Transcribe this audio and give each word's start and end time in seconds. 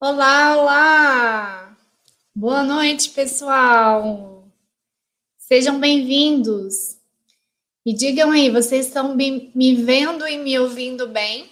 Olá, 0.00 0.58
olá! 0.58 1.76
Boa 2.34 2.62
noite, 2.62 3.10
pessoal! 3.10 4.44
Sejam 5.38 5.78
bem-vindos. 5.78 6.98
Me 7.86 7.94
digam 7.94 8.30
aí, 8.32 8.50
vocês 8.50 8.86
estão 8.86 9.14
me 9.14 9.74
vendo 9.76 10.26
e 10.26 10.36
me 10.36 10.58
ouvindo 10.58 11.08
bem? 11.08 11.48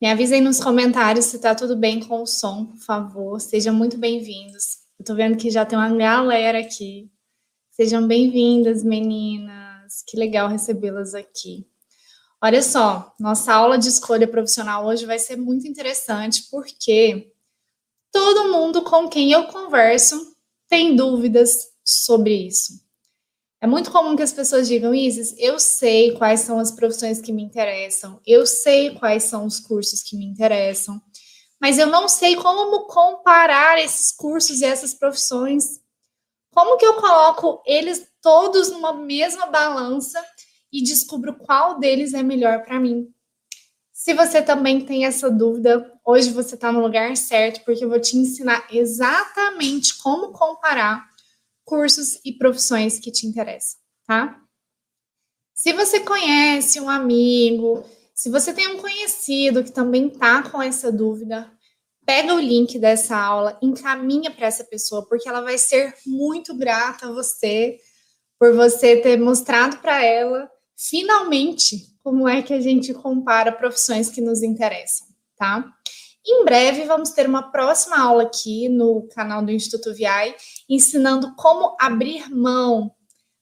Me 0.00 0.08
avisem 0.08 0.40
nos 0.40 0.58
comentários 0.60 1.26
se 1.26 1.36
está 1.36 1.54
tudo 1.54 1.76
bem 1.76 2.00
com 2.00 2.22
o 2.22 2.26
som, 2.26 2.66
por 2.66 2.78
favor. 2.78 3.40
Sejam 3.40 3.74
muito 3.74 3.98
bem-vindos. 3.98 4.78
Eu 4.98 5.04
tô 5.04 5.14
vendo 5.14 5.36
que 5.36 5.50
já 5.50 5.64
tem 5.64 5.78
uma 5.78 5.94
galera 5.94 6.58
aqui. 6.58 7.08
Sejam 7.70 8.08
bem-vindas, 8.08 8.82
meninas. 8.82 10.02
Que 10.08 10.16
legal 10.16 10.48
recebê-las 10.48 11.14
aqui. 11.14 11.66
Olha 12.42 12.62
só, 12.62 13.14
nossa 13.18 13.52
aula 13.52 13.78
de 13.78 13.88
escolha 13.88 14.28
profissional 14.28 14.84
hoje 14.86 15.06
vai 15.06 15.18
ser 15.18 15.36
muito 15.36 15.66
interessante 15.66 16.48
porque 16.50 17.32
todo 18.12 18.52
mundo 18.52 18.82
com 18.82 19.08
quem 19.08 19.32
eu 19.32 19.46
converso 19.46 20.36
tem 20.68 20.94
dúvidas 20.94 21.70
sobre 21.82 22.34
isso. 22.34 22.84
É 23.58 23.66
muito 23.66 23.90
comum 23.90 24.14
que 24.14 24.22
as 24.22 24.34
pessoas 24.34 24.68
digam, 24.68 24.94
Isis, 24.94 25.34
eu 25.38 25.58
sei 25.58 26.12
quais 26.12 26.40
são 26.40 26.58
as 26.58 26.70
profissões 26.70 27.22
que 27.22 27.32
me 27.32 27.42
interessam, 27.42 28.20
eu 28.26 28.46
sei 28.46 28.94
quais 28.94 29.24
são 29.24 29.46
os 29.46 29.58
cursos 29.58 30.02
que 30.02 30.14
me 30.14 30.26
interessam, 30.26 31.00
mas 31.58 31.78
eu 31.78 31.86
não 31.86 32.06
sei 32.06 32.36
como 32.36 32.86
comparar 32.86 33.78
esses 33.82 34.12
cursos 34.12 34.60
e 34.60 34.64
essas 34.66 34.92
profissões. 34.92 35.80
Como 36.52 36.76
que 36.76 36.84
eu 36.84 36.94
coloco 36.94 37.62
eles 37.66 38.06
todos 38.20 38.70
numa 38.70 38.92
mesma 38.92 39.46
balança 39.46 40.22
e 40.76 40.82
descubro 40.82 41.34
qual 41.34 41.78
deles 41.78 42.12
é 42.12 42.22
melhor 42.22 42.62
para 42.62 42.78
mim? 42.78 43.08
Se 43.92 44.12
você 44.12 44.42
também 44.42 44.84
tem 44.84 45.06
essa 45.06 45.30
dúvida, 45.30 45.90
hoje 46.04 46.30
você 46.30 46.54
está 46.54 46.70
no 46.70 46.82
lugar 46.82 47.16
certo, 47.16 47.64
porque 47.64 47.82
eu 47.82 47.88
vou 47.88 47.98
te 47.98 48.16
ensinar 48.18 48.66
exatamente 48.70 49.96
como 49.96 50.32
comparar 50.32 51.08
cursos 51.64 52.20
e 52.22 52.30
profissões 52.30 52.98
que 52.98 53.10
te 53.10 53.26
interessam, 53.26 53.80
tá? 54.06 54.38
Se 55.54 55.72
você 55.72 56.00
conhece 56.00 56.78
um 56.78 56.90
amigo, 56.90 57.82
se 58.14 58.28
você 58.28 58.52
tem 58.52 58.68
um 58.68 58.76
conhecido 58.76 59.64
que 59.64 59.72
também 59.72 60.08
está 60.08 60.42
com 60.42 60.60
essa 60.60 60.92
dúvida, 60.92 61.50
pega 62.04 62.34
o 62.34 62.38
link 62.38 62.78
dessa 62.78 63.16
aula, 63.16 63.58
encaminha 63.62 64.30
para 64.30 64.46
essa 64.46 64.62
pessoa, 64.62 65.08
porque 65.08 65.26
ela 65.26 65.40
vai 65.40 65.56
ser 65.56 65.94
muito 66.04 66.54
grata 66.54 67.08
a 67.08 67.12
você 67.12 67.78
por 68.38 68.54
você 68.54 68.96
ter 68.96 69.18
mostrado 69.18 69.78
para 69.78 70.04
ela 70.04 70.50
finalmente 70.76 71.96
como 72.02 72.28
é 72.28 72.42
que 72.42 72.52
a 72.52 72.60
gente 72.60 72.92
compara 72.94 73.50
profissões 73.50 74.10
que 74.10 74.20
nos 74.20 74.42
interessam, 74.42 75.06
tá? 75.36 75.64
Em 76.24 76.44
breve 76.44 76.84
vamos 76.84 77.10
ter 77.10 77.26
uma 77.26 77.50
próxima 77.50 77.98
aula 77.98 78.24
aqui 78.24 78.68
no 78.68 79.08
canal 79.14 79.44
do 79.44 79.52
Instituto 79.52 79.94
VI, 79.94 80.34
ensinando 80.68 81.34
como 81.36 81.76
abrir 81.80 82.28
mão 82.30 82.92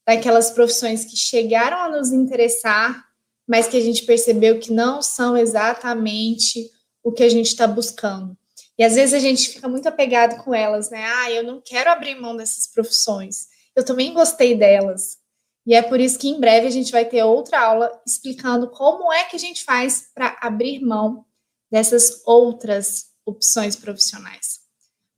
daquelas 0.07 0.51
profissões 0.51 1.05
que 1.05 1.17
chegaram 1.17 1.79
a 1.79 1.89
nos 1.89 2.13
interessar, 2.13 3.05
mas 3.47 3.67
que 3.67 3.77
a 3.77 3.81
gente 3.81 4.05
percebeu 4.05 4.61
que 4.61 4.73
não 4.73 5.01
são 5.01 5.37
exatamente 5.37 6.71
o 7.03 7.11
que 7.11 7.23
a 7.23 7.29
gente 7.29 7.47
está 7.47 7.67
buscando. 7.67 8.37
E 8.79 8.85
às 8.85 8.97
vezes 8.97 9.15
a 9.15 9.19
gente 9.19 9.51
fica 9.51 9.69
muito 9.69 9.89
apegado 9.89 10.43
com 10.43 10.55
elas, 10.55 10.91
né? 10.91 11.05
Ah, 11.05 11.31
eu 11.31 11.43
não 11.43 11.61
quero 11.61 11.91
abrir 11.91 12.21
mão 12.21 12.37
dessas 12.37 12.67
profissões. 12.67 13.47
Eu 13.75 13.85
também 13.85 14.13
gostei 14.13 14.55
delas. 14.55 15.19
E 15.67 15.75
é 15.75 15.83
por 15.83 15.99
isso 15.99 16.19
que 16.19 16.29
em 16.29 16.39
breve 16.39 16.67
a 16.67 16.71
gente 16.71 16.93
vai 16.93 17.05
ter 17.05 17.23
outra 17.23 17.61
aula 17.61 17.91
explicando 18.07 18.69
como 18.69 19.13
é 19.13 19.25
que 19.25 19.37
a 19.37 19.39
gente 19.39 19.65
faz 19.65 20.11
para 20.15 20.37
abrir 20.41 20.81
mão 20.81 21.25
dessas 21.71 22.23
outras 22.27 23.07
opções 23.25 23.75
profissionais. 23.75 24.61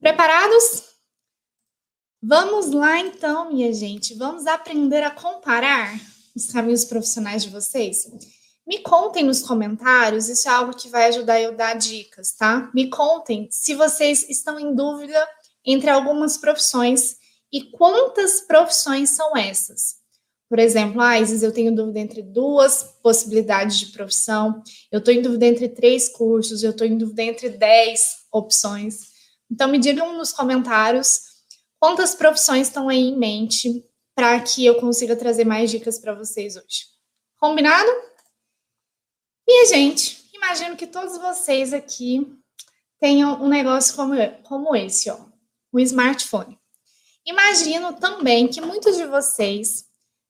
Preparados? 0.01 0.85
Vamos 2.23 2.71
lá 2.71 2.99
então, 2.99 3.53
minha 3.53 3.73
gente. 3.73 4.15
Vamos 4.15 4.47
aprender 4.47 5.03
a 5.03 5.11
comparar 5.11 5.99
os 6.35 6.47
caminhos 6.47 6.85
profissionais 6.85 7.43
de 7.43 7.51
vocês? 7.51 8.06
Me 8.67 8.81
contem 8.81 9.25
nos 9.25 9.43
comentários, 9.43 10.29
isso 10.29 10.49
é 10.49 10.51
algo 10.51 10.77
que 10.77 10.89
vai 10.89 11.06
ajudar 11.06 11.41
eu 11.41 11.51
a 11.51 11.55
dar 11.55 11.75
dicas, 11.75 12.33
tá? 12.33 12.69
Me 12.75 12.91
contem 12.91 13.49
se 13.51 13.75
vocês 13.75 14.29
estão 14.29 14.59
em 14.59 14.75
dúvida 14.75 15.29
entre 15.65 15.89
algumas 15.89 16.37
profissões 16.37 17.17
e 17.53 17.71
quantas 17.71 18.41
profissões 18.41 19.11
são 19.11 19.37
essas. 19.37 19.97
Por 20.49 20.59
exemplo, 20.59 21.01
ah, 21.01 21.19
Isis, 21.19 21.43
eu 21.43 21.53
tenho 21.53 21.75
dúvida 21.75 21.99
entre 21.99 22.23
duas 22.23 22.97
possibilidades 23.03 23.79
de 23.79 23.87
profissão, 23.87 24.62
eu 24.93 25.01
estou 25.01 25.12
em 25.12 25.21
dúvida 25.21 25.47
entre 25.47 25.69
três 25.69 26.09
cursos, 26.09 26.62
eu 26.62 26.71
estou 26.71 26.87
em 26.87 26.97
dúvida 26.97 27.23
entre 27.23 27.49
dez 27.49 28.01
opções. 28.31 29.11
Então, 29.51 29.69
me 29.69 29.79
digam 29.79 30.17
nos 30.17 30.33
comentários 30.33 31.21
quantas 31.81 32.15
profissões 32.15 32.69
estão 32.69 32.89
aí 32.89 33.09
em 33.09 33.17
mente 33.17 33.85
para 34.15 34.41
que 34.41 34.65
eu 34.65 34.77
consiga 34.77 35.17
trazer 35.17 35.45
mais 35.45 35.71
dicas 35.71 35.99
para 35.99 36.15
vocês 36.15 36.56
hoje. 36.56 36.87
Combinado? 37.39 37.91
Minha 39.47 39.67
gente, 39.67 40.29
imagino 40.33 40.77
que 40.77 40.87
todos 40.87 41.19
vocês 41.19 41.73
aqui 41.73 42.27
tenham 42.99 43.43
um 43.43 43.49
negócio 43.49 43.95
como, 43.95 44.15
como 44.45 44.75
esse, 44.75 45.11
ó, 45.11 45.19
um 45.73 45.79
smartphone. 45.81 46.59
Imagino 47.25 47.93
também 47.95 48.49
que 48.49 48.61
muitos 48.61 48.97
de 48.97 49.05
vocês 49.06 49.86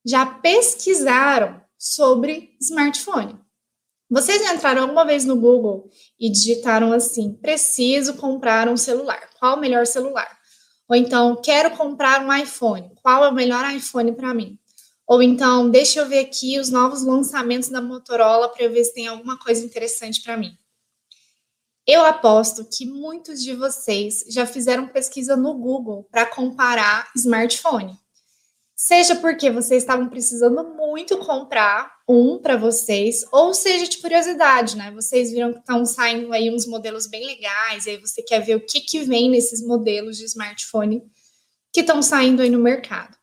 já 0.07 0.25
pesquisaram 0.25 1.61
sobre 1.77 2.57
smartphone. 2.61 3.37
Vocês 4.09 4.41
entraram 4.53 4.83
alguma 4.83 5.05
vez 5.05 5.25
no 5.25 5.35
Google 5.35 5.91
e 6.19 6.31
digitaram 6.31 6.93
assim: 6.93 7.33
preciso 7.33 8.15
comprar 8.15 8.69
um 8.69 8.77
celular. 8.77 9.29
Qual 9.39 9.57
o 9.57 9.61
melhor 9.61 9.85
celular? 9.85 10.31
Ou 10.89 10.95
então, 10.95 11.35
quero 11.43 11.77
comprar 11.77 12.25
um 12.25 12.33
iPhone. 12.33 12.93
Qual 13.03 13.25
é 13.25 13.29
o 13.29 13.35
melhor 13.35 13.69
iPhone 13.75 14.13
para 14.13 14.33
mim? 14.33 14.57
Ou 15.05 15.21
então, 15.21 15.69
deixa 15.69 16.01
eu 16.01 16.09
ver 16.09 16.21
aqui 16.21 16.59
os 16.59 16.71
novos 16.71 17.03
lançamentos 17.03 17.69
da 17.69 17.83
Motorola 17.83 18.49
para 18.49 18.65
eu 18.65 18.71
ver 18.71 18.85
se 18.85 18.95
tem 18.95 19.09
alguma 19.09 19.37
coisa 19.37 19.65
interessante 19.65 20.23
para 20.23 20.37
mim. 20.37 20.57
Eu 21.85 22.05
aposto 22.05 22.65
que 22.65 22.87
muitos 22.87 23.43
de 23.43 23.55
vocês 23.55 24.25
já 24.29 24.47
fizeram 24.47 24.89
pesquisa 24.89 25.37
no 25.37 25.55
Google 25.55 26.05
para 26.11 26.27
comparar 26.27 27.11
smartphone. 27.17 27.97
Seja 28.79 29.17
porque 29.17 29.51
vocês 29.51 29.83
estavam 29.83 30.07
precisando 30.07 30.63
muito 30.63 31.17
comprar 31.17 31.97
um 32.07 32.39
para 32.39 32.59
vocês, 32.59 33.25
ou 33.33 33.55
seja 33.55 33.89
de 33.89 33.97
curiosidade, 33.97 34.77
né? 34.77 34.91
Vocês 34.91 35.31
viram 35.31 35.55
que 35.55 35.61
estão 35.61 35.87
saindo 35.87 36.31
aí 36.31 36.55
uns 36.55 36.67
modelos 36.67 37.07
bem 37.07 37.25
legais, 37.25 37.87
e 37.87 37.91
aí 37.91 37.97
você 37.97 38.23
quer 38.23 38.41
ver 38.41 38.55
o 38.57 38.61
que, 38.61 38.83
que 38.83 39.01
vem 39.01 39.31
nesses 39.31 39.67
modelos 39.67 40.19
de 40.19 40.27
smartphone 40.27 41.03
que 41.73 41.81
estão 41.81 42.03
saindo 42.03 42.43
aí 42.43 42.51
no 42.51 42.59
mercado. 42.59 43.17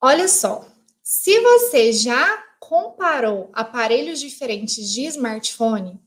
Olha 0.00 0.28
só, 0.28 0.64
se 1.02 1.40
você 1.40 1.92
já 1.92 2.44
comparou 2.60 3.50
aparelhos 3.52 4.20
diferentes 4.20 4.88
de 4.88 5.04
smartphone, 5.06 6.00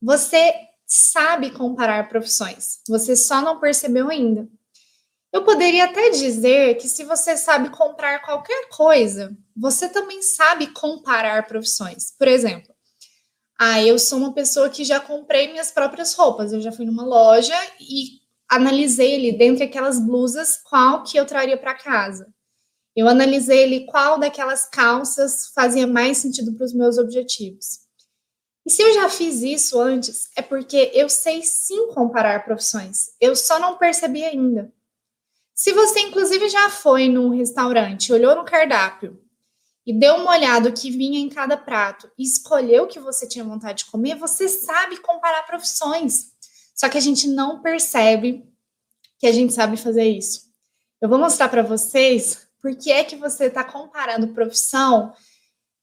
você 0.00 0.52
sabe 0.86 1.50
comparar 1.50 2.10
profissões, 2.10 2.80
você 2.86 3.16
só 3.16 3.40
não 3.40 3.58
percebeu 3.58 4.10
ainda. 4.10 4.46
Eu 5.32 5.44
poderia 5.44 5.84
até 5.84 6.10
dizer 6.10 6.76
que 6.76 6.88
se 6.88 7.04
você 7.04 7.36
sabe 7.36 7.70
comprar 7.70 8.22
qualquer 8.24 8.68
coisa, 8.68 9.36
você 9.56 9.88
também 9.88 10.22
sabe 10.22 10.68
comparar 10.68 11.46
profissões. 11.46 12.12
Por 12.18 12.28
exemplo, 12.28 12.74
ah, 13.58 13.82
eu 13.82 13.98
sou 13.98 14.18
uma 14.18 14.32
pessoa 14.32 14.68
que 14.68 14.84
já 14.84 15.00
comprei 15.00 15.48
minhas 15.48 15.70
próprias 15.70 16.14
roupas. 16.14 16.52
Eu 16.52 16.60
já 16.60 16.70
fui 16.70 16.84
numa 16.84 17.04
loja 17.04 17.54
e 17.80 18.20
analisei 18.48 19.16
ali 19.16 19.36
dentre 19.36 19.64
aquelas 19.64 19.98
blusas 19.98 20.58
qual 20.62 21.02
que 21.02 21.18
eu 21.18 21.24
traria 21.24 21.56
para 21.56 21.74
casa. 21.74 22.32
Eu 22.94 23.08
analisei 23.08 23.64
ali 23.64 23.86
qual 23.86 24.18
daquelas 24.18 24.66
calças 24.66 25.48
fazia 25.54 25.86
mais 25.86 26.18
sentido 26.18 26.54
para 26.54 26.64
os 26.64 26.72
meus 26.72 26.96
objetivos. 26.96 27.80
E 28.64 28.70
se 28.70 28.82
eu 28.82 28.92
já 28.94 29.08
fiz 29.08 29.42
isso 29.42 29.78
antes, 29.80 30.28
é 30.36 30.42
porque 30.42 30.90
eu 30.94 31.08
sei 31.08 31.42
sim 31.42 31.92
comparar 31.92 32.44
profissões. 32.44 33.10
Eu 33.20 33.36
só 33.36 33.58
não 33.58 33.76
percebi 33.78 34.24
ainda. 34.24 34.72
Se 35.56 35.72
você, 35.72 36.00
inclusive, 36.00 36.50
já 36.50 36.68
foi 36.68 37.08
num 37.08 37.30
restaurante, 37.30 38.12
olhou 38.12 38.36
no 38.36 38.44
cardápio 38.44 39.18
e 39.86 39.92
deu 39.92 40.16
uma 40.16 40.32
olhada 40.32 40.68
o 40.68 40.72
que 40.72 40.90
vinha 40.90 41.18
em 41.18 41.30
cada 41.30 41.56
prato 41.56 42.10
e 42.18 42.24
escolheu 42.24 42.84
o 42.84 42.86
que 42.86 43.00
você 43.00 43.26
tinha 43.26 43.42
vontade 43.42 43.84
de 43.84 43.90
comer, 43.90 44.16
você 44.16 44.50
sabe 44.50 44.98
comparar 44.98 45.44
profissões. 45.44 46.26
Só 46.74 46.90
que 46.90 46.98
a 46.98 47.00
gente 47.00 47.26
não 47.26 47.62
percebe 47.62 48.44
que 49.18 49.26
a 49.26 49.32
gente 49.32 49.54
sabe 49.54 49.78
fazer 49.78 50.04
isso. 50.04 50.42
Eu 51.00 51.08
vou 51.08 51.18
mostrar 51.18 51.48
para 51.48 51.62
vocês 51.62 52.46
por 52.60 52.76
que 52.76 52.92
é 52.92 53.02
que 53.02 53.16
você 53.16 53.46
está 53.46 53.64
comparando 53.64 54.34
profissão 54.34 55.14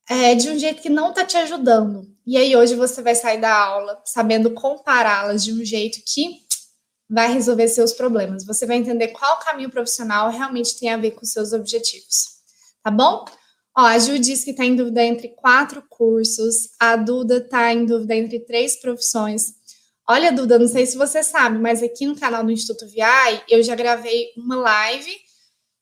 é, 0.08 0.36
de 0.36 0.50
um 0.50 0.60
jeito 0.60 0.84
que 0.84 0.90
não 0.90 1.10
está 1.10 1.26
te 1.26 1.38
ajudando. 1.38 2.16
E 2.28 2.38
aí 2.38 2.56
hoje 2.56 2.76
você 2.76 3.02
vai 3.02 3.16
sair 3.16 3.42
da 3.42 3.52
aula 3.52 4.00
sabendo 4.06 4.52
compará-las 4.52 5.44
de 5.44 5.52
um 5.52 5.66
jeito 5.66 6.00
que 6.06 6.43
vai 7.10 7.32
resolver 7.32 7.68
seus 7.68 7.94
problemas. 7.94 8.46
Você 8.46 8.66
vai 8.66 8.78
entender 8.78 9.10
qual 9.10 9.40
caminho 9.40 9.70
profissional 9.70 10.30
realmente 10.30 10.80
tem 10.80 10.90
a 10.90 10.98
ver 10.98 11.12
com 11.12 11.26
seus 11.26 11.54
objetivos. 11.54 12.26
Tá 12.84 12.92
bom? 12.92 13.26
Ó, 13.76 13.82
a 13.82 13.98
Ju 13.98 14.20
diz 14.20 14.44
que 14.44 14.52
está 14.52 14.64
em 14.64 14.76
dúvida 14.76 15.04
entre 15.04 15.30
quatro 15.30 15.84
cursos, 15.90 16.70
a 16.80 16.96
Duda 16.96 17.38
está 17.38 17.74
em 17.74 17.86
dúvida 17.86 18.16
entre 18.16 18.40
três 18.40 18.80
profissões. 18.80 19.54
Olha, 20.08 20.32
Duda, 20.32 20.60
não 20.60 20.68
sei 20.68 20.86
se 20.86 20.98
você 20.98 21.24
sabe, 21.24 21.58
mas 21.58 21.82
aqui 21.82 22.06
no 22.06 22.16
canal 22.16 22.44
do 22.44 22.52
Instituto 22.52 22.86
VI 22.88 23.42
eu 23.50 23.64
já 23.64 23.74
gravei 23.74 24.28
uma 24.38 24.58
live 24.58 25.12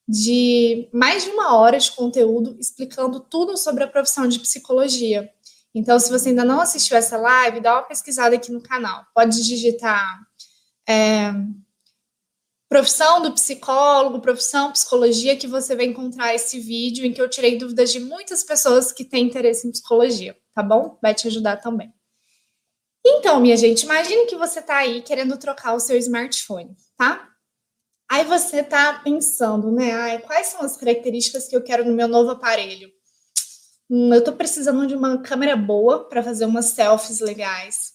de 0.08 0.88
mais 0.92 1.24
de 1.24 1.30
uma 1.30 1.56
hora 1.56 1.78
de 1.78 1.90
conteúdo 1.92 2.56
explicando 2.58 3.20
tudo 3.20 3.56
sobre 3.56 3.84
a 3.84 3.88
profissão 3.88 4.26
de 4.26 4.38
psicologia. 4.38 5.28
Então, 5.74 5.98
se 5.98 6.10
você 6.10 6.30
ainda 6.30 6.44
não 6.44 6.60
assistiu 6.60 6.96
essa 6.96 7.16
live, 7.16 7.60
dá 7.60 7.74
uma 7.74 7.82
pesquisada 7.82 8.34
aqui 8.36 8.52
no 8.52 8.62
canal. 8.62 9.04
Pode 9.14 9.42
digitar 9.42 10.20
é, 10.88 11.32
profissão 12.68 13.20
do 13.20 13.32
psicólogo, 13.32 14.20
profissão 14.20 14.72
psicologia, 14.72 15.36
que 15.36 15.46
você 15.46 15.76
vai 15.76 15.84
encontrar 15.84 16.34
esse 16.34 16.58
vídeo 16.58 17.04
em 17.04 17.12
que 17.12 17.20
eu 17.20 17.28
tirei 17.28 17.58
dúvidas 17.58 17.92
de 17.92 18.00
muitas 18.00 18.42
pessoas 18.42 18.90
que 18.90 19.04
têm 19.04 19.26
interesse 19.26 19.68
em 19.68 19.70
psicologia, 19.70 20.36
tá 20.54 20.62
bom? 20.62 20.98
Vai 21.02 21.14
te 21.14 21.28
ajudar 21.28 21.58
também. 21.58 21.92
Então, 23.04 23.40
minha 23.40 23.56
gente, 23.56 23.82
imagine 23.82 24.26
que 24.26 24.36
você 24.36 24.60
está 24.60 24.76
aí 24.78 25.02
querendo 25.02 25.36
trocar 25.36 25.74
o 25.74 25.80
seu 25.80 25.98
smartphone, 25.98 26.76
tá? 26.96 27.28
Aí 28.08 28.24
você 28.24 28.60
está 28.60 29.00
pensando, 29.00 29.72
né? 29.72 29.92
Ai, 29.92 30.18
quais 30.20 30.48
são 30.48 30.62
as 30.62 30.76
características 30.76 31.48
que 31.48 31.56
eu 31.56 31.62
quero 31.62 31.84
no 31.84 31.94
meu 31.94 32.06
novo 32.06 32.30
aparelho? 32.30 32.90
Hum, 33.90 34.12
eu 34.12 34.20
estou 34.20 34.34
precisando 34.34 34.86
de 34.86 34.94
uma 34.94 35.20
câmera 35.20 35.56
boa 35.56 36.08
para 36.08 36.22
fazer 36.22 36.46
umas 36.46 36.66
selfies 36.66 37.20
legais. 37.20 37.91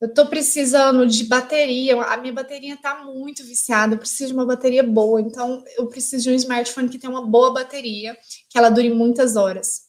Eu 0.00 0.08
estou 0.08 0.26
precisando 0.26 1.06
de 1.06 1.24
bateria. 1.24 2.00
A 2.02 2.16
minha 2.16 2.32
bateria 2.32 2.74
está 2.74 3.04
muito 3.04 3.44
viciada. 3.44 3.94
Eu 3.94 3.98
preciso 3.98 4.28
de 4.28 4.34
uma 4.34 4.46
bateria 4.46 4.82
boa. 4.82 5.20
Então, 5.20 5.62
eu 5.76 5.86
preciso 5.88 6.24
de 6.24 6.30
um 6.30 6.34
smartphone 6.34 6.88
que 6.88 6.98
tenha 6.98 7.10
uma 7.12 7.26
boa 7.26 7.52
bateria, 7.52 8.16
que 8.48 8.56
ela 8.56 8.70
dure 8.70 8.88
muitas 8.94 9.36
horas. 9.36 9.82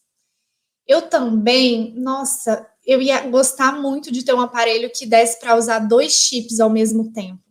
Eu 0.86 1.04
também, 1.04 1.94
nossa, 1.96 2.68
eu 2.86 3.02
ia 3.02 3.22
gostar 3.30 3.80
muito 3.80 4.12
de 4.12 4.26
ter 4.26 4.34
um 4.34 4.42
aparelho 4.42 4.92
que 4.94 5.06
desse 5.06 5.40
para 5.40 5.56
usar 5.56 5.80
dois 5.80 6.12
chips 6.12 6.60
ao 6.60 6.70
mesmo 6.70 7.14
tempo. 7.14 7.42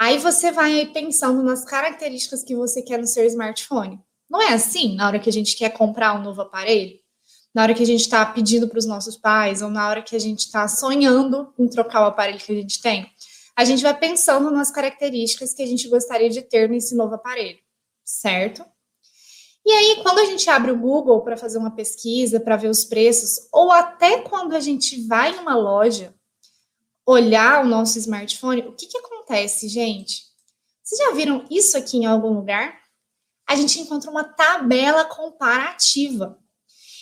Aí 0.00 0.18
você 0.18 0.50
vai 0.50 0.86
pensando 0.86 1.42
nas 1.42 1.64
características 1.64 2.42
que 2.42 2.56
você 2.56 2.80
quer 2.80 2.98
no 2.98 3.06
seu 3.06 3.26
smartphone. 3.26 4.00
Não 4.28 4.40
é 4.40 4.54
assim 4.54 4.96
na 4.96 5.06
hora 5.06 5.18
que 5.18 5.28
a 5.28 5.32
gente 5.32 5.56
quer 5.56 5.70
comprar 5.70 6.14
um 6.14 6.22
novo 6.22 6.40
aparelho? 6.40 6.98
Na 7.54 7.62
hora 7.62 7.74
que 7.74 7.82
a 7.82 7.86
gente 7.86 8.00
está 8.00 8.26
pedindo 8.26 8.68
para 8.68 8.78
os 8.78 8.86
nossos 8.86 9.16
pais, 9.16 9.62
ou 9.62 9.70
na 9.70 9.88
hora 9.88 10.02
que 10.02 10.16
a 10.16 10.18
gente 10.18 10.40
está 10.40 10.66
sonhando 10.66 11.54
em 11.58 11.68
trocar 11.68 12.02
o 12.02 12.06
aparelho 12.06 12.38
que 12.38 12.50
a 12.50 12.56
gente 12.56 12.82
tem? 12.82 13.08
A 13.56 13.64
gente 13.64 13.82
vai 13.82 13.96
pensando 13.96 14.50
nas 14.50 14.72
características 14.72 15.54
que 15.54 15.62
a 15.62 15.66
gente 15.66 15.88
gostaria 15.88 16.28
de 16.28 16.42
ter 16.42 16.68
nesse 16.68 16.96
novo 16.96 17.14
aparelho, 17.14 17.60
certo? 18.04 18.64
E 19.64 19.70
aí, 19.70 20.00
quando 20.02 20.18
a 20.18 20.24
gente 20.24 20.50
abre 20.50 20.72
o 20.72 20.78
Google 20.78 21.22
para 21.22 21.36
fazer 21.36 21.56
uma 21.58 21.70
pesquisa, 21.70 22.40
para 22.40 22.56
ver 22.56 22.68
os 22.68 22.84
preços, 22.84 23.48
ou 23.52 23.70
até 23.70 24.20
quando 24.20 24.54
a 24.54 24.60
gente 24.60 25.06
vai 25.06 25.34
em 25.34 25.38
uma 25.38 25.56
loja 25.56 26.12
olhar 27.06 27.64
o 27.64 27.68
nosso 27.68 27.98
smartphone, 27.98 28.62
o 28.62 28.72
que, 28.72 28.86
que 28.86 28.98
acontece, 28.98 29.68
gente? 29.68 30.24
Vocês 30.82 31.00
já 31.00 31.12
viram 31.12 31.46
isso 31.50 31.78
aqui 31.78 31.98
em 31.98 32.06
algum 32.06 32.34
lugar? 32.34 32.78
A 33.48 33.56
gente 33.56 33.80
encontra 33.80 34.10
uma 34.10 34.24
tabela 34.24 35.04
comparativa. 35.04 36.38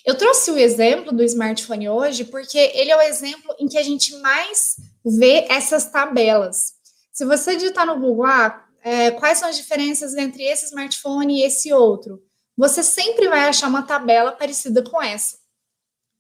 Eu 0.04 0.16
trouxe 0.16 0.50
o 0.50 0.58
exemplo 0.58 1.12
do 1.12 1.22
smartphone 1.22 1.88
hoje 1.88 2.25
porque 2.25 2.58
ele 2.58 2.90
é 2.90 2.96
o 2.96 3.02
exemplo 3.02 3.54
em 3.58 3.69
que 3.69 3.78
a 3.78 3.82
gente 3.82 4.16
mais 4.19 4.76
vê 5.04 5.46
essas 5.49 5.87
tabelas. 5.87 6.72
Se 7.12 7.25
você 7.25 7.56
digitar 7.56 7.87
no 7.87 8.00
Google, 8.00 8.26
ah, 8.26 8.66
é, 8.82 9.10
quais 9.12 9.38
são 9.38 9.49
as 9.49 9.56
diferenças 9.56 10.14
entre 10.14 10.43
esse 10.43 10.66
smartphone 10.66 11.40
e 11.40 11.44
esse 11.44 11.72
outro? 11.72 12.20
você 12.56 12.82
sempre 12.82 13.28
vai 13.28 13.49
achar 13.49 13.69
uma 13.69 13.82
tabela 13.82 14.32
parecida 14.32 14.82
com 14.82 15.02
essa. 15.02 15.37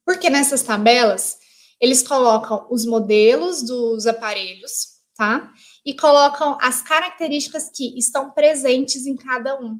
Porque 0.04 0.28
nessas 0.30 0.62
tabelas, 0.62 1.38
eles 1.80 2.02
colocam 2.02 2.66
os 2.70 2.84
modelos 2.84 3.62
dos 3.62 4.06
aparelhos, 4.06 4.88
tá? 5.16 5.52
E 5.84 5.94
colocam 5.94 6.58
as 6.60 6.82
características 6.82 7.70
que 7.72 7.96
estão 7.98 8.30
presentes 8.30 9.06
em 9.06 9.16
cada 9.16 9.60
um. 9.60 9.78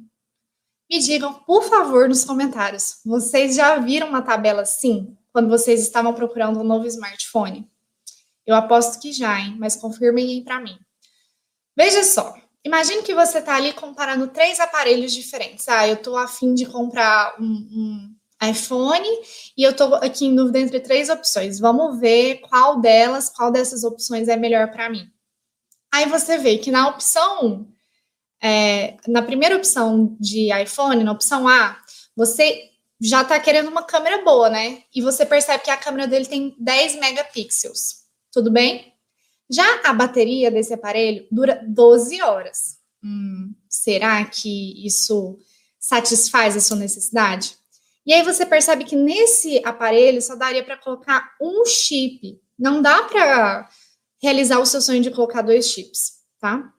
Me 0.89 0.99
digam, 0.99 1.33
por 1.33 1.63
favor, 1.63 2.07
nos 2.07 2.23
comentários, 2.23 2.99
vocês 3.05 3.55
já 3.55 3.77
viram 3.77 4.09
uma 4.09 4.21
tabela 4.21 4.61
assim, 4.61 5.17
quando 5.31 5.49
vocês 5.49 5.81
estavam 5.81 6.13
procurando 6.13 6.59
um 6.59 6.63
novo 6.63 6.85
smartphone? 6.85 7.69
Eu 8.45 8.55
aposto 8.55 8.99
que 8.99 9.11
já, 9.11 9.39
hein? 9.39 9.55
Mas 9.59 9.75
confirmem 9.75 10.25
aí 10.29 10.43
para 10.43 10.59
mim. 10.59 10.77
Veja 11.75 12.03
só, 12.03 12.35
Imagine 12.65 13.03
que 13.03 13.13
você 13.13 13.39
está 13.39 13.57
ali 13.57 13.73
comparando 13.73 14.27
três 14.29 14.59
aparelhos 14.59 15.13
diferentes. 15.13 15.67
Ah, 15.67 15.85
eu 15.85 15.95
estou 15.95 16.15
afim 16.15 16.53
de 16.53 16.65
comprar 16.65 17.35
um, 17.37 17.45
um 17.45 18.15
iPhone 18.49 19.07
e 19.57 19.63
eu 19.63 19.71
estou 19.71 19.95
aqui 19.95 20.25
em 20.25 20.35
dúvida 20.35 20.59
entre 20.59 20.79
três 20.79 21.09
opções. 21.09 21.59
Vamos 21.59 21.99
ver 21.99 22.37
qual 22.37 22.79
delas, 22.79 23.29
qual 23.29 23.51
dessas 23.51 23.83
opções 23.83 24.29
é 24.29 24.37
melhor 24.37 24.71
para 24.71 24.89
mim. 24.89 25.11
Aí 25.93 26.07
você 26.07 26.37
vê 26.37 26.57
que 26.57 26.71
na 26.71 26.87
opção, 26.87 27.67
é, 28.43 28.97
na 29.07 29.21
primeira 29.21 29.55
opção 29.55 30.17
de 30.19 30.49
iPhone, 30.53 31.03
na 31.03 31.13
opção 31.13 31.47
A, 31.47 31.81
você 32.13 32.69
já 32.99 33.21
está 33.21 33.39
querendo 33.39 33.69
uma 33.69 33.83
câmera 33.83 34.21
boa, 34.21 34.49
né? 34.49 34.83
E 34.93 35.01
você 35.01 35.25
percebe 35.25 35.63
que 35.63 35.71
a 35.71 35.77
câmera 35.77 36.07
dele 36.07 36.25
tem 36.25 36.53
10 36.59 36.99
megapixels. 36.99 38.03
Tudo 38.31 38.51
bem? 38.51 38.93
Já 39.49 39.81
a 39.85 39.93
bateria 39.93 40.51
desse 40.51 40.73
aparelho 40.73 41.25
dura 41.31 41.63
12 41.65 42.21
horas. 42.21 42.77
Hum, 43.03 43.53
será 43.69 44.25
que 44.25 44.85
isso 44.85 45.37
satisfaz 45.79 46.57
a 46.57 46.61
sua 46.61 46.77
necessidade? 46.77 47.57
E 48.05 48.13
aí 48.13 48.23
você 48.23 48.45
percebe 48.45 48.83
que 48.83 48.95
nesse 48.95 49.61
aparelho 49.65 50.21
só 50.21 50.35
daria 50.35 50.63
para 50.63 50.77
colocar 50.77 51.33
um 51.41 51.65
chip. 51.65 52.41
Não 52.59 52.81
dá 52.81 53.03
para 53.03 53.69
realizar 54.21 54.59
o 54.59 54.65
seu 54.65 54.81
sonho 54.81 55.01
de 55.01 55.11
colocar 55.11 55.41
dois 55.41 55.67
chips, 55.67 56.13
tá? 56.39 56.73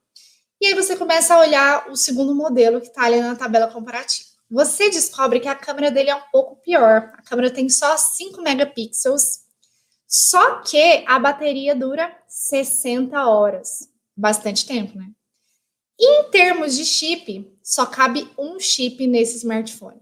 E 0.65 0.69
aí 0.69 0.75
você 0.75 0.97
começa 0.97 1.35
a 1.35 1.41
olhar 1.41 1.91
o 1.91 1.95
segundo 1.95 2.35
modelo 2.35 2.81
que 2.81 2.87
está 2.87 3.03
ali 3.03 3.21
na 3.21 3.37
tabela 3.37 3.69
comparativa. 3.69 4.31
Você 4.51 4.89
descobre 4.89 5.39
que 5.39 5.47
a 5.47 5.55
câmera 5.55 5.91
dele 5.91 6.09
é 6.09 6.17
um 6.17 6.23
pouco 6.33 6.57
pior. 6.57 7.13
A 7.19 7.23
câmera 7.23 7.51
tem 7.51 7.69
só 7.69 7.95
5 7.99 8.41
megapixels 8.41 9.45
só 10.07 10.63
que 10.63 11.05
a 11.07 11.19
bateria 11.19 11.75
dura 11.75 12.17
60 12.27 13.27
horas. 13.27 13.91
Bastante 14.17 14.65
tempo, 14.65 14.97
né? 14.97 15.11
Em 16.01 16.31
termos 16.31 16.75
de 16.75 16.87
chip, 16.87 17.47
só 17.63 17.85
cabe 17.85 18.31
um 18.39 18.59
chip 18.59 19.07
nesse 19.07 19.37
smartphone. 19.37 20.01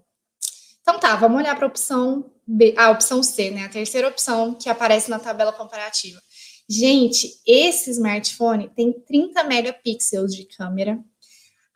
Então 0.80 0.96
tá, 1.00 1.16
vamos 1.16 1.38
olhar 1.38 1.56
para 1.56 1.66
a 1.66 1.68
opção 1.68 2.30
B, 2.46 2.72
a 2.78 2.88
opção 2.90 3.20
C, 3.20 3.50
né? 3.50 3.64
A 3.64 3.68
terceira 3.68 4.06
opção 4.06 4.54
que 4.54 4.68
aparece 4.68 5.10
na 5.10 5.18
tabela 5.18 5.52
comparativa. 5.52 6.22
Gente, 6.68 7.40
esse 7.46 7.90
smartphone 7.90 8.70
tem 8.74 8.92
30 8.92 9.44
megapixels 9.44 10.34
de 10.34 10.44
câmera, 10.44 10.98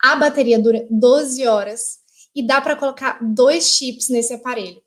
a 0.02 0.16
bateria 0.16 0.58
dura 0.58 0.86
12 0.90 1.46
horas 1.46 1.98
e 2.34 2.42
dá 2.42 2.60
para 2.60 2.76
colocar 2.76 3.18
dois 3.22 3.70
chips 3.70 4.08
nesse 4.08 4.34
aparelho. 4.34 4.82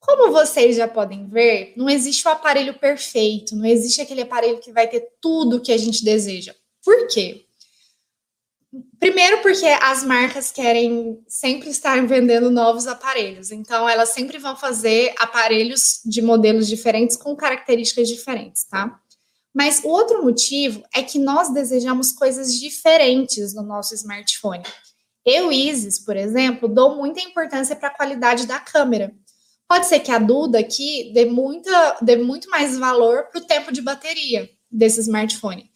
Como 0.00 0.32
vocês 0.32 0.76
já 0.76 0.86
podem 0.86 1.28
ver, 1.28 1.74
não 1.76 1.90
existe 1.90 2.26
o 2.26 2.30
aparelho 2.30 2.78
perfeito, 2.78 3.56
não 3.56 3.66
existe 3.66 4.00
aquele 4.00 4.22
aparelho 4.22 4.60
que 4.60 4.72
vai 4.72 4.86
ter 4.88 5.08
tudo 5.20 5.60
que 5.60 5.72
a 5.72 5.76
gente 5.76 6.04
deseja. 6.04 6.54
Por 6.84 7.08
quê? 7.08 7.47
Primeiro, 9.00 9.40
porque 9.40 9.64
as 9.64 10.04
marcas 10.04 10.50
querem 10.50 11.22
sempre 11.26 11.70
estar 11.70 12.06
vendendo 12.06 12.50
novos 12.50 12.86
aparelhos, 12.86 13.50
então 13.50 13.88
elas 13.88 14.10
sempre 14.10 14.36
vão 14.38 14.54
fazer 14.54 15.14
aparelhos 15.18 16.00
de 16.04 16.20
modelos 16.20 16.68
diferentes 16.68 17.16
com 17.16 17.34
características 17.34 18.08
diferentes, 18.08 18.64
tá? 18.64 19.00
Mas 19.54 19.82
o 19.82 19.88
outro 19.88 20.22
motivo 20.22 20.82
é 20.94 21.02
que 21.02 21.18
nós 21.18 21.52
desejamos 21.52 22.12
coisas 22.12 22.54
diferentes 22.60 23.54
no 23.54 23.62
nosso 23.62 23.94
smartphone. 23.94 24.62
Eu, 25.24 25.50
Isis, 25.50 25.98
por 25.98 26.16
exemplo, 26.16 26.68
dou 26.68 26.96
muita 26.96 27.20
importância 27.20 27.74
para 27.74 27.88
a 27.88 27.94
qualidade 27.94 28.46
da 28.46 28.58
câmera. 28.58 29.14
Pode 29.66 29.86
ser 29.86 30.00
que 30.00 30.10
a 30.10 30.18
Duda 30.18 30.58
aqui 30.58 31.10
dê, 31.14 31.24
muita, 31.24 31.98
dê 32.02 32.16
muito 32.16 32.48
mais 32.50 32.78
valor 32.78 33.24
para 33.24 33.40
o 33.40 33.46
tempo 33.46 33.72
de 33.72 33.82
bateria 33.82 34.48
desse 34.70 35.00
smartphone. 35.00 35.70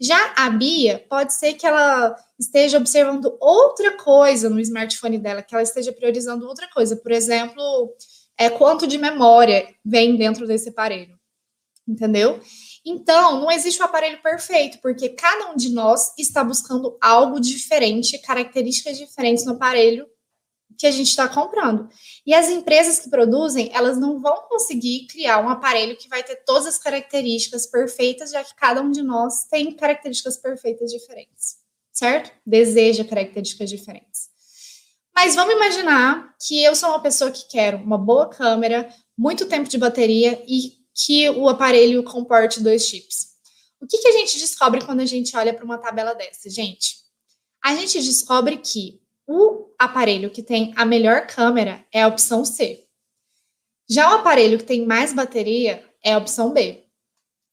Já 0.00 0.34
a 0.36 0.48
Bia, 0.50 1.04
pode 1.08 1.34
ser 1.34 1.54
que 1.54 1.66
ela 1.66 2.16
esteja 2.38 2.78
observando 2.78 3.36
outra 3.40 3.96
coisa 3.96 4.48
no 4.48 4.60
smartphone 4.60 5.18
dela, 5.18 5.42
que 5.42 5.54
ela 5.54 5.62
esteja 5.62 5.92
priorizando 5.92 6.46
outra 6.46 6.68
coisa. 6.68 6.96
Por 6.96 7.10
exemplo, 7.10 7.92
é, 8.38 8.48
quanto 8.48 8.86
de 8.86 8.96
memória 8.96 9.68
vem 9.84 10.16
dentro 10.16 10.46
desse 10.46 10.68
aparelho. 10.68 11.18
Entendeu? 11.86 12.40
Então, 12.84 13.40
não 13.40 13.50
existe 13.50 13.82
um 13.82 13.84
aparelho 13.84 14.22
perfeito, 14.22 14.78
porque 14.80 15.08
cada 15.08 15.50
um 15.50 15.56
de 15.56 15.70
nós 15.70 16.12
está 16.16 16.44
buscando 16.44 16.96
algo 17.00 17.40
diferente, 17.40 18.18
características 18.18 18.96
diferentes 18.96 19.44
no 19.44 19.52
aparelho 19.52 20.06
que 20.78 20.86
a 20.86 20.90
gente 20.92 21.08
está 21.08 21.28
comprando. 21.28 21.88
E 22.24 22.32
as 22.32 22.48
empresas 22.48 23.00
que 23.00 23.10
produzem, 23.10 23.68
elas 23.74 23.98
não 23.98 24.20
vão 24.20 24.42
conseguir 24.48 25.08
criar 25.08 25.40
um 25.40 25.48
aparelho 25.48 25.96
que 25.96 26.08
vai 26.08 26.22
ter 26.22 26.36
todas 26.46 26.66
as 26.66 26.78
características 26.78 27.66
perfeitas, 27.66 28.30
já 28.30 28.44
que 28.44 28.54
cada 28.54 28.80
um 28.80 28.92
de 28.92 29.02
nós 29.02 29.44
tem 29.50 29.74
características 29.74 30.36
perfeitas 30.36 30.92
diferentes, 30.92 31.56
certo? 31.92 32.30
Deseja 32.46 33.04
características 33.04 33.68
diferentes. 33.68 34.28
Mas 35.12 35.34
vamos 35.34 35.52
imaginar 35.52 36.32
que 36.40 36.62
eu 36.62 36.76
sou 36.76 36.90
uma 36.90 37.02
pessoa 37.02 37.32
que 37.32 37.48
quero 37.48 37.78
uma 37.78 37.98
boa 37.98 38.28
câmera, 38.28 38.88
muito 39.16 39.46
tempo 39.46 39.68
de 39.68 39.76
bateria 39.76 40.40
e 40.46 40.78
que 40.94 41.28
o 41.30 41.48
aparelho 41.48 42.04
comporte 42.04 42.62
dois 42.62 42.86
chips. 42.86 43.26
O 43.80 43.86
que, 43.86 43.98
que 43.98 44.08
a 44.08 44.12
gente 44.12 44.38
descobre 44.38 44.84
quando 44.84 45.00
a 45.00 45.06
gente 45.06 45.36
olha 45.36 45.52
para 45.52 45.64
uma 45.64 45.78
tabela 45.78 46.14
dessa, 46.14 46.48
gente? 46.48 46.98
A 47.64 47.74
gente 47.74 48.00
descobre 48.00 48.58
que 48.58 49.00
o 49.28 49.68
aparelho 49.78 50.30
que 50.30 50.42
tem 50.42 50.72
a 50.74 50.86
melhor 50.86 51.26
câmera 51.26 51.84
é 51.92 52.02
a 52.02 52.08
opção 52.08 52.46
C. 52.46 52.86
Já 53.88 54.10
o 54.10 54.18
aparelho 54.20 54.56
que 54.56 54.64
tem 54.64 54.86
mais 54.86 55.12
bateria 55.12 55.84
é 56.02 56.14
a 56.14 56.18
opção 56.18 56.50
B. 56.50 56.84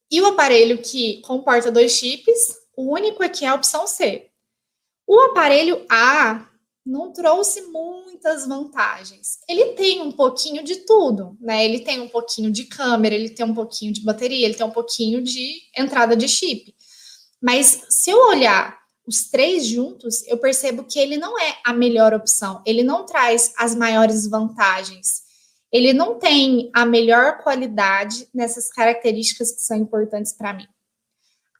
E 0.09 0.21
o 0.21 0.27
aparelho 0.27 0.81
que 0.81 1.21
comporta 1.21 1.69
dois 1.69 1.91
chips, 1.91 2.55
o 2.77 2.93
único 2.93 3.21
aqui 3.21 3.43
é 3.43 3.49
a 3.49 3.55
opção 3.55 3.85
C. 3.85 4.29
O 5.05 5.19
aparelho 5.19 5.85
A 5.89 6.49
não 6.85 7.11
trouxe 7.11 7.63
muitas 7.63 8.47
vantagens. 8.47 9.39
Ele 9.49 9.73
tem 9.73 10.01
um 10.01 10.11
pouquinho 10.11 10.63
de 10.63 10.77
tudo, 10.77 11.35
né? 11.41 11.65
Ele 11.65 11.79
tem 11.79 11.99
um 11.99 12.07
pouquinho 12.07 12.51
de 12.51 12.65
câmera, 12.65 13.15
ele 13.15 13.29
tem 13.29 13.45
um 13.45 13.53
pouquinho 13.53 13.91
de 13.91 14.01
bateria, 14.01 14.45
ele 14.45 14.53
tem 14.53 14.65
um 14.65 14.71
pouquinho 14.71 15.21
de 15.21 15.61
entrada 15.75 16.15
de 16.15 16.27
chip. 16.29 16.73
Mas 17.41 17.83
se 17.89 18.11
eu 18.11 18.19
olhar 18.27 18.84
os 19.07 19.29
três 19.29 19.65
juntos, 19.65 20.25
eu 20.27 20.37
percebo 20.37 20.83
que 20.83 20.99
ele 20.99 21.17
não 21.17 21.39
é 21.39 21.57
a 21.63 21.73
melhor 21.73 22.13
opção. 22.13 22.61
Ele 22.65 22.83
não 22.83 23.05
traz 23.05 23.53
as 23.57 23.75
maiores 23.75 24.27
vantagens. 24.27 25.23
Ele 25.71 25.93
não 25.93 26.17
tem 26.17 26.71
a 26.73 26.85
melhor 26.85 27.43
qualidade 27.43 28.27
nessas 28.33 28.69
características 28.69 29.51
que 29.51 29.61
são 29.61 29.77
importantes 29.77 30.33
para 30.33 30.53
mim. 30.53 30.67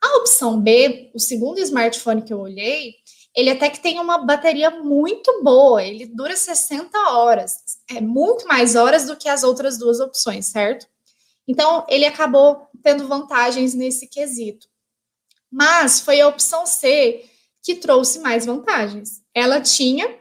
A 0.01 0.17
opção 0.17 0.59
B, 0.59 1.11
o 1.13 1.19
segundo 1.19 1.59
smartphone 1.59 2.21
que 2.21 2.33
eu 2.33 2.39
olhei, 2.39 2.95
ele 3.35 3.49
até 3.49 3.69
que 3.69 3.81
tem 3.81 3.99
uma 3.99 4.19
bateria 4.19 4.69
muito 4.69 5.43
boa, 5.43 5.83
ele 5.83 6.05
dura 6.05 6.35
60 6.35 6.97
horas, 7.09 7.57
é 7.89 7.99
muito 7.99 8.47
mais 8.47 8.75
horas 8.75 9.05
do 9.05 9.17
que 9.17 9.27
as 9.27 9.43
outras 9.43 9.77
duas 9.77 9.99
opções, 9.99 10.45
certo? 10.47 10.87
Então, 11.47 11.85
ele 11.89 12.05
acabou 12.05 12.69
tendo 12.81 13.07
vantagens 13.07 13.73
nesse 13.73 14.07
quesito. 14.07 14.67
Mas 15.51 15.99
foi 15.99 16.21
a 16.21 16.27
opção 16.27 16.65
C 16.65 17.25
que 17.65 17.75
trouxe 17.75 18.19
mais 18.19 18.45
vantagens. 18.45 19.23
Ela 19.33 19.59
tinha 19.59 20.19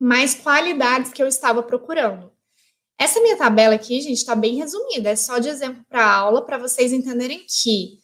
mais 0.00 0.34
qualidades 0.34 1.12
que 1.12 1.22
eu 1.22 1.28
estava 1.28 1.62
procurando. 1.62 2.32
Essa 2.98 3.20
minha 3.20 3.36
tabela 3.36 3.76
aqui, 3.76 4.00
gente, 4.00 4.18
está 4.18 4.34
bem 4.34 4.56
resumida, 4.56 5.10
é 5.10 5.16
só 5.16 5.38
de 5.38 5.48
exemplo 5.48 5.84
para 5.88 6.12
aula, 6.12 6.44
para 6.44 6.58
vocês 6.58 6.92
entenderem 6.92 7.46
que 7.48 8.00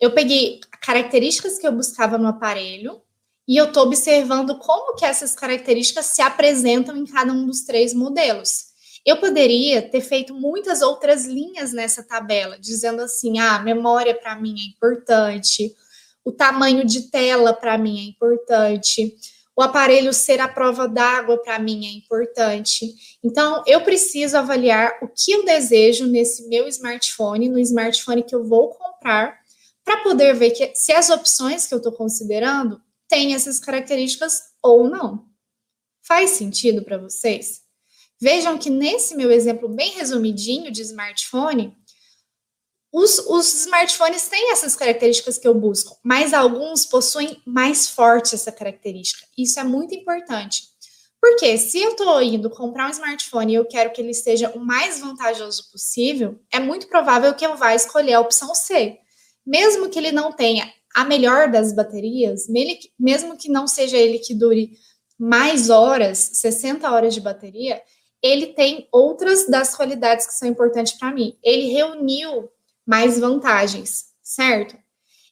eu 0.00 0.14
peguei 0.14 0.60
características 0.80 1.58
que 1.58 1.66
eu 1.66 1.72
buscava 1.72 2.16
no 2.16 2.28
aparelho, 2.28 3.02
e 3.48 3.56
eu 3.56 3.66
estou 3.66 3.82
observando 3.82 4.56
como 4.58 4.94
que 4.94 5.04
essas 5.04 5.34
características 5.34 6.06
se 6.06 6.22
apresentam 6.22 6.96
em 6.96 7.04
cada 7.04 7.32
um 7.32 7.44
dos 7.44 7.62
três 7.62 7.92
modelos. 7.92 8.66
Eu 9.04 9.16
poderia 9.16 9.82
ter 9.82 10.00
feito 10.00 10.32
muitas 10.32 10.80
outras 10.80 11.26
linhas 11.26 11.72
nessa 11.72 12.04
tabela, 12.04 12.56
dizendo 12.58 13.02
assim: 13.02 13.40
ah, 13.40 13.58
memória 13.58 14.14
para 14.14 14.36
mim 14.36 14.54
é 14.60 14.68
importante, 14.70 15.74
o 16.24 16.32
tamanho 16.32 16.84
de 16.84 17.10
tela 17.10 17.52
para 17.52 17.76
mim 17.76 17.98
é 17.98 18.02
importante, 18.08 19.16
o 19.56 19.62
aparelho 19.62 20.12
ser 20.12 20.40
a 20.40 20.48
prova 20.48 20.88
d'água 20.88 21.36
para 21.42 21.58
mim 21.58 21.86
é 21.86 21.90
importante. 21.90 22.94
Então, 23.22 23.62
eu 23.66 23.82
preciso 23.82 24.36
avaliar 24.36 24.98
o 25.02 25.08
que 25.08 25.32
eu 25.32 25.44
desejo 25.44 26.06
nesse 26.06 26.48
meu 26.48 26.66
smartphone, 26.68 27.48
no 27.48 27.58
smartphone 27.58 28.22
que 28.22 28.34
eu 28.34 28.44
vou 28.44 28.70
comprar, 28.70 29.38
para 29.84 29.98
poder 29.98 30.34
ver 30.34 30.52
que 30.52 30.72
se 30.74 30.92
as 30.92 31.10
opções 31.10 31.66
que 31.66 31.74
eu 31.74 31.78
estou 31.78 31.92
considerando 31.92 32.80
tem 33.08 33.34
essas 33.34 33.58
características 33.58 34.40
ou 34.62 34.88
não. 34.88 35.26
Faz 36.02 36.30
sentido 36.30 36.82
para 36.82 36.96
vocês? 36.96 37.60
Vejam 38.20 38.56
que 38.56 38.70
nesse 38.70 39.14
meu 39.16 39.30
exemplo 39.30 39.68
bem 39.68 39.92
resumidinho 39.92 40.70
de 40.70 40.80
smartphone, 40.82 41.76
os, 42.92 43.18
os, 43.20 43.54
smartphones 43.54 44.28
têm 44.28 44.52
essas 44.52 44.76
características 44.76 45.38
que 45.38 45.48
eu 45.48 45.54
busco, 45.54 45.98
mas 46.02 46.34
alguns 46.34 46.84
possuem 46.84 47.40
mais 47.46 47.88
forte 47.88 48.34
essa 48.34 48.52
característica. 48.52 49.26
Isso 49.36 49.58
é 49.58 49.64
muito 49.64 49.94
importante. 49.94 50.64
Porque 51.18 51.56
se 51.56 51.80
eu 51.80 51.92
estou 51.92 52.20
indo 52.20 52.50
comprar 52.50 52.88
um 52.88 52.90
smartphone 52.90 53.52
e 53.52 53.54
eu 53.54 53.64
quero 53.64 53.92
que 53.92 54.00
ele 54.00 54.12
seja 54.12 54.50
o 54.50 54.58
mais 54.58 55.00
vantajoso 55.00 55.70
possível, 55.70 56.38
é 56.52 56.58
muito 56.58 56.88
provável 56.88 57.32
que 57.32 57.46
eu 57.46 57.56
vá 57.56 57.74
escolher 57.74 58.14
a 58.14 58.20
opção 58.20 58.54
C. 58.54 58.98
Mesmo 59.46 59.88
que 59.88 59.98
ele 59.98 60.12
não 60.12 60.32
tenha 60.32 60.70
a 60.94 61.04
melhor 61.04 61.50
das 61.50 61.72
baterias, 61.72 62.46
mesmo 62.98 63.38
que 63.38 63.48
não 63.48 63.66
seja 63.66 63.96
ele 63.96 64.18
que 64.18 64.34
dure 64.34 64.72
mais 65.18 65.70
horas, 65.70 66.18
60 66.34 66.90
horas 66.90 67.14
de 67.14 67.20
bateria, 67.20 67.80
ele 68.20 68.48
tem 68.48 68.88
outras 68.92 69.48
das 69.48 69.74
qualidades 69.74 70.26
que 70.26 70.34
são 70.34 70.48
importantes 70.48 70.92
para 70.92 71.12
mim. 71.12 71.38
Ele 71.42 71.72
reuniu 71.72 72.50
mais 72.86 73.18
vantagens, 73.18 74.06
certo? 74.22 74.76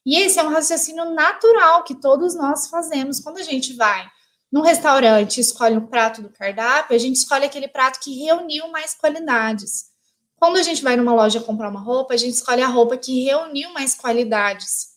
E 0.05 0.19
esse 0.19 0.39
é 0.39 0.43
um 0.43 0.51
raciocínio 0.51 1.15
natural 1.15 1.85
que 1.85 1.95
todos 1.95 2.35
nós 2.35 2.69
fazemos 2.69 3.21
quando 3.21 3.39
a 3.39 3.43
gente 3.43 3.75
vai 3.75 4.11
num 4.53 4.63
restaurante 4.63 5.41
escolhe 5.41 5.77
um 5.77 5.87
prato 5.87 6.23
do 6.23 6.29
cardápio, 6.29 6.97
a 6.97 6.99
gente 6.99 7.17
escolhe 7.17 7.45
aquele 7.45 7.69
prato 7.69 8.01
que 8.01 8.25
reuniu 8.25 8.69
mais 8.69 8.95
qualidades. 8.95 9.91
Quando 10.37 10.57
a 10.57 10.63
gente 10.63 10.83
vai 10.83 10.97
numa 10.97 11.15
loja 11.15 11.41
comprar 11.41 11.69
uma 11.69 11.81
roupa, 11.81 12.15
a 12.15 12.17
gente 12.17 12.35
escolhe 12.35 12.61
a 12.61 12.67
roupa 12.67 12.97
que 12.97 13.23
reuniu 13.25 13.73
mais 13.73 13.95
qualidades. 13.95 14.89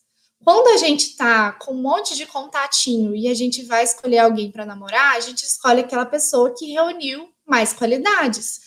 Quando 0.43 0.69
a 0.69 0.77
gente 0.77 1.15
tá 1.15 1.51
com 1.51 1.73
um 1.73 1.81
monte 1.81 2.15
de 2.15 2.25
contatinho 2.25 3.15
e 3.15 3.27
a 3.27 3.33
gente 3.33 3.63
vai 3.63 3.83
escolher 3.83 4.19
alguém 4.19 4.51
para 4.51 4.65
namorar, 4.65 5.15
a 5.15 5.19
gente 5.19 5.43
escolhe 5.43 5.81
aquela 5.81 6.05
pessoa 6.05 6.53
que 6.57 6.71
reuniu 6.71 7.29
mais 7.45 7.73
qualidades. 7.73 8.59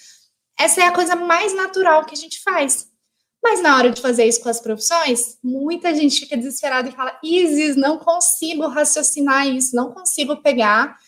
Essa 0.59 0.83
é 0.83 0.85
a 0.85 0.93
coisa 0.93 1.17
mais 1.17 1.53
natural 1.55 2.05
que 2.05 2.15
a 2.15 2.19
gente 2.19 2.41
faz. 2.43 2.87
Mas 3.49 3.63
na 3.63 3.77
hora 3.77 3.91
de 3.91 4.03
fazer 4.03 4.25
isso 4.25 4.41
com 4.41 4.49
as 4.49 4.61
profissões, 4.61 5.39
muita 5.41 5.95
gente 5.95 6.19
fica 6.19 6.37
desesperada 6.37 6.89
e 6.89 6.93
fala: 6.93 7.17
Isis, 7.23 7.77
não 7.77 7.97
consigo 7.97 8.67
raciocinar 8.67 9.47
isso, 9.47 9.77
não 9.77 9.93
consigo 9.93 10.37
pegar 10.39 10.99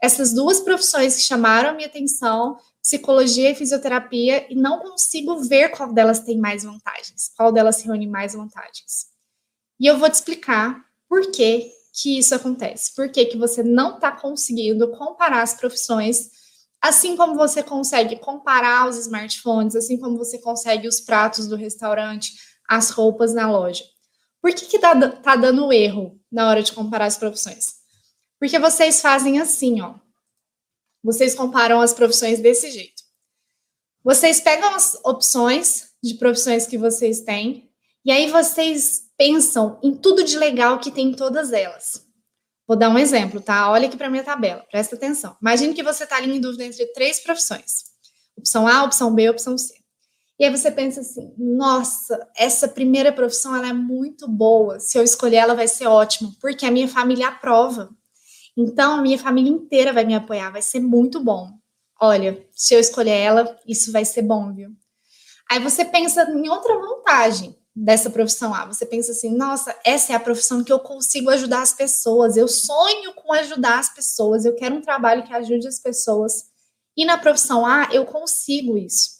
essas 0.00 0.32
duas 0.32 0.60
profissões 0.60 1.16
que 1.16 1.22
chamaram 1.22 1.70
a 1.70 1.72
minha 1.72 1.88
atenção, 1.88 2.56
psicologia 2.80 3.50
e 3.50 3.54
fisioterapia, 3.56 4.46
e 4.48 4.54
não 4.54 4.78
consigo 4.78 5.42
ver 5.42 5.70
qual 5.70 5.92
delas 5.92 6.20
tem 6.20 6.38
mais 6.38 6.62
vantagens, 6.62 7.32
qual 7.36 7.50
delas 7.50 7.82
reúne 7.82 8.06
mais 8.06 8.32
vantagens. 8.32 9.08
E 9.80 9.88
eu 9.88 9.98
vou 9.98 10.08
te 10.08 10.14
explicar 10.14 10.80
por 11.08 11.32
que, 11.32 11.72
que 11.92 12.16
isso 12.16 12.32
acontece. 12.32 12.94
Por 12.94 13.10
que, 13.10 13.24
que 13.24 13.36
você 13.36 13.60
não 13.60 13.96
está 13.96 14.12
conseguindo 14.12 14.86
comparar 14.92 15.42
as 15.42 15.54
profissões, 15.54 16.30
assim 16.82 17.16
como 17.16 17.34
você 17.34 17.62
consegue 17.62 18.16
comparar 18.16 18.88
os 18.88 18.96
smartphones, 18.96 19.74
assim 19.74 19.98
como 19.98 20.16
você 20.16 20.38
consegue 20.38 20.86
os 20.86 21.00
pratos 21.00 21.46
do 21.46 21.56
restaurante, 21.56 22.34
as 22.68 22.90
roupas 22.90 23.34
na 23.34 23.50
loja. 23.50 23.84
Por 24.40 24.52
que 24.54 24.76
está 24.76 25.10
tá 25.10 25.36
dando 25.36 25.72
erro 25.72 26.20
na 26.30 26.48
hora 26.48 26.62
de 26.62 26.72
comparar 26.72 27.06
as 27.06 27.16
profissões? 27.16 27.74
Porque 28.38 28.58
vocês 28.58 29.00
fazem 29.00 29.40
assim, 29.40 29.80
ó. 29.80 29.94
Vocês 31.02 31.34
comparam 31.34 31.80
as 31.80 31.92
profissões 31.92 32.40
desse 32.40 32.70
jeito. 32.70 33.02
Vocês 34.04 34.40
pegam 34.40 34.74
as 34.74 34.98
opções 35.04 35.88
de 36.02 36.14
profissões 36.14 36.66
que 36.66 36.78
vocês 36.78 37.20
têm, 37.20 37.68
e 38.04 38.12
aí 38.12 38.30
vocês 38.30 39.10
pensam 39.16 39.78
em 39.82 39.94
tudo 39.94 40.22
de 40.22 40.38
legal 40.38 40.78
que 40.78 40.90
tem 40.90 41.08
em 41.08 41.14
todas 41.14 41.52
elas. 41.52 42.07
Vou 42.68 42.76
dar 42.76 42.90
um 42.90 42.98
exemplo, 42.98 43.40
tá? 43.40 43.70
Olha 43.70 43.88
aqui 43.88 43.96
para 43.96 44.10
minha 44.10 44.22
tabela, 44.22 44.62
presta 44.70 44.94
atenção. 44.94 45.34
Imagine 45.40 45.72
que 45.72 45.82
você 45.82 46.04
está 46.04 46.16
ali 46.16 46.36
em 46.36 46.40
dúvida 46.40 46.66
entre 46.66 46.84
três 46.92 47.18
profissões: 47.18 47.84
opção 48.36 48.68
A, 48.68 48.84
opção 48.84 49.14
B, 49.14 49.30
opção 49.30 49.56
C. 49.56 49.74
E 50.38 50.44
aí 50.44 50.50
você 50.50 50.70
pensa 50.70 51.00
assim: 51.00 51.32
nossa, 51.38 52.28
essa 52.36 52.68
primeira 52.68 53.10
profissão 53.10 53.56
ela 53.56 53.68
é 53.68 53.72
muito 53.72 54.28
boa. 54.28 54.78
Se 54.78 54.98
eu 54.98 55.02
escolher 55.02 55.36
ela, 55.36 55.54
vai 55.54 55.66
ser 55.66 55.86
ótimo, 55.86 56.34
porque 56.42 56.66
a 56.66 56.70
minha 56.70 56.86
família 56.86 57.28
aprova. 57.28 57.88
Então, 58.54 58.96
a 58.98 59.02
minha 59.02 59.18
família 59.18 59.50
inteira 59.50 59.90
vai 59.90 60.04
me 60.04 60.14
apoiar, 60.14 60.50
vai 60.50 60.60
ser 60.60 60.80
muito 60.80 61.24
bom. 61.24 61.50
Olha, 61.98 62.46
se 62.52 62.74
eu 62.74 62.80
escolher 62.80 63.16
ela, 63.16 63.58
isso 63.66 63.90
vai 63.90 64.04
ser 64.04 64.22
bom, 64.22 64.52
viu? 64.52 64.70
Aí 65.50 65.58
você 65.58 65.86
pensa 65.86 66.22
em 66.30 66.48
outra 66.50 66.78
vantagem 66.78 67.56
dessa 67.80 68.10
profissão 68.10 68.52
A. 68.52 68.66
Você 68.66 68.84
pensa 68.84 69.12
assim, 69.12 69.30
nossa, 69.30 69.74
essa 69.84 70.12
é 70.12 70.16
a 70.16 70.20
profissão 70.20 70.64
que 70.64 70.72
eu 70.72 70.80
consigo 70.80 71.30
ajudar 71.30 71.62
as 71.62 71.72
pessoas. 71.72 72.36
Eu 72.36 72.48
sonho 72.48 73.14
com 73.14 73.32
ajudar 73.32 73.78
as 73.78 73.88
pessoas. 73.88 74.44
Eu 74.44 74.54
quero 74.54 74.74
um 74.74 74.80
trabalho 74.80 75.22
que 75.22 75.32
ajude 75.32 75.68
as 75.68 75.78
pessoas. 75.78 76.46
E 76.96 77.04
na 77.04 77.16
profissão 77.16 77.64
A, 77.64 77.88
eu 77.92 78.04
consigo 78.04 78.76
isso. 78.76 79.18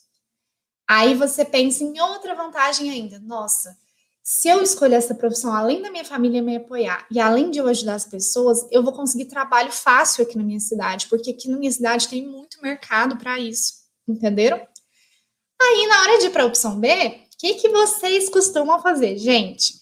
Aí 0.88 1.14
você 1.14 1.44
pensa 1.44 1.84
em 1.84 2.00
outra 2.00 2.34
vantagem 2.34 2.90
ainda. 2.90 3.20
Nossa, 3.20 3.76
se 4.24 4.48
eu 4.48 4.60
escolher 4.60 4.96
essa 4.96 5.14
profissão, 5.14 5.54
além 5.54 5.80
da 5.80 5.90
minha 5.90 6.04
família 6.04 6.42
me 6.42 6.56
apoiar 6.56 7.06
e 7.10 7.20
além 7.20 7.50
de 7.50 7.58
eu 7.58 7.68
ajudar 7.68 7.94
as 7.94 8.06
pessoas, 8.06 8.66
eu 8.72 8.82
vou 8.82 8.92
conseguir 8.92 9.26
trabalho 9.26 9.70
fácil 9.70 10.24
aqui 10.24 10.36
na 10.36 10.42
minha 10.42 10.60
cidade, 10.60 11.06
porque 11.08 11.30
aqui 11.30 11.48
na 11.48 11.56
minha 11.56 11.70
cidade 11.70 12.08
tem 12.08 12.26
muito 12.26 12.60
mercado 12.60 13.16
para 13.16 13.38
isso. 13.38 13.74
Entenderam? 14.08 14.66
Aí, 15.60 15.86
na 15.86 16.00
hora 16.02 16.18
de 16.18 16.26
ir 16.26 16.30
para 16.30 16.42
a 16.42 16.46
opção 16.46 16.78
B, 16.78 17.27
que, 17.38 17.54
que 17.54 17.68
vocês 17.68 18.28
costumam 18.28 18.82
fazer? 18.82 19.16
Gente, 19.16 19.74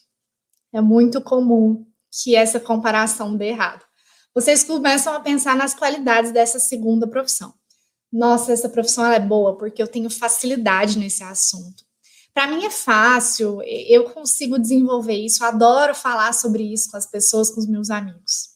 é 0.72 0.80
muito 0.80 1.20
comum 1.20 1.86
que 2.22 2.36
essa 2.36 2.60
comparação 2.60 3.36
dê 3.36 3.48
errado. 3.48 3.84
Vocês 4.34 4.62
começam 4.62 5.14
a 5.14 5.20
pensar 5.20 5.56
nas 5.56 5.74
qualidades 5.74 6.30
dessa 6.30 6.58
segunda 6.58 7.06
profissão. 7.06 7.54
Nossa, 8.12 8.52
essa 8.52 8.68
profissão 8.68 9.10
é 9.10 9.18
boa 9.18 9.56
porque 9.56 9.82
eu 9.82 9.88
tenho 9.88 10.10
facilidade 10.10 10.98
nesse 10.98 11.22
assunto. 11.22 11.84
para 12.34 12.46
mim 12.48 12.66
é 12.66 12.70
fácil, 12.70 13.62
eu 13.62 14.10
consigo 14.10 14.58
desenvolver 14.58 15.14
isso, 15.14 15.42
adoro 15.42 15.94
falar 15.94 16.34
sobre 16.34 16.62
isso 16.62 16.90
com 16.90 16.98
as 16.98 17.06
pessoas, 17.06 17.50
com 17.50 17.58
os 17.58 17.66
meus 17.66 17.88
amigos. 17.88 18.50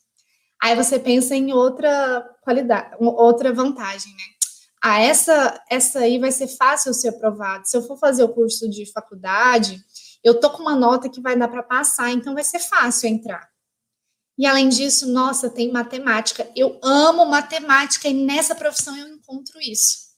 Aí 0.63 0.77
você 0.77 0.99
pensa 0.99 1.35
em 1.35 1.55
outra 1.55 2.23
qualidade, 2.43 2.95
outra 3.01 3.55
vantagem, 3.55 4.13
né? 4.13 4.40
Ah, 4.83 5.01
essa, 5.01 5.63
essa 5.69 5.99
aí 6.01 6.19
vai 6.19 6.33
ser 6.33 6.49
fácil 6.49 6.95
ser 6.95 7.09
aprovado. 7.09 7.69
Se 7.69 7.77
eu 7.77 7.83
for 7.83 7.99
fazer 7.99 8.23
o 8.25 8.33
curso 8.33 8.69
de 8.69 8.91
faculdade, 8.91 9.79
eu 10.25 10.41
tô 10.41 10.51
com 10.51 10.63
uma 10.63 10.75
nota 10.75 11.09
que 11.09 11.21
vai 11.21 11.37
dar 11.37 11.49
para 11.49 11.63
passar, 11.63 12.11
então 12.11 12.35
vai 12.35 12.45
ser 12.45 12.61
fácil 12.61 13.09
entrar. 13.09 13.49
E 14.39 14.47
além 14.47 14.71
disso, 14.71 15.07
nossa, 15.07 15.51
tem 15.51 15.71
matemática. 15.71 16.51
Eu 16.57 16.81
amo 16.83 17.27
matemática 17.27 18.09
e 18.09 18.15
nessa 18.15 18.55
profissão 18.55 18.97
eu 18.97 19.09
encontro 19.09 19.61
isso. 19.61 20.11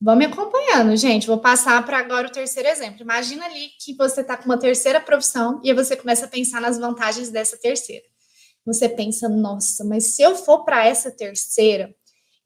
Vão 0.00 0.14
me 0.14 0.26
acompanhando, 0.26 0.96
gente. 0.96 1.26
Vou 1.26 1.38
passar 1.38 1.84
para 1.84 1.98
agora 1.98 2.28
o 2.28 2.32
terceiro 2.32 2.68
exemplo. 2.68 3.02
Imagina 3.02 3.46
ali 3.46 3.70
que 3.80 3.96
você 3.96 4.20
está 4.20 4.36
com 4.36 4.44
uma 4.44 4.58
terceira 4.58 5.00
profissão 5.00 5.60
e 5.64 5.74
você 5.74 5.96
começa 5.96 6.26
a 6.26 6.28
pensar 6.28 6.60
nas 6.60 6.78
vantagens 6.78 7.30
dessa 7.30 7.56
terceira. 7.56 8.04
Você 8.64 8.88
pensa, 8.88 9.28
nossa, 9.28 9.84
mas 9.84 10.14
se 10.14 10.22
eu 10.22 10.36
for 10.36 10.64
para 10.64 10.86
essa 10.86 11.10
terceira, 11.10 11.92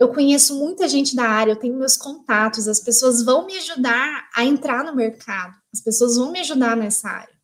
eu 0.01 0.09
conheço 0.09 0.59
muita 0.59 0.89
gente 0.89 1.15
da 1.15 1.25
área, 1.25 1.53
eu 1.53 1.57
tenho 1.57 1.77
meus 1.77 1.97
contatos, 1.97 2.67
as 2.67 2.81
pessoas 2.81 3.23
vão 3.23 3.47
me 3.47 3.57
ajudar 3.59 4.29
a 4.35 4.45
entrar 4.45 4.83
no 4.83 4.97
mercado, 4.97 5.55
as 5.73 5.81
pessoas 5.81 6.17
vão 6.17 6.33
me 6.33 6.41
ajudar 6.41 6.77
nessa 6.77 7.09
área. 7.09 7.35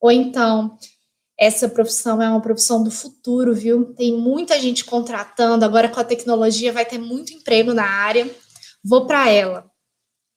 Ou 0.00 0.12
então, 0.12 0.78
essa 1.38 1.68
profissão 1.68 2.20
é 2.20 2.28
uma 2.28 2.40
profissão 2.40 2.84
do 2.84 2.90
futuro, 2.90 3.54
viu? 3.54 3.94
Tem 3.94 4.12
muita 4.12 4.60
gente 4.60 4.84
contratando, 4.84 5.64
agora 5.64 5.88
com 5.88 5.98
a 5.98 6.04
tecnologia 6.04 6.72
vai 6.72 6.84
ter 6.84 6.98
muito 6.98 7.32
emprego 7.32 7.74
na 7.74 7.84
área 7.84 8.30
vou 8.86 9.06
para 9.06 9.28
ela. 9.28 9.68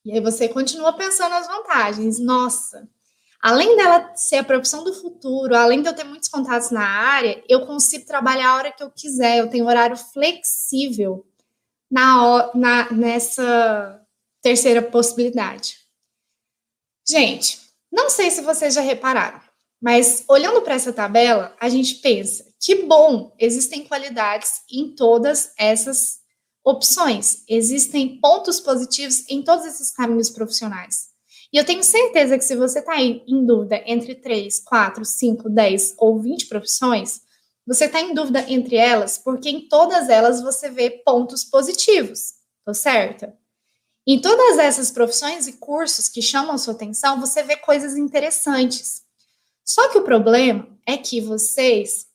E 0.04 0.12
aí 0.12 0.20
você 0.20 0.50
continua 0.50 0.94
pensando 0.94 1.30
nas 1.30 1.48
vantagens. 1.48 2.20
Nossa, 2.20 2.90
além 3.42 3.76
dela 3.78 4.16
ser 4.16 4.38
a 4.38 4.44
profissão 4.44 4.84
do 4.84 4.94
futuro, 4.94 5.56
além 5.56 5.82
de 5.82 5.88
eu 5.88 5.94
ter 5.94 6.04
muitos 6.04 6.30
contatos 6.30 6.72
na 6.72 6.84
área, 6.84 7.44
eu 7.48 7.66
consigo 7.68 8.06
trabalhar 8.06 8.50
a 8.50 8.56
hora 8.56 8.72
que 8.72 8.82
eu 8.82 8.90
quiser, 8.90 9.38
eu 9.38 9.50
tenho 9.50 9.68
horário 9.68 9.96
flexível 9.96 11.26
na, 11.90 12.52
na 12.54 12.92
nessa 12.92 14.02
terceira 14.42 14.82
possibilidade. 14.82 15.78
Gente, 17.08 17.60
não 17.92 18.10
sei 18.10 18.30
se 18.30 18.42
vocês 18.42 18.74
já 18.74 18.82
repararam, 18.82 19.42
mas 19.82 20.24
olhando 20.28 20.62
para 20.62 20.76
essa 20.76 20.94
tabela, 20.94 21.56
a 21.60 21.70
gente 21.70 21.96
pensa 21.96 22.46
que 22.60 22.84
bom, 22.84 23.34
existem 23.40 23.86
qualidades 23.86 24.62
em 24.72 24.94
todas 24.94 25.52
essas 25.58 26.20
opções, 26.64 27.44
existem 27.48 28.20
pontos 28.20 28.60
positivos 28.60 29.24
em 29.30 29.42
todos 29.42 29.66
esses 29.66 29.92
caminhos 29.92 30.30
profissionais. 30.30 31.08
E 31.52 31.58
eu 31.58 31.66
tenho 31.66 31.84
certeza 31.84 32.38
que 32.38 32.44
se 32.44 32.56
você 32.56 32.80
está 32.80 33.02
em 33.02 33.46
dúvida 33.46 33.82
entre 33.88 34.14
3, 34.14 34.60
4, 34.60 35.04
5, 35.04 35.50
10 35.50 35.96
ou 35.98 36.20
20 36.20 36.46
profissões, 36.46 37.22
você 37.70 37.86
está 37.86 38.02
em 38.02 38.16
dúvida 38.16 38.44
entre 38.50 38.78
elas 38.78 39.20
porque 39.20 39.48
em 39.48 39.68
todas 39.68 40.10
elas 40.10 40.42
você 40.42 40.72
vê 40.72 40.90
pontos 40.90 41.44
positivos, 41.44 42.34
tô 42.66 42.74
certa? 42.74 43.38
Em 44.08 44.20
todas 44.20 44.58
essas 44.58 44.90
profissões 44.90 45.48
e 45.48 45.54
cursos 45.54 46.10
que 46.10 46.20
chamam 46.20 46.58
sua 46.58 46.74
atenção, 46.74 47.22
você 47.22 47.44
vê 47.44 47.56
coisas 47.56 47.96
interessantes. 47.96 49.04
Só 49.64 49.88
que 49.90 50.00
o 50.00 50.04
problema 50.04 50.68
é 50.84 50.98
que 50.98 51.22
vocês 51.22 52.08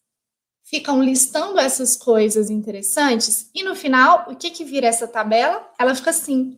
ficam 0.64 1.00
listando 1.00 1.60
essas 1.60 1.96
coisas 1.96 2.50
interessantes 2.50 3.48
e 3.54 3.62
no 3.62 3.76
final, 3.76 4.26
o 4.28 4.34
que 4.34 4.50
que 4.50 4.64
vira 4.64 4.88
essa 4.88 5.06
tabela? 5.06 5.72
Ela 5.78 5.94
fica 5.94 6.10
assim. 6.10 6.56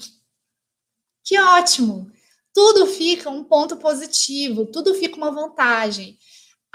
Que 1.23 1.38
ótimo! 1.38 2.11
Tudo 2.55 2.87
fica 2.87 3.29
um 3.29 3.45
ponto 3.45 3.76
positivo, 3.76 4.65
tudo 4.65 4.95
fica 4.95 5.19
uma 5.19 5.31
vantagem. 5.31 6.19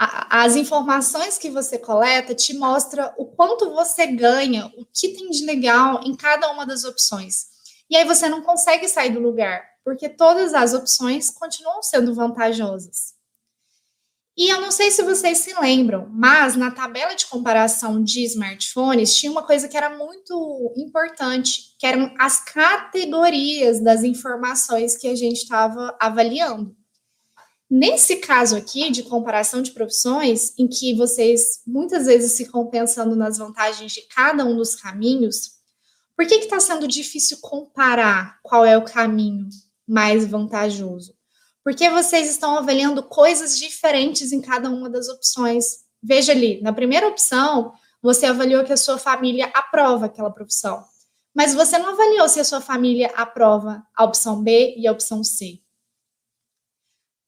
As 0.04 0.56
informações 0.56 1.38
que 1.38 1.48
você 1.48 1.78
coleta 1.78 2.34
te 2.34 2.54
mostra 2.54 3.14
o 3.16 3.26
quanto 3.26 3.72
você 3.72 4.06
ganha, 4.06 4.66
o 4.76 4.84
que 4.84 5.08
tem 5.10 5.30
de 5.30 5.44
legal 5.44 6.00
em 6.02 6.16
cada 6.16 6.50
uma 6.50 6.66
das 6.66 6.84
opções. 6.84 7.46
E 7.88 7.96
aí 7.96 8.04
você 8.04 8.28
não 8.28 8.42
consegue 8.42 8.88
sair 8.88 9.10
do 9.10 9.20
lugar, 9.20 9.62
porque 9.84 10.08
todas 10.08 10.54
as 10.54 10.74
opções 10.74 11.30
continuam 11.30 11.82
sendo 11.82 12.14
vantajosas. 12.14 13.14
E 14.36 14.48
eu 14.48 14.60
não 14.60 14.70
sei 14.70 14.90
se 14.90 15.02
vocês 15.02 15.38
se 15.38 15.54
lembram, 15.60 16.08
mas 16.10 16.56
na 16.56 16.70
tabela 16.70 17.14
de 17.14 17.26
comparação 17.26 18.02
de 18.02 18.24
smartphones 18.24 19.14
tinha 19.14 19.30
uma 19.30 19.42
coisa 19.42 19.68
que 19.68 19.76
era 19.76 19.96
muito 19.96 20.72
importante, 20.76 21.76
que 21.78 21.86
eram 21.86 22.12
as 22.18 22.42
categorias 22.42 23.78
das 23.80 24.02
informações 24.02 24.96
que 24.96 25.06
a 25.06 25.14
gente 25.14 25.42
estava 25.42 25.94
avaliando. 26.00 26.74
Nesse 27.74 28.16
caso 28.16 28.54
aqui 28.54 28.90
de 28.90 29.02
comparação 29.02 29.62
de 29.62 29.70
profissões, 29.70 30.52
em 30.58 30.68
que 30.68 30.94
vocês 30.94 31.62
muitas 31.66 32.04
vezes 32.04 32.36
ficam 32.36 32.66
pensando 32.66 33.16
nas 33.16 33.38
vantagens 33.38 33.92
de 33.92 34.02
cada 34.02 34.44
um 34.44 34.56
dos 34.56 34.74
caminhos, 34.74 35.52
por 36.14 36.26
que 36.26 36.34
está 36.34 36.60
sendo 36.60 36.86
difícil 36.86 37.38
comparar 37.40 38.38
qual 38.42 38.66
é 38.66 38.76
o 38.76 38.84
caminho 38.84 39.48
mais 39.88 40.26
vantajoso? 40.26 41.14
porque 41.64 41.88
vocês 41.90 42.28
estão 42.28 42.58
avaliando 42.58 43.02
coisas 43.02 43.58
diferentes 43.58 44.32
em 44.32 44.40
cada 44.40 44.68
uma 44.68 44.90
das 44.90 45.08
opções. 45.08 45.78
Veja 46.02 46.32
ali, 46.32 46.60
na 46.60 46.72
primeira 46.72 47.06
opção, 47.06 47.72
você 48.02 48.26
avaliou 48.26 48.64
que 48.64 48.72
a 48.72 48.76
sua 48.76 48.98
família 48.98 49.50
aprova 49.54 50.06
aquela 50.06 50.30
profissão, 50.30 50.84
mas 51.34 51.54
você 51.54 51.78
não 51.78 51.90
avaliou 51.90 52.28
se 52.28 52.40
a 52.40 52.44
sua 52.44 52.60
família 52.60 53.12
aprova 53.16 53.82
a 53.96 54.04
opção 54.04 54.42
B 54.42 54.74
e 54.76 54.86
a 54.86 54.92
opção 54.92 55.22
C. 55.22 55.61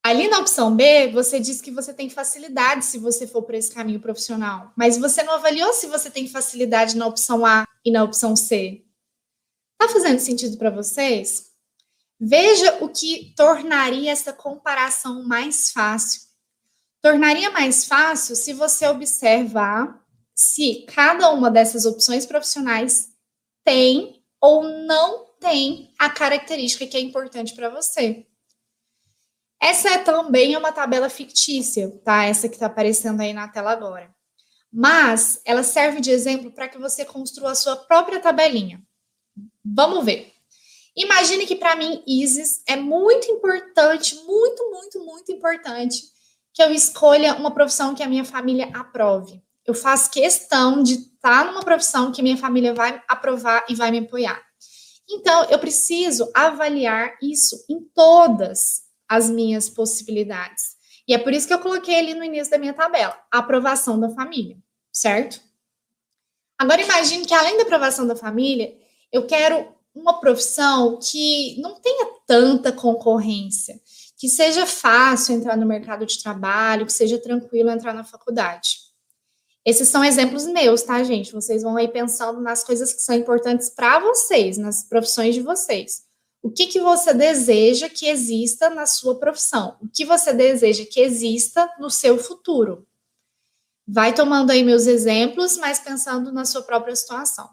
Ali 0.05 0.29
na 0.29 0.41
opção 0.41 0.77
B, 0.77 1.09
você 1.13 1.41
diz 1.41 1.63
que 1.63 1.71
você 1.71 1.95
tem 1.95 2.11
facilidade 2.11 2.85
se 2.85 2.99
você 2.99 3.27
for 3.27 3.43
para 3.43 3.57
esse 3.57 3.73
caminho 3.73 3.99
profissional, 3.99 4.71
mas 4.77 4.99
você 4.99 5.23
não 5.23 5.33
avaliou 5.33 5.73
se 5.73 5.87
você 5.87 6.11
tem 6.11 6.29
facilidade 6.29 6.95
na 6.95 7.07
opção 7.07 7.47
A 7.47 7.67
e 7.83 7.91
na 7.91 8.05
opção 8.05 8.37
C. 8.37 8.85
Tá 9.79 9.89
fazendo 9.89 10.19
sentido 10.19 10.59
para 10.59 10.69
vocês? 10.69 11.47
Veja 12.21 12.85
o 12.85 12.91
que 12.91 13.33
tornaria 13.35 14.13
essa 14.13 14.31
comparação 14.31 15.25
mais 15.25 15.71
fácil. 15.71 16.21
Tornaria 17.01 17.51
mais 17.51 17.87
fácil 17.87 18.37
se 18.37 18.53
você 18.53 18.87
observar 18.87 20.05
se 20.35 20.85
cada 20.87 21.31
uma 21.31 21.51
dessas 21.51 21.87
opções 21.87 22.27
profissionais 22.27 23.09
tem 23.65 24.23
ou 24.39 24.65
não 24.65 25.25
tem 25.41 25.95
a 25.99 26.11
característica 26.11 26.87
que 26.87 26.99
é 26.99 27.01
importante 27.01 27.55
para 27.55 27.71
você. 27.71 28.27
Essa 29.65 29.89
é 29.95 29.99
também 29.99 30.55
uma 30.59 30.73
tabela 30.73 31.09
fictícia, 31.09 31.91
tá? 32.05 32.27
Essa 32.27 32.51
que 32.51 32.57
está 32.57 32.67
aparecendo 32.67 33.23
aí 33.23 33.33
na 33.33 33.49
tela 33.49 33.73
agora. 33.73 34.15
Mas 34.71 35.41
ela 35.43 35.63
serve 35.63 36.03
de 36.03 36.11
exemplo 36.11 36.53
para 36.53 36.69
que 36.69 36.77
você 36.77 37.03
construa 37.03 37.53
a 37.53 37.55
sua 37.55 37.75
própria 37.75 38.21
tabelinha. 38.21 38.83
Vamos 39.65 40.05
ver. 40.05 40.35
Imagine 40.95 41.47
que 41.47 41.57
para 41.57 41.77
mim, 41.77 42.03
Isis, 42.07 42.61
é 42.69 42.77
muito 42.77 43.33
importante, 43.33 44.15
muito, 44.27 44.71
muito, 44.71 45.03
muito 45.03 45.33
importante 45.33 46.03
que 46.53 46.63
eu 46.63 46.71
escolha 46.71 47.35
uma 47.35 47.51
profissão 47.51 47.95
que 47.95 48.03
a 48.03 48.09
minha 48.09 48.25
família 48.25 48.69
aprove. 48.75 49.43
Eu 49.65 49.73
faço 49.73 50.11
questão 50.11 50.83
de 50.83 50.93
estar 50.93 51.47
numa 51.47 51.63
profissão 51.63 52.13
que 52.13 52.23
minha 52.23 52.37
família 52.37 52.75
vai 52.75 53.03
aprovar 53.09 53.65
e 53.67 53.75
vai 53.75 53.91
me 53.91 54.01
apoiar. 54.01 54.43
Então, 55.09 55.45
eu 55.45 55.59
preciso 55.59 56.31
avaliar 56.35 57.17
isso 57.23 57.65
em 57.67 57.81
todas 57.95 58.84
as 59.09 59.31
minhas 59.31 59.69
possibilidades. 59.69 60.77
E 61.07 61.15
é 61.15 61.19
por 61.19 61.33
isso 61.33 61.47
que 61.47 61.55
eu 61.55 61.59
coloquei 61.59 61.99
ali 61.99 62.15
no 62.15 62.25
início 62.25 62.51
da 62.51 62.59
minha 62.59 62.73
tabela, 62.73 63.19
a 63.31 63.39
aprovação 63.39 64.01
da 64.01 64.11
família, 64.11 64.57
certo? 64.93 65.41
Agora 66.59 66.81
imagine 66.81 67.27
que 67.27 67.35
além 67.35 67.57
da 67.57 67.65
aprovação 67.65 68.07
da 68.07 68.17
família, 68.17 68.75
eu 69.13 69.27
quero 69.27 69.75
uma 69.95 70.19
profissão 70.21 70.99
que 70.99 71.61
não 71.61 71.81
tenha 71.81 72.07
tanta 72.27 72.73
concorrência, 72.73 73.81
que 74.17 74.29
seja 74.29 74.67
fácil 74.67 75.35
entrar 75.35 75.57
no 75.57 75.67
mercado 75.67 76.07
de 76.07 76.23
trabalho, 76.23 76.87
que 76.87 76.93
seja 76.93 77.19
tranquilo 77.19 77.71
entrar 77.71 77.93
na 77.93 78.05
faculdade. 78.05 78.79
Esses 79.65 79.89
são 79.89 80.05
exemplos 80.05 80.47
meus, 80.47 80.83
tá, 80.83 81.03
gente? 81.03 81.33
Vocês 81.33 81.63
vão 81.63 81.77
aí 81.77 81.89
pensando 81.89 82.41
nas 82.41 82.63
coisas 82.63 82.93
que 82.93 83.01
são 83.01 83.15
importantes 83.15 83.71
para 83.71 83.99
vocês, 83.99 84.59
nas 84.59 84.85
profissões 84.85 85.35
de 85.35 85.41
vocês. 85.41 86.04
O 86.45 86.51
que, 86.51 86.67
que 86.67 86.79
você 86.79 87.15
deseja 87.15 87.89
que 87.89 88.07
exista 88.07 88.69
na 88.69 88.85
sua 88.85 89.19
profissão? 89.19 89.79
O 89.81 89.89
que 89.89 90.05
você 90.05 90.31
deseja 90.31 90.85
que 90.85 91.01
exista 91.01 91.67
no 91.79 91.89
seu 91.89 92.19
futuro? 92.19 92.87
Vai 93.89 94.15
tomando 94.15 94.51
aí 94.51 94.63
meus 94.63 94.87
exemplos, 94.87 95.57
mas 95.57 95.81
pensando 95.81 96.31
na 96.31 96.45
sua 96.45 96.61
própria 96.61 96.95
situação. 96.95 97.49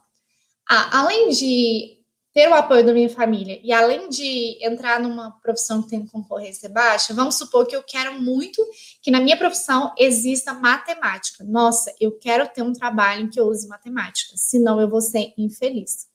Ah, 0.70 1.00
além 1.00 1.30
de 1.30 2.02
ter 2.34 2.50
o 2.50 2.54
apoio 2.54 2.86
da 2.86 2.92
minha 2.92 3.10
família 3.10 3.62
e 3.64 3.72
além 3.72 4.10
de 4.10 4.58
entrar 4.62 5.00
numa 5.00 5.32
profissão 5.40 5.82
que 5.82 5.92
tem 5.92 6.06
concorrência 6.06 6.68
baixa, 6.68 7.14
vamos 7.14 7.36
supor 7.36 7.66
que 7.66 7.76
eu 7.76 7.84
quero 7.84 8.22
muito 8.22 8.62
que 9.02 9.10
na 9.10 9.22
minha 9.22 9.38
profissão 9.38 9.96
exista 9.98 10.54
matemática. 10.54 11.46
Nossa, 11.46 11.96
eu 11.98 12.12
quero 12.20 12.46
ter 12.50 12.62
um 12.62 12.74
trabalho 12.74 13.24
em 13.24 13.30
que 13.30 13.40
eu 13.40 13.48
use 13.48 13.70
matemática, 13.70 14.34
senão 14.36 14.82
eu 14.82 14.90
vou 14.90 15.00
ser 15.00 15.34
infeliz. 15.38 16.11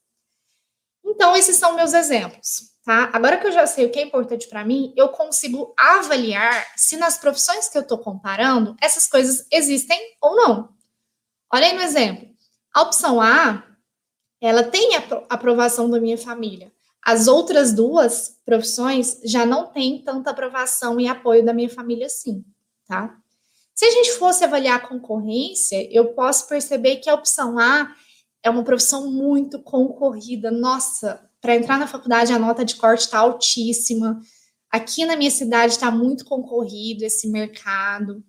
Então, 1.09 1.35
esses 1.37 1.55
são 1.55 1.73
meus 1.73 1.93
exemplos, 1.93 2.73
tá? 2.83 3.09
Agora 3.13 3.37
que 3.37 3.47
eu 3.47 3.51
já 3.51 3.65
sei 3.65 3.85
o 3.85 3.89
que 3.89 3.97
é 3.97 4.01
importante 4.01 4.47
para 4.49 4.65
mim, 4.65 4.93
eu 4.97 5.07
consigo 5.07 5.73
avaliar 5.77 6.67
se 6.75 6.97
nas 6.97 7.17
profissões 7.17 7.69
que 7.69 7.77
eu 7.77 7.81
estou 7.81 7.97
comparando, 7.97 8.75
essas 8.81 9.07
coisas 9.07 9.47
existem 9.49 9.97
ou 10.21 10.35
não. 10.35 10.69
Olha 11.51 11.67
aí 11.67 11.73
no 11.73 11.81
exemplo. 11.81 12.27
A 12.73 12.81
opção 12.81 13.21
A, 13.21 13.63
ela 14.41 14.63
tem 14.63 14.97
a 14.97 15.03
aprovação 15.29 15.89
da 15.89 15.99
minha 15.99 16.17
família. 16.17 16.71
As 17.01 17.27
outras 17.27 17.71
duas 17.71 18.37
profissões 18.45 19.21
já 19.23 19.45
não 19.45 19.67
têm 19.67 20.03
tanta 20.03 20.31
aprovação 20.31 20.99
e 20.99 21.07
apoio 21.07 21.45
da 21.45 21.53
minha 21.53 21.69
família 21.69 22.07
assim, 22.07 22.43
tá? 22.85 23.17
Se 23.73 23.85
a 23.85 23.91
gente 23.91 24.11
fosse 24.13 24.43
avaliar 24.43 24.77
a 24.77 24.87
concorrência, 24.87 25.87
eu 25.89 26.13
posso 26.13 26.47
perceber 26.47 26.97
que 26.97 27.09
a 27.09 27.13
opção 27.13 27.57
A 27.57 27.95
é 28.43 28.49
uma 28.49 28.63
profissão 28.63 29.11
muito 29.11 29.61
concorrida. 29.61 30.51
Nossa, 30.51 31.27
para 31.41 31.55
entrar 31.55 31.77
na 31.77 31.87
faculdade 31.87 32.33
a 32.33 32.39
nota 32.39 32.63
de 32.63 32.75
corte 32.75 33.01
está 33.01 33.19
altíssima. 33.19 34.19
Aqui 34.71 35.05
na 35.05 35.15
minha 35.15 35.31
cidade 35.31 35.73
está 35.73 35.89
muito 35.89 36.25
concorrido 36.25 37.03
esse 37.03 37.27
mercado. 37.27 38.23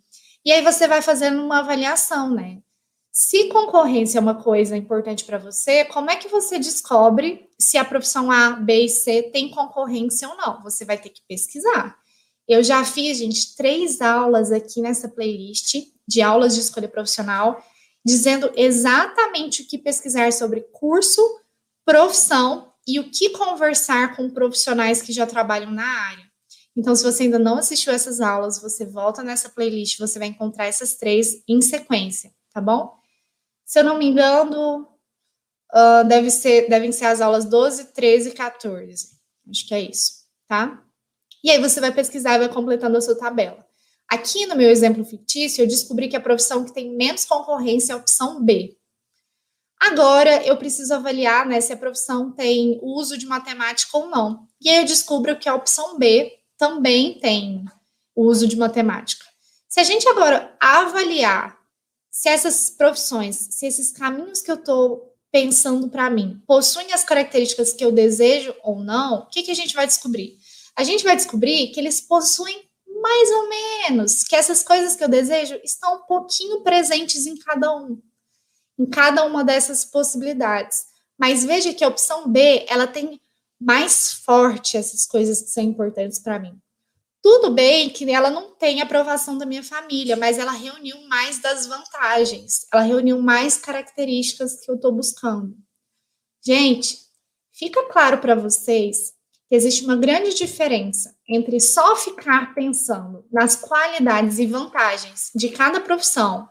E 0.44 0.52
aí 0.52 0.62
você 0.62 0.86
vai 0.86 1.02
fazendo 1.02 1.42
uma 1.42 1.58
avaliação, 1.58 2.32
né? 2.32 2.58
Se 3.12 3.48
concorrência 3.48 4.18
é 4.18 4.20
uma 4.20 4.40
coisa 4.40 4.76
importante 4.76 5.24
para 5.24 5.38
você, 5.38 5.84
como 5.86 6.08
é 6.08 6.16
que 6.16 6.28
você 6.28 6.56
descobre 6.58 7.48
se 7.58 7.76
a 7.76 7.84
profissão 7.84 8.30
A, 8.30 8.50
B 8.50 8.84
e 8.84 8.88
C 8.88 9.24
tem 9.24 9.50
concorrência 9.50 10.28
ou 10.28 10.36
não? 10.36 10.62
Você 10.62 10.84
vai 10.84 10.96
ter 10.96 11.08
que 11.08 11.22
pesquisar. 11.26 11.96
Eu 12.46 12.62
já 12.62 12.84
fiz, 12.84 13.18
gente, 13.18 13.56
três 13.56 14.00
aulas 14.00 14.52
aqui 14.52 14.80
nessa 14.80 15.08
playlist 15.08 15.74
de 16.06 16.22
aulas 16.22 16.54
de 16.54 16.60
escolha 16.60 16.88
profissional, 16.88 17.60
dizendo 18.04 18.50
exatamente 18.56 19.62
o 19.62 19.66
que 19.66 19.78
pesquisar 19.78 20.32
sobre 20.32 20.62
curso, 20.72 21.22
profissão 21.84 22.72
e 22.86 22.98
o 22.98 23.10
que 23.10 23.30
conversar 23.30 24.16
com 24.16 24.30
profissionais 24.30 25.02
que 25.02 25.12
já 25.12 25.26
trabalham 25.26 25.70
na 25.70 25.86
área. 25.86 26.28
Então, 26.76 26.94
se 26.94 27.02
você 27.02 27.24
ainda 27.24 27.38
não 27.38 27.58
assistiu 27.58 27.92
essas 27.92 28.20
aulas, 28.20 28.62
você 28.62 28.86
volta 28.86 29.22
nessa 29.22 29.48
playlist, 29.48 29.98
você 29.98 30.18
vai 30.18 30.28
encontrar 30.28 30.66
essas 30.66 30.96
três 30.96 31.42
em 31.48 31.60
sequência, 31.60 32.32
tá 32.52 32.60
bom? 32.60 32.96
Se 33.64 33.80
eu 33.80 33.84
não 33.84 33.98
me 33.98 34.06
engano, 34.06 34.88
uh, 35.74 36.06
deve 36.06 36.30
ser, 36.30 36.68
devem 36.68 36.92
ser 36.92 37.06
as 37.06 37.20
aulas 37.20 37.44
12, 37.44 37.92
13 37.92 38.30
e 38.30 38.32
14. 38.32 39.18
Acho 39.50 39.66
que 39.66 39.74
é 39.74 39.80
isso, 39.80 40.24
tá? 40.46 40.82
E 41.42 41.50
aí 41.50 41.60
você 41.60 41.80
vai 41.80 41.92
pesquisar 41.92 42.36
e 42.36 42.38
vai 42.38 42.48
completando 42.48 42.96
a 42.96 43.00
sua 43.00 43.18
tabela. 43.18 43.67
Aqui 44.08 44.46
no 44.46 44.56
meu 44.56 44.70
exemplo 44.70 45.04
fictício, 45.04 45.62
eu 45.62 45.68
descobri 45.68 46.08
que 46.08 46.16
a 46.16 46.20
profissão 46.20 46.64
que 46.64 46.72
tem 46.72 46.90
menos 46.90 47.24
concorrência 47.24 47.92
é 47.92 47.94
a 47.94 47.98
opção 47.98 48.42
B. 48.42 48.76
Agora 49.78 50.44
eu 50.44 50.56
preciso 50.56 50.94
avaliar 50.94 51.46
né, 51.46 51.60
se 51.60 51.72
a 51.72 51.76
profissão 51.76 52.32
tem 52.32 52.80
uso 52.82 53.16
de 53.16 53.26
matemática 53.26 53.96
ou 53.96 54.08
não. 54.08 54.46
E 54.60 54.68
aí 54.68 54.78
eu 54.78 54.84
descubro 54.84 55.38
que 55.38 55.48
a 55.48 55.54
opção 55.54 55.98
B 55.98 56.32
também 56.56 57.18
tem 57.20 57.64
uso 58.16 58.48
de 58.48 58.56
matemática. 58.56 59.24
Se 59.68 59.78
a 59.78 59.84
gente 59.84 60.08
agora 60.08 60.56
avaliar 60.58 61.56
se 62.10 62.28
essas 62.28 62.70
profissões, 62.70 63.36
se 63.36 63.66
esses 63.66 63.92
caminhos 63.92 64.40
que 64.40 64.50
eu 64.50 64.56
estou 64.56 65.14
pensando 65.30 65.88
para 65.88 66.10
mim 66.10 66.42
possuem 66.46 66.92
as 66.92 67.04
características 67.04 67.72
que 67.72 67.84
eu 67.84 67.92
desejo 67.92 68.54
ou 68.62 68.80
não, 68.80 69.20
o 69.20 69.26
que, 69.26 69.42
que 69.42 69.50
a 69.50 69.54
gente 69.54 69.74
vai 69.74 69.86
descobrir? 69.86 70.36
A 70.74 70.82
gente 70.82 71.04
vai 71.04 71.14
descobrir 71.14 71.68
que 71.68 71.78
eles 71.78 72.00
possuem 72.00 72.67
mais 73.00 73.30
ou 73.30 73.48
menos, 73.48 74.24
que 74.24 74.36
essas 74.36 74.62
coisas 74.62 74.96
que 74.96 75.04
eu 75.04 75.08
desejo 75.08 75.58
estão 75.64 75.96
um 75.96 76.06
pouquinho 76.06 76.62
presentes 76.62 77.26
em 77.26 77.36
cada 77.36 77.74
um 77.74 78.00
em 78.78 78.86
cada 78.86 79.24
uma 79.24 79.44
dessas 79.44 79.84
possibilidades. 79.84 80.86
Mas 81.18 81.44
veja 81.44 81.74
que 81.74 81.82
a 81.82 81.88
opção 81.88 82.28
B, 82.28 82.64
ela 82.68 82.86
tem 82.86 83.20
mais 83.60 84.12
forte 84.12 84.76
essas 84.76 85.04
coisas 85.04 85.42
que 85.42 85.50
são 85.50 85.64
importantes 85.64 86.20
para 86.20 86.38
mim. 86.38 86.56
Tudo 87.20 87.50
bem 87.50 87.90
que 87.90 88.08
ela 88.08 88.30
não 88.30 88.54
tem 88.54 88.80
aprovação 88.80 89.36
da 89.36 89.44
minha 89.44 89.64
família, 89.64 90.16
mas 90.16 90.38
ela 90.38 90.52
reuniu 90.52 91.00
mais 91.08 91.40
das 91.40 91.66
vantagens, 91.66 92.64
ela 92.72 92.82
reuniu 92.82 93.20
mais 93.20 93.58
características 93.58 94.60
que 94.60 94.70
eu 94.70 94.76
estou 94.76 94.92
buscando. 94.92 95.56
Gente, 96.40 97.00
fica 97.52 97.84
claro 97.88 98.18
para 98.18 98.36
vocês 98.36 99.12
que 99.48 99.54
existe 99.54 99.84
uma 99.84 99.96
grande 99.96 100.34
diferença 100.34 101.16
entre 101.28 101.58
só 101.58 101.96
ficar 101.96 102.54
pensando 102.54 103.24
nas 103.32 103.56
qualidades 103.56 104.38
e 104.38 104.46
vantagens 104.46 105.30
de 105.34 105.48
cada 105.48 105.80
profissão 105.80 106.48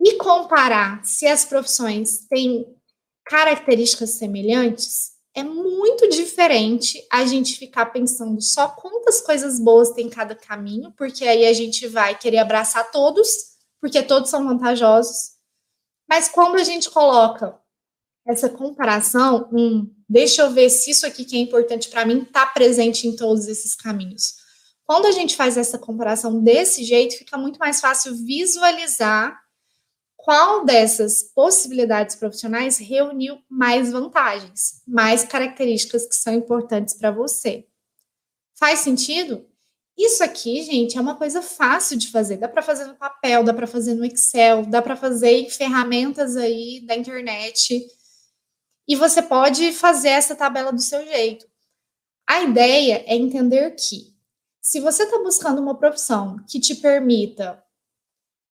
e 0.00 0.16
comparar 0.16 1.04
se 1.04 1.26
as 1.26 1.44
profissões 1.44 2.26
têm 2.28 2.66
características 3.24 4.10
semelhantes, 4.10 5.12
é 5.34 5.42
muito 5.42 6.08
diferente 6.08 7.06
a 7.12 7.24
gente 7.26 7.58
ficar 7.58 7.86
pensando 7.86 8.40
só 8.40 8.68
quantas 8.68 9.20
coisas 9.20 9.60
boas 9.60 9.92
tem 9.92 10.08
cada 10.08 10.34
caminho, 10.34 10.92
porque 10.96 11.24
aí 11.24 11.46
a 11.46 11.52
gente 11.52 11.86
vai 11.86 12.18
querer 12.18 12.38
abraçar 12.38 12.90
todos, 12.90 13.28
porque 13.80 14.02
todos 14.02 14.30
são 14.30 14.44
vantajosos. 14.46 15.36
Mas 16.08 16.28
quando 16.28 16.56
a 16.56 16.64
gente 16.64 16.90
coloca 16.90 17.60
essa 18.28 18.48
comparação, 18.48 19.48
um, 19.50 19.90
deixa 20.06 20.42
eu 20.42 20.50
ver 20.50 20.68
se 20.68 20.90
isso 20.90 21.06
aqui 21.06 21.24
que 21.24 21.34
é 21.34 21.40
importante 21.40 21.88
para 21.88 22.04
mim 22.04 22.22
está 22.22 22.44
presente 22.44 23.08
em 23.08 23.16
todos 23.16 23.48
esses 23.48 23.74
caminhos. 23.74 24.34
Quando 24.84 25.06
a 25.06 25.12
gente 25.12 25.34
faz 25.34 25.56
essa 25.56 25.78
comparação 25.78 26.42
desse 26.42 26.84
jeito, 26.84 27.16
fica 27.16 27.38
muito 27.38 27.58
mais 27.58 27.80
fácil 27.80 28.14
visualizar 28.14 29.38
qual 30.14 30.64
dessas 30.64 31.22
possibilidades 31.34 32.16
profissionais 32.16 32.76
reuniu 32.76 33.38
mais 33.48 33.90
vantagens, 33.92 34.82
mais 34.86 35.24
características 35.24 36.06
que 36.06 36.14
são 36.14 36.34
importantes 36.34 36.94
para 36.94 37.10
você. 37.10 37.66
Faz 38.58 38.80
sentido? 38.80 39.46
Isso 39.96 40.22
aqui, 40.22 40.62
gente, 40.62 40.98
é 40.98 41.00
uma 41.00 41.16
coisa 41.16 41.40
fácil 41.40 41.96
de 41.96 42.10
fazer. 42.10 42.36
Dá 42.36 42.48
para 42.48 42.62
fazer 42.62 42.84
no 42.84 42.94
papel, 42.94 43.42
dá 43.42 43.54
para 43.54 43.66
fazer 43.66 43.94
no 43.94 44.04
Excel, 44.04 44.66
dá 44.66 44.82
para 44.82 44.96
fazer 44.96 45.30
em 45.30 45.50
ferramentas 45.50 46.36
aí 46.36 46.82
da 46.86 46.94
internet. 46.94 47.84
E 48.88 48.96
você 48.96 49.20
pode 49.20 49.70
fazer 49.72 50.08
essa 50.08 50.34
tabela 50.34 50.72
do 50.72 50.80
seu 50.80 51.04
jeito. 51.06 51.46
A 52.26 52.42
ideia 52.42 53.04
é 53.06 53.14
entender 53.14 53.70
que, 53.72 54.14
se 54.60 54.80
você 54.80 55.02
está 55.04 55.18
buscando 55.18 55.60
uma 55.60 55.78
profissão 55.78 56.38
que 56.48 56.58
te 56.58 56.74
permita 56.74 57.62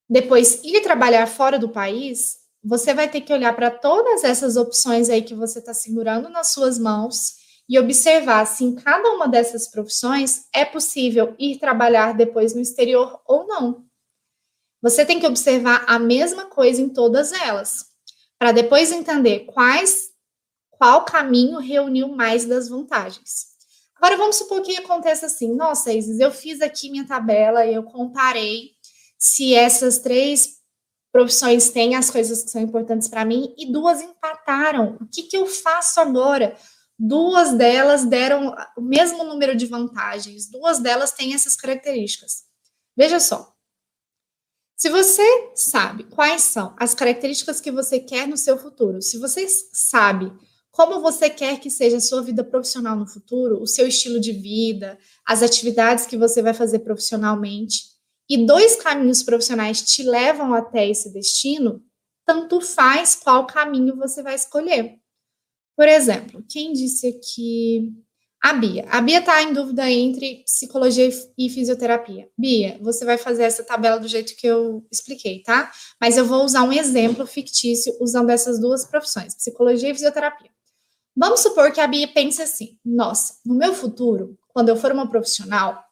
depois 0.10 0.64
ir 0.64 0.82
trabalhar 0.82 1.28
fora 1.28 1.60
do 1.60 1.68
país, 1.68 2.38
você 2.64 2.94
vai 2.94 3.10
ter 3.10 3.22
que 3.22 3.34
olhar 3.34 3.54
para 3.56 3.70
todas 3.70 4.24
essas 4.24 4.56
opções 4.56 5.10
aí 5.10 5.22
que 5.22 5.36
você 5.36 5.60
está 5.60 5.74
segurando 5.74 6.30
nas 6.30 6.54
suas 6.54 6.80
mãos 6.80 7.36
e 7.68 7.78
observar 7.78 8.46
se 8.46 8.64
em 8.64 8.76
cada 8.76 9.10
uma 9.12 9.28
dessas 9.28 9.68
profissões 9.68 10.48
é 10.54 10.64
possível 10.64 11.36
ir 11.38 11.60
trabalhar 11.60 12.14
depois 12.14 12.54
no 12.54 12.62
exterior 12.62 13.20
ou 13.26 13.46
não. 13.46 13.86
Você 14.82 15.06
tem 15.06 15.20
que 15.20 15.28
observar 15.28 15.84
a 15.88 16.00
mesma 16.00 16.46
coisa 16.46 16.82
em 16.82 16.90
todas 16.90 17.34
elas, 17.34 17.88
para 18.40 18.52
depois 18.52 18.92
entender 18.92 19.42
quais 19.42 20.07
qual 20.78 21.06
caminho 21.06 21.60
reuniu 21.60 22.08
mais 22.10 22.46
das 22.46 22.70
vantagens. 22.70 23.48
Agora 23.96 24.16
vamos 24.16 24.36
supor 24.36 24.62
que 24.62 24.78
aconteça 24.78 25.26
assim, 25.26 25.56
nossa, 25.56 25.92
Isis, 25.92 26.20
eu 26.20 26.32
fiz 26.32 26.62
aqui 26.62 26.90
minha 26.90 27.08
tabela, 27.08 27.66
eu 27.66 27.84
comparei 27.84 28.72
se 29.18 29.56
essas 29.56 29.98
três 29.98 30.58
profissões 31.12 31.72
têm 31.72 31.96
as 31.96 32.12
coisas 32.12 32.44
que 32.44 32.52
são 32.52 32.62
importantes 32.62 33.08
para 33.08 33.26
mim 33.26 33.56
e 33.58 33.72
duas 33.72 34.02
empataram. 34.02 34.98
O 35.02 35.08
que, 35.08 35.24
que 35.24 35.36
eu 35.36 35.48
faço 35.48 36.00
agora? 36.00 36.56
Duas 37.00 37.54
delas 37.54 38.06
deram 38.06 38.56
o 38.78 38.82
mesmo 38.82 39.24
número 39.24 39.56
de 39.56 39.66
vantagens, 39.66 40.50
duas 40.50 40.80
delas 40.80 41.12
têm 41.12 41.34
essas 41.34 41.56
características. 41.56 42.44
Veja 42.96 43.20
só. 43.20 43.52
Se 44.76 44.90
você 44.90 45.52
sabe 45.56 46.04
quais 46.04 46.44
são 46.44 46.76
as 46.78 46.94
características 46.94 47.60
que 47.60 47.72
você 47.72 48.00
quer 48.00 48.28
no 48.28 48.38
seu 48.38 48.60
futuro, 48.60 49.02
se 49.02 49.18
você 49.18 49.48
sabe 49.48 50.32
como 50.78 51.02
você 51.02 51.28
quer 51.28 51.60
que 51.60 51.72
seja 51.72 51.98
a 51.98 52.00
sua 52.00 52.22
vida 52.22 52.44
profissional 52.44 52.96
no 52.96 53.08
futuro, 53.08 53.60
o 53.60 53.66
seu 53.66 53.88
estilo 53.88 54.20
de 54.20 54.32
vida, 54.32 54.96
as 55.26 55.42
atividades 55.42 56.06
que 56.06 56.16
você 56.16 56.40
vai 56.40 56.54
fazer 56.54 56.80
profissionalmente, 56.80 57.86
e 58.30 58.46
dois 58.46 58.76
caminhos 58.76 59.24
profissionais 59.24 59.82
te 59.82 60.04
levam 60.04 60.54
até 60.54 60.88
esse 60.88 61.12
destino, 61.12 61.84
tanto 62.24 62.62
faz 62.62 63.16
qual 63.16 63.48
caminho 63.48 63.96
você 63.96 64.22
vai 64.22 64.36
escolher. 64.36 65.00
Por 65.76 65.88
exemplo, 65.88 66.46
quem 66.48 66.74
disse 66.74 67.08
aqui? 67.08 67.92
A 68.40 68.54
Bia. 68.54 68.86
A 68.92 69.02
Bia 69.02 69.18
está 69.18 69.42
em 69.42 69.54
dúvida 69.54 69.90
entre 69.90 70.44
psicologia 70.44 71.10
e 71.36 71.50
fisioterapia. 71.50 72.30
Bia, 72.38 72.78
você 72.84 73.04
vai 73.04 73.18
fazer 73.18 73.46
essa 73.46 73.64
tabela 73.64 74.00
do 74.00 74.08
jeito 74.08 74.36
que 74.36 74.46
eu 74.46 74.86
expliquei, 74.92 75.42
tá? 75.42 75.72
Mas 76.00 76.18
eu 76.18 76.26
vou 76.26 76.46
usar 76.46 76.62
um 76.62 76.72
exemplo 76.72 77.26
fictício 77.26 77.98
usando 78.00 78.30
essas 78.30 78.60
duas 78.60 78.86
profissões, 78.86 79.34
psicologia 79.34 79.90
e 79.90 79.94
fisioterapia. 79.96 80.56
Vamos 81.20 81.40
supor 81.40 81.72
que 81.72 81.82
a 81.82 81.88
Bia 81.88 82.08
pense 82.08 82.44
assim: 82.44 82.78
nossa, 82.86 83.40
no 83.44 83.56
meu 83.56 83.74
futuro, 83.74 84.38
quando 84.50 84.70
eu 84.70 84.76
for 84.76 84.92
uma 84.92 85.10
profissional, 85.10 85.84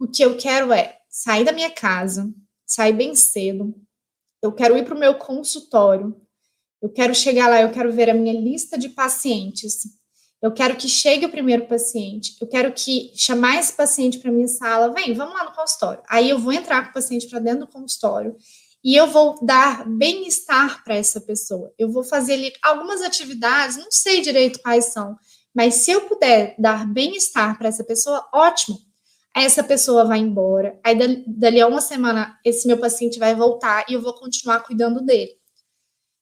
o 0.00 0.08
que 0.08 0.24
eu 0.24 0.38
quero 0.38 0.72
é 0.72 0.96
sair 1.06 1.44
da 1.44 1.52
minha 1.52 1.70
casa, 1.70 2.32
sair 2.66 2.94
bem 2.94 3.14
cedo. 3.14 3.74
Eu 4.42 4.52
quero 4.52 4.76
ir 4.76 4.84
para 4.84 4.94
o 4.94 4.98
meu 4.98 5.16
consultório. 5.16 6.18
Eu 6.80 6.88
quero 6.88 7.14
chegar 7.14 7.48
lá, 7.48 7.60
eu 7.60 7.70
quero 7.72 7.92
ver 7.92 8.08
a 8.08 8.14
minha 8.14 8.32
lista 8.32 8.78
de 8.78 8.88
pacientes. 8.88 9.82
Eu 10.40 10.52
quero 10.52 10.76
que 10.76 10.88
chegue 10.88 11.26
o 11.26 11.30
primeiro 11.30 11.66
paciente. 11.66 12.36
Eu 12.40 12.46
quero 12.46 12.72
que 12.72 13.12
chamar 13.14 13.58
esse 13.58 13.72
paciente 13.72 14.18
para 14.18 14.32
minha 14.32 14.48
sala. 14.48 14.92
Vem, 14.92 15.14
vamos 15.14 15.34
lá 15.34 15.44
no 15.44 15.52
consultório. 15.52 16.02
Aí 16.08 16.28
eu 16.28 16.38
vou 16.38 16.52
entrar 16.52 16.84
com 16.84 16.90
o 16.90 16.94
paciente 16.94 17.28
para 17.28 17.38
dentro 17.38 17.60
do 17.60 17.72
consultório 17.72 18.36
e 18.84 18.94
eu 18.94 19.06
vou 19.06 19.42
dar 19.42 19.88
bem-estar 19.88 20.84
para 20.84 20.94
essa 20.94 21.18
pessoa. 21.18 21.72
Eu 21.78 21.90
vou 21.90 22.04
fazer 22.04 22.34
ali 22.34 22.52
algumas 22.62 23.00
atividades, 23.00 23.78
não 23.78 23.90
sei 23.90 24.20
direito 24.20 24.60
quais 24.60 24.86
são, 24.86 25.16
mas 25.54 25.76
se 25.76 25.90
eu 25.90 26.02
puder 26.02 26.54
dar 26.58 26.86
bem-estar 26.86 27.56
para 27.56 27.68
essa 27.68 27.82
pessoa, 27.82 28.28
ótimo. 28.32 28.78
Essa 29.34 29.64
pessoa 29.64 30.04
vai 30.04 30.18
embora. 30.18 30.78
Aí 30.84 30.94
dali 31.26 31.60
a 31.60 31.66
uma 31.66 31.80
semana 31.80 32.38
esse 32.44 32.66
meu 32.66 32.78
paciente 32.78 33.18
vai 33.18 33.34
voltar 33.34 33.84
e 33.88 33.94
eu 33.94 34.02
vou 34.02 34.12
continuar 34.12 34.60
cuidando 34.60 35.00
dele. 35.00 35.32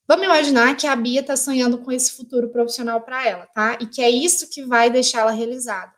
Vamos 0.07 0.25
imaginar 0.25 0.75
que 0.75 0.87
a 0.87 0.95
Bia 0.95 1.21
está 1.21 1.35
sonhando 1.35 1.77
com 1.77 1.91
esse 1.91 2.11
futuro 2.11 2.49
profissional 2.49 3.01
para 3.01 3.27
ela, 3.27 3.45
tá? 3.47 3.77
E 3.79 3.87
que 3.87 4.01
é 4.01 4.09
isso 4.09 4.49
que 4.49 4.63
vai 4.63 4.89
deixar 4.89 5.21
ela 5.21 5.31
realizada. 5.31 5.93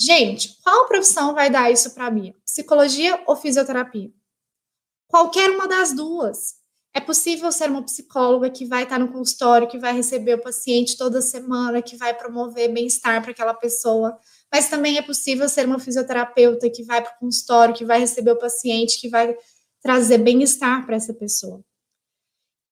Gente, 0.00 0.58
qual 0.62 0.86
profissão 0.86 1.34
vai 1.34 1.50
dar 1.50 1.70
isso 1.70 1.90
para 1.94 2.06
a 2.06 2.10
Bia? 2.10 2.34
Psicologia 2.44 3.22
ou 3.26 3.36
fisioterapia? 3.36 4.10
Qualquer 5.12 5.50
uma 5.50 5.68
das 5.68 5.92
duas. 5.92 6.54
É 6.94 6.98
possível 7.00 7.52
ser 7.52 7.68
uma 7.68 7.82
psicóloga 7.82 8.48
que 8.48 8.64
vai 8.64 8.84
estar 8.84 8.98
no 8.98 9.12
consultório, 9.12 9.68
que 9.68 9.78
vai 9.78 9.92
receber 9.92 10.36
o 10.36 10.42
paciente 10.42 10.96
toda 10.96 11.20
semana, 11.20 11.82
que 11.82 11.98
vai 11.98 12.16
promover 12.16 12.72
bem-estar 12.72 13.20
para 13.20 13.30
aquela 13.30 13.52
pessoa. 13.52 14.18
Mas 14.50 14.70
também 14.70 14.96
é 14.96 15.02
possível 15.02 15.46
ser 15.50 15.66
uma 15.66 15.78
fisioterapeuta 15.78 16.70
que 16.70 16.82
vai 16.82 17.02
para 17.02 17.14
o 17.14 17.18
consultório, 17.18 17.74
que 17.74 17.84
vai 17.84 18.00
receber 18.00 18.30
o 18.30 18.38
paciente, 18.38 18.98
que 18.98 19.10
vai 19.10 19.36
trazer 19.82 20.16
bem-estar 20.16 20.86
para 20.86 20.96
essa 20.96 21.12
pessoa. 21.12 21.62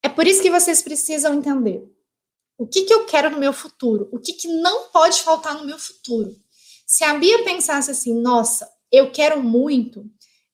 É 0.02 0.08
por 0.08 0.26
isso 0.26 0.40
que 0.40 0.50
vocês 0.50 0.80
precisam 0.80 1.34
entender 1.34 1.86
o 2.56 2.66
que, 2.66 2.84
que 2.84 2.94
eu 2.94 3.04
quero 3.04 3.28
no 3.28 3.38
meu 3.38 3.52
futuro, 3.52 4.08
o 4.10 4.18
que, 4.18 4.32
que 4.32 4.48
não 4.48 4.88
pode 4.88 5.20
faltar 5.20 5.56
no 5.56 5.66
meu 5.66 5.78
futuro. 5.78 6.34
Se 6.86 7.04
a 7.04 7.12
Bia 7.18 7.44
pensasse 7.44 7.90
assim, 7.90 8.18
nossa, 8.18 8.66
eu 8.90 9.12
quero 9.12 9.42
muito 9.42 10.10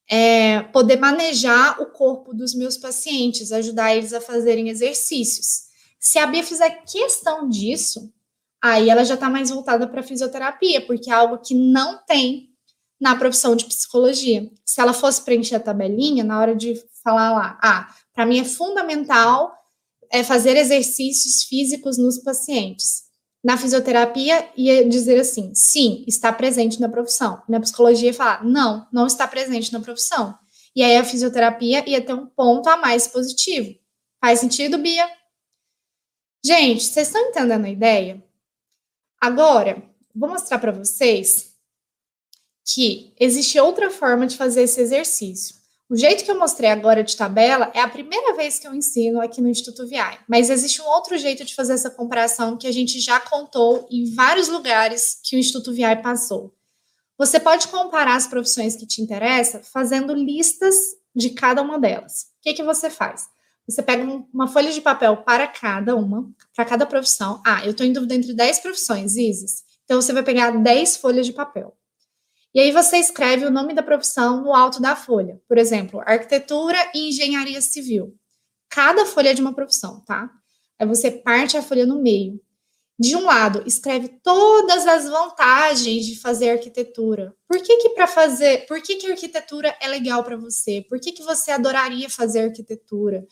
é, 0.09 0.61
poder 0.61 0.97
manejar 0.97 1.81
o 1.81 1.87
corpo 1.87 2.33
dos 2.33 2.53
meus 2.53 2.77
pacientes, 2.77 3.51
ajudar 3.51 3.95
eles 3.95 4.13
a 4.13 4.21
fazerem 4.21 4.69
exercícios. 4.69 5.67
Se 5.99 6.17
a 6.17 6.25
Bia 6.25 6.43
fizer 6.43 6.69
questão 6.85 7.49
disso, 7.49 8.11
aí 8.61 8.89
ela 8.89 9.03
já 9.03 9.15
está 9.15 9.29
mais 9.29 9.49
voltada 9.49 9.87
para 9.87 10.03
fisioterapia, 10.03 10.85
porque 10.85 11.09
é 11.09 11.13
algo 11.13 11.39
que 11.39 11.53
não 11.53 11.99
tem 12.05 12.49
na 12.99 13.15
profissão 13.15 13.55
de 13.55 13.65
psicologia. 13.65 14.49
Se 14.65 14.81
ela 14.81 14.93
fosse 14.93 15.21
preencher 15.23 15.55
a 15.55 15.59
tabelinha, 15.59 16.23
na 16.23 16.39
hora 16.39 16.55
de 16.55 16.75
falar 17.03 17.31
lá, 17.31 17.59
ah, 17.61 17.93
para 18.13 18.25
mim 18.25 18.39
é 18.39 18.45
fundamental 18.45 19.53
é 20.09 20.23
fazer 20.23 20.55
exercícios 20.55 21.43
físicos 21.43 21.97
nos 21.97 22.17
pacientes. 22.19 23.06
Na 23.43 23.57
fisioterapia, 23.57 24.49
ia 24.57 24.87
dizer 24.87 25.19
assim: 25.19 25.53
sim, 25.53 26.03
está 26.07 26.33
presente 26.33 26.81
na 26.81 26.89
profissão. 26.89 27.41
Na 27.47 27.59
psicologia, 27.59 28.13
falar: 28.13 28.43
não, 28.43 28.87
não 28.91 29.07
está 29.07 29.27
presente 29.27 29.71
na 29.71 29.79
profissão. 29.79 30.37
E 30.75 30.83
aí 30.83 30.95
a 30.97 31.03
fisioterapia 31.03 31.83
ia 31.89 32.01
ter 32.01 32.13
um 32.13 32.27
ponto 32.27 32.69
a 32.69 32.77
mais 32.77 33.07
positivo. 33.07 33.75
Faz 34.19 34.39
sentido, 34.39 34.77
Bia? 34.77 35.09
Gente, 36.45 36.83
vocês 36.83 37.07
estão 37.07 37.29
entendendo 37.29 37.65
a 37.65 37.69
ideia? 37.69 38.23
Agora, 39.19 39.83
vou 40.13 40.29
mostrar 40.29 40.59
para 40.59 40.71
vocês 40.71 41.53
que 42.73 43.13
existe 43.19 43.59
outra 43.59 43.89
forma 43.89 44.27
de 44.27 44.37
fazer 44.37 44.63
esse 44.63 44.79
exercício. 44.79 45.56
O 45.89 45.95
jeito 45.95 46.25
que 46.25 46.31
eu 46.31 46.37
mostrei 46.37 46.69
agora 46.69 47.01
de 47.01 47.15
tabela 47.15 47.71
é 47.73 47.79
a 47.79 47.87
primeira 47.87 48.35
vez 48.35 48.59
que 48.59 48.67
eu 48.67 48.75
ensino 48.75 49.21
aqui 49.21 49.39
no 49.39 49.47
Instituto 49.47 49.87
VI, 49.87 50.19
mas 50.27 50.49
existe 50.49 50.81
um 50.81 50.85
outro 50.85 51.17
jeito 51.17 51.45
de 51.45 51.55
fazer 51.55 51.73
essa 51.73 51.89
comparação 51.89 52.57
que 52.57 52.67
a 52.67 52.71
gente 52.73 52.99
já 52.99 53.21
contou 53.21 53.87
em 53.89 54.13
vários 54.13 54.49
lugares 54.49 55.17
que 55.23 55.37
o 55.37 55.39
Instituto 55.39 55.71
VI 55.71 56.01
passou. 56.03 56.53
Você 57.17 57.39
pode 57.39 57.69
comparar 57.69 58.17
as 58.17 58.27
profissões 58.27 58.75
que 58.75 58.85
te 58.85 59.01
interessam 59.01 59.61
fazendo 59.63 60.13
listas 60.13 60.75
de 61.15 61.29
cada 61.29 61.61
uma 61.61 61.79
delas. 61.79 62.23
O 62.39 62.43
que, 62.43 62.53
que 62.53 62.63
você 62.63 62.89
faz? 62.89 63.25
Você 63.65 63.81
pega 63.81 64.03
uma 64.33 64.47
folha 64.47 64.71
de 64.71 64.81
papel 64.81 65.15
para 65.17 65.47
cada 65.47 65.95
uma, 65.95 66.29
para 66.53 66.65
cada 66.65 66.85
profissão. 66.85 67.41
Ah, 67.45 67.63
eu 67.65 67.71
estou 67.71 67.85
em 67.85 67.93
dúvida 67.93 68.13
entre 68.13 68.33
10 68.33 68.59
profissões, 68.59 69.15
Isis. 69.15 69.63
Então, 69.85 70.01
você 70.01 70.11
vai 70.11 70.23
pegar 70.23 70.51
10 70.51 70.97
folhas 70.97 71.25
de 71.25 71.33
papel. 71.33 71.75
E 72.57 72.59
aí 72.59 72.71
você 72.71 72.97
escreve 72.97 73.45
o 73.45 73.51
nome 73.51 73.75
da 73.75 73.83
profissão 73.83 74.41
no 74.41 74.51
alto 74.51 74.81
da 74.81 74.95
folha. 74.95 75.39
Por 75.47 75.59
exemplo, 75.59 76.01
arquitetura 76.03 76.75
e 76.91 77.09
engenharia 77.09 77.61
civil. 77.61 78.15
Cada 78.67 79.05
folha 79.05 79.29
é 79.29 79.33
de 79.35 79.41
uma 79.41 79.53
profissão, 79.53 80.03
tá? 80.03 80.27
Aí 80.79 80.87
você 80.87 81.11
parte 81.11 81.55
a 81.55 81.61
folha 81.61 81.85
no 81.85 82.01
meio. 82.01 82.41
De 82.97 83.15
um 83.15 83.25
lado, 83.25 83.61
escreve 83.67 84.09
todas 84.23 84.87
as 84.87 85.07
vantagens 85.07 86.07
de 86.07 86.19
fazer 86.19 86.49
arquitetura. 86.49 87.31
Por 87.47 87.61
que 87.61 87.77
que 87.77 87.89
para 87.89 88.07
fazer, 88.07 88.65
por 88.65 88.81
que 88.81 88.95
que 88.95 89.11
arquitetura 89.11 89.77
é 89.79 89.87
legal 89.87 90.23
para 90.23 90.35
você? 90.35 90.83
Por 90.89 90.99
que 90.99 91.11
que 91.11 91.21
você 91.21 91.51
adoraria 91.51 92.09
fazer 92.09 92.39
arquitetura? 92.39 93.23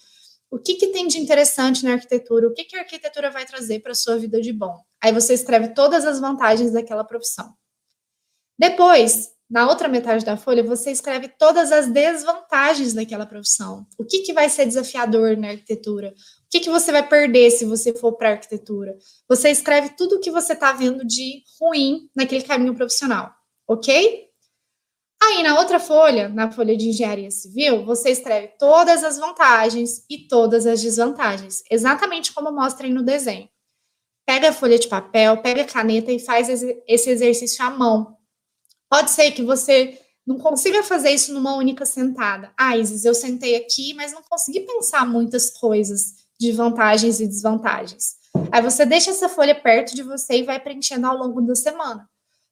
O 0.51 0.59
que 0.59 0.75
que 0.75 0.89
tem 0.89 1.07
de 1.07 1.17
interessante 1.17 1.83
na 1.83 1.93
arquitetura? 1.93 2.47
O 2.47 2.53
que 2.53 2.63
que 2.63 2.75
a 2.75 2.81
arquitetura 2.81 3.31
vai 3.31 3.43
trazer 3.43 3.79
para 3.79 3.95
sua 3.95 4.19
vida 4.19 4.39
de 4.39 4.53
bom? 4.53 4.77
Aí 5.01 5.11
você 5.11 5.33
escreve 5.33 5.69
todas 5.69 6.05
as 6.05 6.19
vantagens 6.19 6.71
daquela 6.71 7.03
profissão. 7.03 7.55
Depois, 8.57 9.35
na 9.49 9.67
outra 9.67 9.87
metade 9.87 10.25
da 10.25 10.35
folha, 10.35 10.63
você 10.63 10.91
escreve 10.91 11.27
todas 11.27 11.71
as 11.71 11.87
desvantagens 11.87 12.93
daquela 12.93 13.25
profissão. 13.25 13.85
O 13.97 14.03
que, 14.03 14.19
que 14.19 14.33
vai 14.33 14.49
ser 14.49 14.65
desafiador 14.65 15.37
na 15.37 15.49
arquitetura? 15.49 16.09
O 16.09 16.49
que, 16.49 16.61
que 16.61 16.69
você 16.69 16.91
vai 16.91 17.07
perder 17.07 17.51
se 17.51 17.65
você 17.65 17.93
for 17.93 18.13
para 18.13 18.29
a 18.29 18.31
arquitetura? 18.33 18.97
Você 19.29 19.49
escreve 19.49 19.89
tudo 19.89 20.15
o 20.15 20.19
que 20.19 20.31
você 20.31 20.53
está 20.53 20.73
vendo 20.73 21.05
de 21.05 21.43
ruim 21.61 22.09
naquele 22.15 22.43
caminho 22.43 22.73
profissional, 22.73 23.31
ok? 23.67 24.25
Aí, 25.21 25.43
na 25.43 25.59
outra 25.59 25.79
folha, 25.79 26.27
na 26.29 26.51
folha 26.51 26.75
de 26.75 26.89
engenharia 26.89 27.31
civil, 27.31 27.85
você 27.85 28.09
escreve 28.09 28.49
todas 28.59 29.03
as 29.03 29.17
vantagens 29.17 30.03
e 30.09 30.27
todas 30.27 30.65
as 30.65 30.81
desvantagens, 30.81 31.63
exatamente 31.69 32.33
como 32.33 32.51
mostra 32.51 32.87
aí 32.87 32.93
no 32.93 33.03
desenho. 33.03 33.47
Pega 34.25 34.49
a 34.49 34.53
folha 34.53 34.77
de 34.77 34.87
papel, 34.87 35.41
pega 35.41 35.61
a 35.61 35.65
caneta 35.65 36.11
e 36.11 36.19
faz 36.19 36.49
esse 36.49 37.09
exercício 37.09 37.63
à 37.63 37.69
mão, 37.69 38.17
Pode 38.89 39.11
ser 39.11 39.31
que 39.31 39.43
você 39.43 39.99
não 40.25 40.39
consiga 40.39 40.81
fazer 40.81 41.11
isso 41.11 41.33
numa 41.33 41.55
única 41.55 41.85
sentada. 41.85 42.51
Ah, 42.57 42.75
Isis, 42.77 43.05
eu 43.05 43.13
sentei 43.13 43.55
aqui, 43.55 43.93
mas 43.93 44.11
não 44.11 44.23
consegui 44.23 44.61
pensar 44.61 45.05
muitas 45.05 45.51
coisas 45.51 46.25
de 46.39 46.51
vantagens 46.51 47.19
e 47.19 47.27
desvantagens. 47.27 48.15
Aí 48.51 48.61
você 48.61 48.85
deixa 48.85 49.11
essa 49.11 49.29
folha 49.29 49.55
perto 49.55 49.95
de 49.95 50.03
você 50.03 50.37
e 50.37 50.43
vai 50.43 50.59
preenchendo 50.59 51.07
ao 51.07 51.17
longo 51.17 51.41
da 51.41 51.55
semana. 51.55 52.09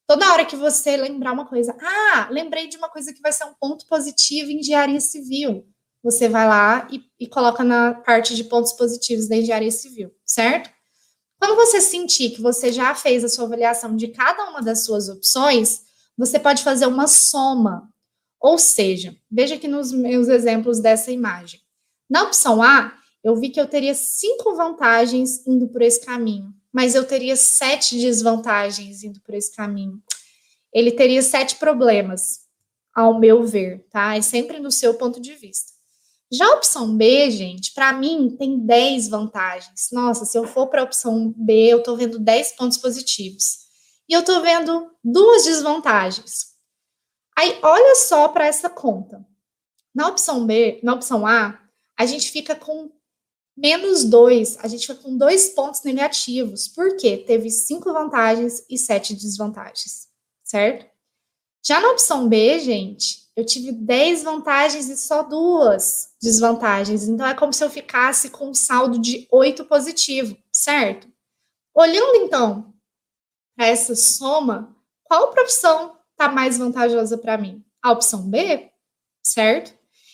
Toda 0.08 0.32
hora 0.32 0.46
que 0.46 0.56
você 0.56 0.98
lembrar 0.98 1.32
uma 1.32 1.46
coisa, 1.46 1.76
ah, 1.82 2.28
lembrei 2.30 2.67
de 2.67 2.78
uma 2.78 2.89
coisa 2.89 3.13
que 3.13 3.22
vai 3.22 3.32
ser 3.32 3.46
um 3.46 3.54
ponto 3.60 3.86
positivo 3.88 4.52
em 4.52 4.60
engenharia 4.60 5.00
civil. 5.00 5.65
Você 6.04 6.28
vai 6.28 6.48
lá 6.48 6.88
e, 6.91 7.02
e 7.19 7.28
coloca 7.28 7.63
na 7.63 7.93
parte 7.93 8.36
de 8.36 8.43
pontos 8.43 8.74
positivos 8.74 9.28
da 9.28 9.38
engenharia 9.38 9.72
civil, 9.72 10.12
certo? 10.26 10.69
Quando 11.39 11.56
você 11.56 11.80
sentir 11.80 12.32
que 12.32 12.41
você 12.41 12.72
já 12.72 12.93
fez 12.93 13.24
a 13.24 13.30
sua 13.30 13.46
avaliação 13.46 13.96
de 13.96 14.10
cada 14.10 14.50
uma 14.50 14.62
das 14.62 14.84
suas 14.84 15.08
opções, 15.08 15.82
você 16.17 16.39
pode 16.39 16.63
fazer 16.63 16.86
uma 16.86 17.08
soma. 17.08 17.89
Ou 18.39 18.58
seja, 18.58 19.15
veja 19.32 19.56
aqui 19.56 19.67
nos 19.67 19.91
meus 19.91 20.28
exemplos 20.28 20.80
dessa 20.80 21.12
imagem. 21.12 21.62
Na 22.10 22.23
opção 22.23 22.62
A, 22.62 22.93
eu 23.23 23.36
vi 23.36 23.49
que 23.49 23.60
eu 23.60 23.67
teria 23.67 23.95
cinco 23.95 24.54
vantagens 24.56 25.45
indo 25.47 25.67
por 25.67 25.82
esse 25.82 26.06
caminho, 26.06 26.54
mas 26.71 26.93
eu 26.93 27.06
teria 27.06 27.36
sete 27.36 27.97
desvantagens 27.97 29.04
indo 29.04 29.21
por 29.21 29.34
esse 29.34 29.56
caminho. 29.56 30.02
Ele 30.73 30.91
teria 30.91 31.21
sete 31.21 31.56
problemas, 31.56 32.41
ao 32.93 33.19
meu 33.19 33.43
ver, 33.43 33.86
tá? 33.89 34.15
É 34.15 34.21
sempre 34.21 34.60
no 34.60 34.71
seu 34.71 34.93
ponto 34.93 35.19
de 35.19 35.34
vista. 35.34 35.71
Já 36.32 36.45
a 36.45 36.56
opção 36.56 36.95
B, 36.95 37.30
gente, 37.32 37.73
para 37.73 37.93
mim 37.93 38.36
tem 38.38 38.60
10 38.60 39.08
vantagens. 39.08 39.89
Nossa, 39.91 40.26
se 40.26 40.38
eu 40.38 40.45
for 40.45 40.67
para 40.67 40.82
a 40.82 40.86
opção 40.86 41.34
B, 41.36 41.67
eu 41.67 41.80
estou 41.80 41.95
vendo 41.95 42.19
10 42.19 42.56
pontos 42.56 42.78
positivos 42.78 43.62
e 44.10 44.13
eu 44.13 44.22
estou 44.22 44.42
vendo 44.42 44.92
duas 45.04 45.44
desvantagens. 45.44 46.54
Aí, 47.38 47.58
olha 47.62 47.96
só 47.96 48.28
para 48.28 48.46
essa 48.46 48.70
conta. 48.70 49.26
Na 49.94 50.08
opção 50.08 50.46
B, 50.46 50.80
na 50.84 50.94
opção 50.94 51.26
A, 51.26 51.60
a 51.98 52.06
gente 52.06 52.32
fica 52.32 52.56
com 52.56 52.92
menos 53.56 54.04
dois, 54.04 54.58
a 54.60 54.68
gente 54.68 54.88
fica 54.88 55.02
com 55.02 55.16
dois 55.16 55.50
pontos 55.50 55.84
negativos, 55.84 56.68
porque 56.68 57.18
teve 57.18 57.50
cinco 57.50 57.94
vantagens 57.94 58.66
e 58.70 58.78
sete 58.78 59.13
desvantagens, 59.13 60.08
certo? 60.44 60.92
Já 61.66 61.80
na 61.80 61.92
opção 61.92 62.28
B, 62.28 62.60
gente, 62.60 63.24
eu 63.36 63.46
tive 63.46 63.72
dez 63.72 64.24
vantagens 64.24 64.89
e 64.89 64.98
só 64.98 65.24
duas 65.24 66.10
desvantagens. 66.22 67.08
Então, 67.08 67.26
é 67.26 67.34
como 67.34 67.54
se 67.54 67.63
eu 67.63 67.70
ficasse 67.70 68.30
com 68.30 68.50
um 68.50 68.54
saldo 68.54 69.00
de 69.00 69.28
oito 69.32 69.66
positivo, 69.66 70.38
certo? 70.52 71.08
Olhando, 71.74 72.18
então, 72.18 72.73
para 73.56 73.68
essa 73.68 73.96
soma, 73.96 74.76
qual 75.04 75.32
profissão 75.32 75.98
está 76.12 76.30
mais 76.32 76.58
vantajosa 76.58 77.18
para 77.18 77.38
mim? 77.38 77.63
A 77.82 77.92
opção 77.92 78.30
B, 78.30 78.72
certo? 79.24 79.74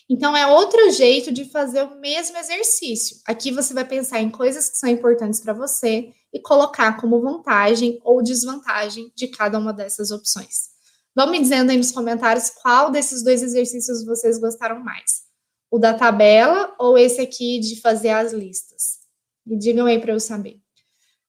Então, 0.10 0.36
é 0.36 0.48
outro 0.48 0.90
jeito 0.92 1.32
de 1.32 1.46
fazer 1.46 1.84
o 1.84 2.00
mesmo 2.00 2.36
exercício. 2.36 3.18
Aqui 3.26 3.52
você 3.52 3.76
vai 3.76 3.86
pensar 3.86 4.20
em 4.20 4.30
coisas 4.30 4.68
que 4.70 4.78
são 4.78 4.90
importantes 4.90 5.40
para 5.40 5.54
você 5.54 6.12
e 6.34 6.40
colocar 6.40 7.00
como 7.00 7.22
vantagem 7.22 8.00
ou 8.04 8.22
desvantagem 8.22 9.12
de 9.16 9.28
cada 9.28 9.60
uma 9.60 9.72
dessas 9.72 10.10
opções. 10.10 10.70
Vão 11.16 11.30
me 11.30 11.40
dizendo 11.40 11.70
aí 11.70 11.78
nos 11.78 11.92
comentários 11.92 12.50
qual 12.50 12.92
desses 12.92 13.24
dois 13.24 13.44
exercícios 13.44 14.04
vocês 14.04 14.40
gostaram 14.40 14.80
mais. 14.80 15.24
O 15.70 15.78
da 15.78 15.94
tabela 15.94 16.74
ou 16.80 16.98
esse 16.98 17.22
aqui 17.22 17.60
de 17.60 17.80
fazer 17.80 18.10
as 18.10 18.34
listas? 18.34 19.00
Me 19.46 19.58
digam 19.58 19.86
aí 19.86 20.00
para 20.00 20.14
eu 20.14 20.20
saber. 20.20 20.60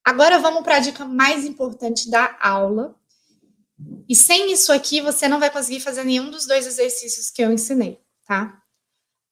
Agora 0.05 0.39
vamos 0.39 0.63
para 0.63 0.77
a 0.77 0.81
dica 0.81 1.05
mais 1.05 1.45
importante 1.45 2.11
da 2.11 2.37
aula. 2.41 2.97
E 4.09 4.15
sem 4.15 4.53
isso 4.53 4.73
aqui, 4.73 5.01
você 5.01 5.29
não 5.29 5.39
vai 5.39 5.51
conseguir 5.51 5.81
fazer 5.81 6.05
nenhum 6.05 6.31
dos 6.31 6.47
dois 6.47 6.67
exercícios 6.67 7.31
que 7.31 7.43
eu 7.43 7.53
ensinei, 7.53 7.99
tá? 8.27 8.61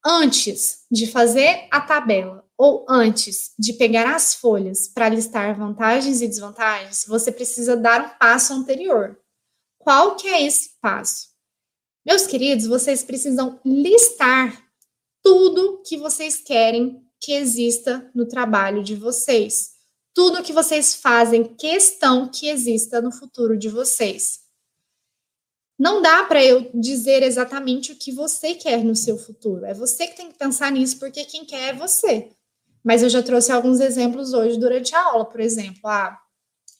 Antes 0.05 0.85
de 0.91 1.07
fazer 1.07 1.67
a 1.71 1.81
tabela 1.81 2.49
ou 2.57 2.87
antes 2.89 3.53
de 3.59 3.73
pegar 3.73 4.15
as 4.15 4.35
folhas 4.35 4.89
para 4.89 5.09
listar 5.09 5.57
vantagens 5.57 6.23
e 6.23 6.29
desvantagens, 6.29 7.05
você 7.07 7.31
precisa 7.31 7.77
dar 7.77 8.01
um 8.01 8.19
passo 8.19 8.53
anterior. 8.53 9.19
Qual 9.79 10.17
que 10.17 10.29
é 10.29 10.45
esse 10.45 10.71
passo? 10.81 11.29
Meus 12.05 12.27
queridos, 12.27 12.67
vocês 12.67 13.03
precisam 13.03 13.61
listar 13.65 14.65
tudo 15.23 15.83
que 15.87 15.97
vocês 15.97 16.37
querem 16.37 17.05
que 17.21 17.33
exista 17.33 18.11
no 18.15 18.27
trabalho 18.27 18.83
de 18.83 18.95
vocês. 18.95 19.78
Tudo 20.19 20.43
que 20.43 20.53
vocês 20.53 20.97
fazem 20.97 21.45
questão 21.45 22.27
que 22.27 22.49
exista 22.49 23.01
no 23.01 23.13
futuro 23.13 23.57
de 23.57 23.69
vocês. 23.69 24.41
Não 25.79 26.03
dá 26.03 26.25
para 26.25 26.45
eu 26.45 26.73
dizer 26.75 27.23
exatamente 27.23 27.93
o 27.93 27.95
que 27.95 28.11
você 28.11 28.53
quer 28.55 28.83
no 28.83 28.97
seu 28.97 29.17
futuro. 29.17 29.65
É 29.65 29.73
você 29.73 30.09
que 30.09 30.17
tem 30.17 30.33
que 30.33 30.37
pensar 30.37 30.73
nisso, 30.73 30.99
porque 30.99 31.25
quem 31.25 31.45
quer 31.45 31.69
é 31.69 31.73
você. 31.73 32.31
Mas 32.83 33.05
eu 33.05 33.09
já 33.09 33.23
trouxe 33.23 33.53
alguns 33.53 33.79
exemplos 33.79 34.33
hoje 34.33 34.59
durante 34.59 34.93
a 34.93 35.01
aula, 35.05 35.25
por 35.25 35.39
exemplo. 35.39 35.83
Ah, 35.85 36.19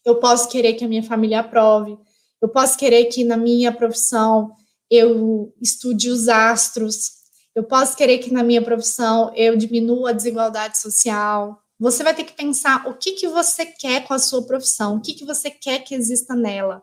eu 0.05 0.17
posso 0.17 0.49
querer 0.49 0.75
que 0.75 0.85
a 0.85 0.89
minha 0.89 1.05
família 1.05 1.39
aprove, 1.39 1.97
eu 2.43 2.49
posso 2.49 2.77
querer 2.77 3.05
que 3.05 3.23
na 3.23 3.37
minha 3.37 3.71
profissão 3.71 4.51
eu 4.91 5.55
estude 5.63 6.11
os 6.11 6.29
astros, 6.29 7.13
eu 7.55 7.63
posso 7.63 7.97
querer 7.97 8.19
que 8.19 8.33
na 8.33 8.43
minha 8.43 8.63
profissão 8.63 9.33
eu 9.37 9.57
diminua 9.57 10.11
a 10.11 10.13
desigualdade 10.13 10.77
social. 10.77 11.63
Você 11.79 12.03
vai 12.03 12.15
ter 12.15 12.25
que 12.25 12.33
pensar 12.33 12.89
o 12.89 12.95
que, 12.95 13.13
que 13.13 13.29
você 13.29 13.65
quer 13.67 14.07
com 14.07 14.13
a 14.13 14.19
sua 14.19 14.45
profissão, 14.45 14.97
o 14.97 15.01
que, 15.01 15.15
que 15.15 15.25
você 15.25 15.51
quer 15.51 15.81
que 15.81 15.95
exista 15.95 16.35
nela. 16.35 16.83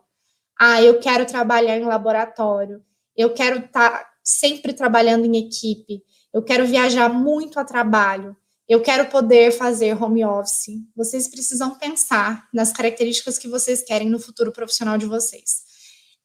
Ah, 0.58 0.82
eu 0.82 0.98
quero 1.00 1.26
trabalhar 1.26 1.76
em 1.76 1.84
laboratório, 1.84 2.82
eu 3.14 3.34
quero 3.34 3.58
estar 3.58 3.90
tá 3.90 4.10
sempre 4.24 4.72
trabalhando 4.72 5.26
em 5.26 5.36
equipe, 5.36 6.02
eu 6.32 6.42
quero 6.42 6.66
viajar 6.66 7.10
muito 7.10 7.60
a 7.60 7.64
trabalho, 7.64 8.34
eu 8.66 8.80
quero 8.80 9.06
poder 9.06 9.52
fazer 9.52 10.02
home 10.02 10.24
office. 10.24 10.80
Vocês 10.96 11.28
precisam 11.28 11.74
pensar 11.76 12.48
nas 12.52 12.72
características 12.72 13.38
que 13.38 13.48
vocês 13.48 13.82
querem 13.82 14.08
no 14.08 14.18
futuro 14.18 14.50
profissional 14.50 14.96
de 14.96 15.06
vocês. 15.06 15.64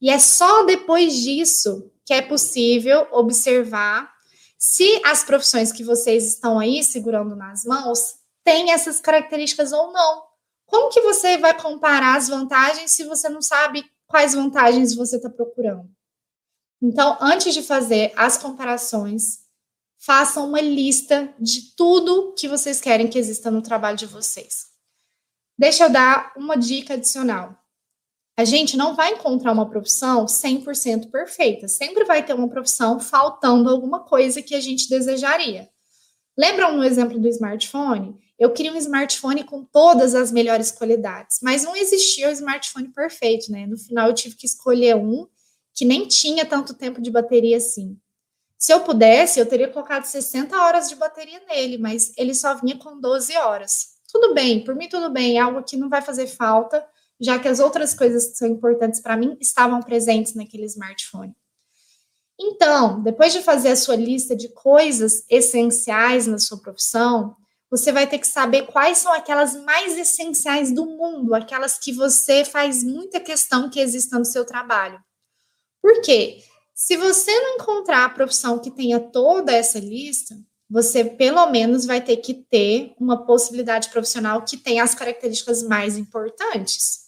E 0.01 0.09
é 0.09 0.17
só 0.17 0.63
depois 0.63 1.13
disso 1.15 1.91
que 2.05 2.13
é 2.13 2.21
possível 2.21 3.05
observar 3.11 4.11
se 4.57 5.01
as 5.05 5.23
profissões 5.23 5.71
que 5.71 5.83
vocês 5.83 6.25
estão 6.25 6.57
aí 6.57 6.83
segurando 6.83 7.35
nas 7.35 7.63
mãos 7.63 8.20
têm 8.43 8.71
essas 8.71 8.99
características 8.99 9.71
ou 9.71 9.91
não. 9.91 10.23
Como 10.65 10.89
que 10.89 11.01
você 11.01 11.37
vai 11.37 11.59
comparar 11.59 12.15
as 12.15 12.29
vantagens 12.29 12.91
se 12.91 13.03
você 13.03 13.27
não 13.27 13.41
sabe 13.41 13.89
quais 14.07 14.33
vantagens 14.33 14.93
você 14.93 15.15
está 15.15 15.29
procurando. 15.29 15.89
Então, 16.81 17.17
antes 17.21 17.53
de 17.53 17.61
fazer 17.61 18.11
as 18.15 18.37
comparações, 18.37 19.39
façam 19.97 20.47
uma 20.47 20.59
lista 20.59 21.33
de 21.39 21.73
tudo 21.75 22.33
que 22.33 22.47
vocês 22.47 22.81
querem 22.81 23.07
que 23.07 23.17
exista 23.17 23.49
no 23.49 23.61
trabalho 23.61 23.97
de 23.97 24.05
vocês. 24.05 24.67
Deixa 25.57 25.85
eu 25.85 25.89
dar 25.89 26.33
uma 26.35 26.55
dica 26.57 26.95
adicional. 26.95 27.55
A 28.37 28.43
gente 28.43 28.75
não 28.75 28.95
vai 28.95 29.13
encontrar 29.13 29.51
uma 29.51 29.69
profissão 29.69 30.25
100% 30.25 31.11
perfeita. 31.11 31.67
Sempre 31.67 32.03
vai 32.03 32.25
ter 32.25 32.33
uma 32.33 32.49
profissão 32.49 32.99
faltando 32.99 33.69
alguma 33.69 33.99
coisa 33.99 34.41
que 34.41 34.55
a 34.55 34.59
gente 34.59 34.89
desejaria. 34.89 35.69
Lembram 36.37 36.75
no 36.75 36.83
exemplo 36.83 37.19
do 37.19 37.27
smartphone? 37.27 38.19
Eu 38.41 38.49
queria 38.51 38.73
um 38.73 38.77
smartphone 38.77 39.43
com 39.43 39.63
todas 39.63 40.15
as 40.15 40.31
melhores 40.31 40.71
qualidades, 40.71 41.37
mas 41.43 41.63
não 41.63 41.75
existia 41.75 42.27
o 42.27 42.31
smartphone 42.31 42.87
perfeito, 42.87 43.51
né? 43.51 43.67
No 43.67 43.77
final 43.77 44.07
eu 44.07 44.15
tive 44.15 44.35
que 44.35 44.47
escolher 44.47 44.95
um 44.95 45.27
que 45.75 45.85
nem 45.85 46.07
tinha 46.07 46.43
tanto 46.43 46.73
tempo 46.73 46.99
de 46.99 47.11
bateria 47.11 47.57
assim. 47.57 47.95
Se 48.57 48.73
eu 48.73 48.79
pudesse, 48.79 49.39
eu 49.39 49.45
teria 49.45 49.67
colocado 49.67 50.05
60 50.05 50.59
horas 50.59 50.89
de 50.89 50.95
bateria 50.95 51.39
nele, 51.47 51.77
mas 51.77 52.13
ele 52.17 52.33
só 52.33 52.55
vinha 52.55 52.75
com 52.79 52.99
12 52.99 53.37
horas. 53.37 53.89
Tudo 54.11 54.33
bem, 54.33 54.63
por 54.63 54.73
mim 54.73 54.89
tudo 54.89 55.11
bem, 55.11 55.37
é 55.37 55.39
algo 55.39 55.61
que 55.61 55.77
não 55.77 55.87
vai 55.87 56.01
fazer 56.01 56.25
falta, 56.25 56.83
já 57.19 57.37
que 57.37 57.47
as 57.47 57.59
outras 57.59 57.93
coisas 57.93 58.25
que 58.25 58.37
são 58.37 58.47
importantes 58.47 58.99
para 58.99 59.15
mim 59.15 59.37
estavam 59.39 59.81
presentes 59.81 60.33
naquele 60.33 60.65
smartphone. 60.65 61.35
Então, 62.39 63.03
depois 63.03 63.33
de 63.33 63.43
fazer 63.43 63.69
a 63.69 63.75
sua 63.75 63.95
lista 63.95 64.35
de 64.35 64.49
coisas 64.49 65.23
essenciais 65.29 66.25
na 66.25 66.39
sua 66.39 66.59
profissão, 66.59 67.37
você 67.71 67.89
vai 67.93 68.05
ter 68.05 68.19
que 68.19 68.27
saber 68.27 68.67
quais 68.67 68.97
são 68.97 69.13
aquelas 69.13 69.55
mais 69.63 69.97
essenciais 69.97 70.73
do 70.73 70.85
mundo, 70.85 71.33
aquelas 71.33 71.79
que 71.79 71.93
você 71.93 72.43
faz 72.43 72.83
muita 72.83 73.17
questão 73.17 73.69
que 73.69 73.79
existam 73.79 74.19
no 74.19 74.25
seu 74.25 74.43
trabalho. 74.43 75.01
Por 75.81 76.01
quê? 76.01 76.43
Se 76.75 76.97
você 76.97 77.31
não 77.39 77.55
encontrar 77.55 78.03
a 78.03 78.09
profissão 78.09 78.59
que 78.59 78.69
tenha 78.69 78.99
toda 78.99 79.53
essa 79.53 79.79
lista, 79.79 80.35
você 80.69 81.05
pelo 81.05 81.45
menos 81.47 81.85
vai 81.85 82.01
ter 82.01 82.17
que 82.17 82.33
ter 82.33 82.93
uma 82.99 83.25
possibilidade 83.25 83.89
profissional 83.89 84.43
que 84.43 84.57
tenha 84.57 84.83
as 84.83 84.93
características 84.93 85.63
mais 85.63 85.97
importantes. 85.97 87.01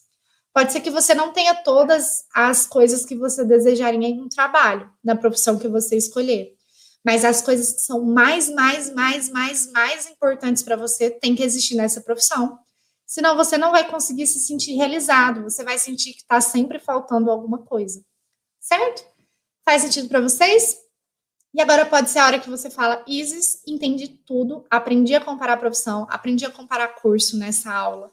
Pode 0.54 0.71
ser 0.71 0.82
que 0.82 0.91
você 0.91 1.13
não 1.13 1.34
tenha 1.34 1.56
todas 1.56 2.26
as 2.34 2.65
coisas 2.65 3.06
que 3.06 3.15
você 3.15 3.43
desejaria 3.43 4.08
em 4.08 4.21
um 4.21 4.30
trabalho, 4.30 4.89
na 5.04 5.15
profissão 5.15 5.58
que 5.58 5.67
você 5.67 5.97
escolher. 5.97 6.56
Mas 7.06 7.26
as 7.26 7.42
coisas 7.42 7.74
que 7.74 7.82
são 7.82 8.04
mais, 8.04 8.50
mais, 8.50 8.94
mais, 8.94 9.30
mais, 9.30 9.72
mais 9.72 10.08
importantes 10.08 10.63
para 10.63 10.76
você 10.76 11.10
têm 11.10 11.36
que 11.36 11.44
existir 11.44 11.76
nessa 11.76 12.02
profissão. 12.02 12.60
Senão 13.06 13.36
você 13.36 13.58
não 13.58 13.72
vai 13.72 13.89
conseguir 13.89 14.26
se 14.26 14.39
sentir 14.39 14.74
realizado, 14.74 15.44
você 15.44 15.63
vai 15.63 15.78
sentir 15.78 16.13
que 16.13 16.22
está 16.22 16.39
sempre 16.39 16.80
faltando 16.80 17.30
alguma 17.30 17.60
coisa. 17.60 18.04
Certo? 18.60 19.06
Faz 19.66 19.82
sentido 19.82 20.08
para 20.08 20.22
vocês? 20.22 20.78
E 21.54 21.62
agora 21.62 21.86
pode 21.86 22.10
ser 22.10 22.20
a 22.20 22.26
hora 22.26 22.39
que 22.39 22.50
você 22.50 22.70
fala, 22.70 23.04
Isis, 23.06 23.62
entendi 23.68 24.08
tudo, 24.08 24.66
aprendi 24.70 25.13
a 25.13 25.22
comparar 25.22 25.58
profissão, 25.58 26.08
aprendi 26.10 26.46
a 26.46 26.52
comparar 26.52 26.96
curso 26.96 27.38
nessa 27.38 27.72
aula 27.72 28.12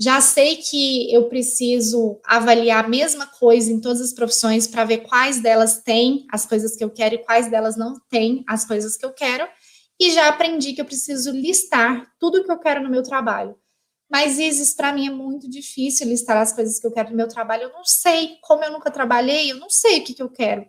já 0.00 0.18
sei 0.22 0.56
que 0.56 1.12
eu 1.12 1.28
preciso 1.28 2.18
avaliar 2.24 2.86
a 2.86 2.88
mesma 2.88 3.26
coisa 3.26 3.70
em 3.70 3.78
todas 3.78 4.00
as 4.00 4.14
profissões 4.14 4.66
para 4.66 4.82
ver 4.82 4.98
quais 4.98 5.42
delas 5.42 5.82
têm 5.82 6.26
as 6.32 6.46
coisas 6.46 6.74
que 6.74 6.82
eu 6.82 6.88
quero 6.88 7.16
e 7.16 7.18
quais 7.18 7.50
delas 7.50 7.76
não 7.76 8.00
têm 8.08 8.42
as 8.48 8.64
coisas 8.64 8.96
que 8.96 9.04
eu 9.04 9.12
quero. 9.12 9.46
E 10.00 10.10
já 10.12 10.28
aprendi 10.28 10.72
que 10.72 10.80
eu 10.80 10.86
preciso 10.86 11.30
listar 11.30 12.10
tudo 12.18 12.42
que 12.42 12.50
eu 12.50 12.58
quero 12.58 12.82
no 12.82 12.88
meu 12.88 13.02
trabalho. 13.02 13.54
Mas, 14.10 14.38
Isis, 14.38 14.72
para 14.72 14.90
mim 14.90 15.06
é 15.06 15.10
muito 15.10 15.48
difícil 15.48 16.08
listar 16.08 16.38
as 16.38 16.54
coisas 16.54 16.80
que 16.80 16.86
eu 16.86 16.92
quero 16.92 17.10
no 17.10 17.16
meu 17.16 17.28
trabalho. 17.28 17.64
Eu 17.64 17.72
não 17.72 17.84
sei, 17.84 18.38
como 18.40 18.64
eu 18.64 18.72
nunca 18.72 18.90
trabalhei, 18.90 19.52
eu 19.52 19.58
não 19.58 19.68
sei 19.68 19.98
o 19.98 20.04
que, 20.04 20.14
que 20.14 20.22
eu 20.22 20.30
quero. 20.30 20.64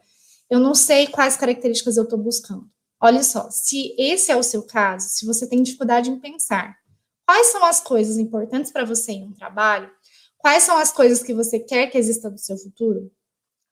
Eu 0.49 0.59
não 0.59 0.75
sei 0.75 1.07
quais 1.07 1.37
características 1.37 1.95
eu 1.95 2.03
estou 2.03 2.19
buscando. 2.19 2.69
Olha 2.99 3.23
só, 3.23 3.49
se 3.49 3.95
esse 3.97 4.29
é 4.29 4.35
o 4.35 4.43
seu 4.43 4.61
caso, 4.63 5.07
se 5.07 5.25
você 5.25 5.47
tem 5.47 5.63
dificuldade 5.63 6.11
em 6.11 6.19
pensar, 6.19 6.80
Quais 7.31 7.47
são 7.47 7.63
as 7.63 7.79
coisas 7.79 8.17
importantes 8.17 8.73
para 8.73 8.83
você 8.83 9.13
em 9.13 9.23
um 9.23 9.31
trabalho? 9.31 9.89
Quais 10.37 10.63
são 10.63 10.75
as 10.75 10.91
coisas 10.91 11.23
que 11.23 11.33
você 11.33 11.57
quer 11.59 11.87
que 11.87 11.97
exista 11.97 12.29
no 12.29 12.37
seu 12.37 12.57
futuro? 12.57 13.09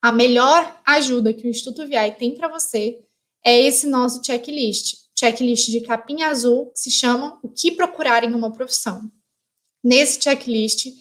A 0.01 0.13
melhor 0.13 0.79
ajuda 0.85 1.33
que 1.33 1.45
o 1.45 1.49
Instituto 1.49 1.85
VI 1.85 2.15
tem 2.17 2.37
para 2.37 2.47
você 2.47 3.03
é 3.43 3.59
esse 3.59 3.85
nosso 3.85 4.23
checklist, 4.23 4.95
checklist 5.13 5.71
de 5.71 5.81
capinha 5.81 6.29
azul, 6.29 6.67
que 6.67 6.79
se 6.79 6.89
chama 6.89 7.37
O 7.43 7.49
que 7.49 7.73
procurar 7.73 8.23
em 8.23 8.33
uma 8.33 8.49
profissão. 8.49 9.11
Nesse 9.83 10.21
checklist, 10.21 10.93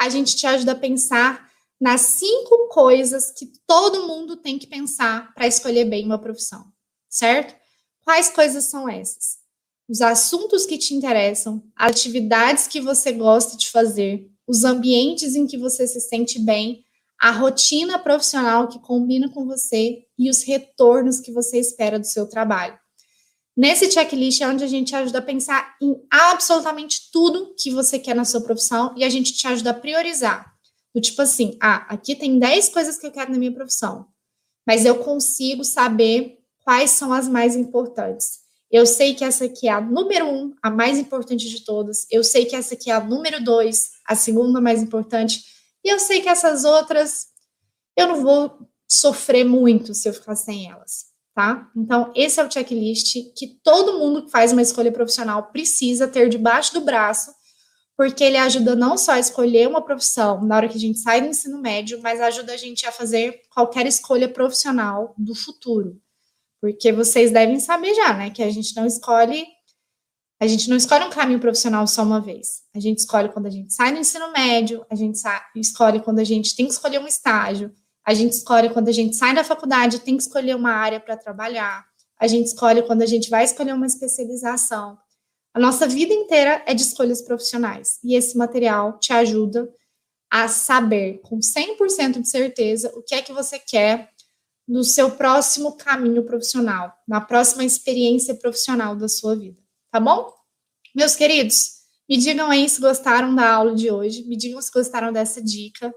a 0.00 0.08
gente 0.08 0.34
te 0.36 0.46
ajuda 0.46 0.72
a 0.72 0.74
pensar 0.74 1.50
nas 1.78 2.00
cinco 2.00 2.68
coisas 2.68 3.30
que 3.30 3.52
todo 3.66 4.06
mundo 4.06 4.38
tem 4.38 4.58
que 4.58 4.66
pensar 4.66 5.34
para 5.34 5.46
escolher 5.46 5.84
bem 5.84 6.06
uma 6.06 6.18
profissão, 6.18 6.72
certo? 7.10 7.54
Quais 8.02 8.30
coisas 8.30 8.64
são 8.64 8.88
essas? 8.88 9.44
Os 9.88 10.00
assuntos 10.00 10.66
que 10.66 10.78
te 10.78 10.94
interessam, 10.94 11.62
as 11.76 11.92
atividades 11.92 12.66
que 12.66 12.80
você 12.80 13.12
gosta 13.12 13.56
de 13.56 13.70
fazer, 13.70 14.28
os 14.46 14.64
ambientes 14.64 15.34
em 15.34 15.46
que 15.46 15.56
você 15.56 15.86
se 15.86 16.00
sente 16.00 16.38
bem, 16.38 16.84
a 17.20 17.30
rotina 17.30 17.98
profissional 17.98 18.68
que 18.68 18.78
combina 18.78 19.28
com 19.30 19.46
você 19.46 20.04
e 20.18 20.28
os 20.28 20.42
retornos 20.42 21.20
que 21.20 21.32
você 21.32 21.58
espera 21.58 21.98
do 21.98 22.06
seu 22.06 22.26
trabalho. 22.26 22.78
Nesse 23.56 23.90
checklist 23.90 24.42
é 24.42 24.48
onde 24.48 24.64
a 24.64 24.66
gente 24.66 24.94
ajuda 24.94 25.18
a 25.18 25.22
pensar 25.22 25.76
em 25.80 25.96
absolutamente 26.10 27.10
tudo 27.10 27.54
que 27.58 27.70
você 27.70 27.98
quer 27.98 28.14
na 28.14 28.24
sua 28.24 28.42
profissão 28.42 28.92
e 28.96 29.02
a 29.02 29.08
gente 29.08 29.32
te 29.32 29.46
ajuda 29.46 29.70
a 29.70 29.74
priorizar. 29.74 30.52
Do 30.94 31.00
tipo 31.00 31.22
assim, 31.22 31.56
ah, 31.60 31.86
aqui 31.88 32.14
tem 32.14 32.38
10 32.38 32.68
coisas 32.68 32.98
que 32.98 33.06
eu 33.06 33.12
quero 33.12 33.32
na 33.32 33.38
minha 33.38 33.52
profissão, 33.52 34.06
mas 34.66 34.84
eu 34.84 34.96
consigo 34.96 35.64
saber 35.64 36.38
quais 36.64 36.90
são 36.90 37.12
as 37.12 37.28
mais 37.28 37.56
importantes. 37.56 38.45
Eu 38.70 38.84
sei 38.84 39.14
que 39.14 39.24
essa 39.24 39.44
aqui 39.44 39.68
é 39.68 39.72
a 39.72 39.80
número 39.80 40.26
um, 40.26 40.54
a 40.62 40.70
mais 40.70 40.98
importante 40.98 41.48
de 41.48 41.64
todas. 41.64 42.06
Eu 42.10 42.24
sei 42.24 42.44
que 42.44 42.56
essa 42.56 42.74
aqui 42.74 42.90
é 42.90 42.94
a 42.94 43.00
número 43.00 43.42
dois, 43.42 43.90
a 44.06 44.14
segunda 44.16 44.60
mais 44.60 44.82
importante. 44.82 45.44
E 45.84 45.88
eu 45.88 45.98
sei 45.98 46.20
que 46.20 46.28
essas 46.28 46.64
outras 46.64 47.26
eu 47.96 48.08
não 48.08 48.22
vou 48.22 48.68
sofrer 48.88 49.44
muito 49.44 49.94
se 49.94 50.08
eu 50.08 50.12
ficar 50.12 50.36
sem 50.36 50.70
elas, 50.70 51.06
tá? 51.34 51.68
Então, 51.74 52.12
esse 52.14 52.38
é 52.38 52.44
o 52.44 52.50
checklist 52.50 53.16
que 53.34 53.58
todo 53.62 53.98
mundo 53.98 54.24
que 54.24 54.30
faz 54.30 54.52
uma 54.52 54.62
escolha 54.62 54.92
profissional 54.92 55.50
precisa 55.50 56.06
ter 56.06 56.28
debaixo 56.28 56.74
do 56.74 56.82
braço, 56.82 57.32
porque 57.96 58.22
ele 58.22 58.36
ajuda 58.36 58.76
não 58.76 58.98
só 58.98 59.12
a 59.12 59.18
escolher 59.18 59.66
uma 59.66 59.82
profissão 59.82 60.44
na 60.44 60.56
hora 60.56 60.68
que 60.68 60.76
a 60.76 60.80
gente 60.80 60.98
sai 60.98 61.22
do 61.22 61.28
ensino 61.28 61.58
médio, 61.58 62.00
mas 62.02 62.20
ajuda 62.20 62.52
a 62.52 62.56
gente 62.56 62.86
a 62.86 62.92
fazer 62.92 63.40
qualquer 63.50 63.86
escolha 63.86 64.28
profissional 64.28 65.14
do 65.16 65.34
futuro. 65.34 66.00
Porque 66.60 66.92
vocês 66.92 67.30
devem 67.30 67.60
saber 67.60 67.94
já, 67.94 68.14
né, 68.14 68.30
que 68.30 68.42
a 68.42 68.50
gente 68.50 68.74
não 68.76 68.86
escolhe 68.86 69.46
a 70.38 70.46
gente 70.46 70.68
não 70.68 70.76
escolhe 70.76 71.04
um 71.04 71.10
caminho 71.10 71.40
profissional 71.40 71.86
só 71.86 72.02
uma 72.02 72.20
vez. 72.20 72.62
A 72.74 72.78
gente 72.78 72.98
escolhe 72.98 73.30
quando 73.30 73.46
a 73.46 73.50
gente 73.50 73.72
sai 73.72 73.92
do 73.92 73.98
ensino 73.98 74.30
médio, 74.32 74.84
a 74.90 74.94
gente 74.94 75.18
escolhe 75.54 76.00
quando 76.02 76.18
a 76.18 76.24
gente 76.24 76.54
tem 76.54 76.66
que 76.66 76.72
escolher 76.72 76.98
um 76.98 77.06
estágio, 77.06 77.72
a 78.04 78.12
gente 78.12 78.32
escolhe 78.32 78.68
quando 78.68 78.88
a 78.88 78.92
gente 78.92 79.16
sai 79.16 79.34
da 79.34 79.42
faculdade, 79.42 80.00
tem 80.00 80.16
que 80.16 80.22
escolher 80.22 80.54
uma 80.54 80.72
área 80.72 81.00
para 81.00 81.16
trabalhar, 81.16 81.86
a 82.20 82.26
gente 82.26 82.48
escolhe 82.48 82.82
quando 82.82 83.02
a 83.02 83.06
gente 83.06 83.30
vai 83.30 83.44
escolher 83.44 83.72
uma 83.72 83.86
especialização. 83.86 84.98
A 85.54 85.58
nossa 85.58 85.88
vida 85.88 86.12
inteira 86.12 86.62
é 86.66 86.74
de 86.74 86.82
escolhas 86.82 87.22
profissionais 87.22 87.98
e 88.04 88.14
esse 88.14 88.36
material 88.36 88.98
te 88.98 89.14
ajuda 89.14 89.66
a 90.30 90.48
saber 90.48 91.20
com 91.22 91.38
100% 91.38 92.20
de 92.20 92.28
certeza 92.28 92.92
o 92.94 93.02
que 93.02 93.14
é 93.14 93.22
que 93.22 93.32
você 93.32 93.58
quer 93.58 94.10
no 94.66 94.82
seu 94.82 95.10
próximo 95.12 95.76
caminho 95.76 96.24
profissional, 96.24 96.92
na 97.06 97.20
próxima 97.20 97.64
experiência 97.64 98.34
profissional 98.34 98.96
da 98.96 99.08
sua 99.08 99.36
vida 99.36 99.66
tá 99.96 100.00
bom? 100.00 100.30
Meus 100.94 101.16
queridos, 101.16 101.70
me 102.06 102.18
digam 102.18 102.50
aí 102.50 102.68
se 102.68 102.78
gostaram 102.78 103.34
da 103.34 103.50
aula 103.50 103.74
de 103.74 103.90
hoje, 103.90 104.24
me 104.24 104.36
digam 104.36 104.60
se 104.60 104.70
gostaram 104.70 105.10
dessa 105.10 105.42
dica. 105.42 105.94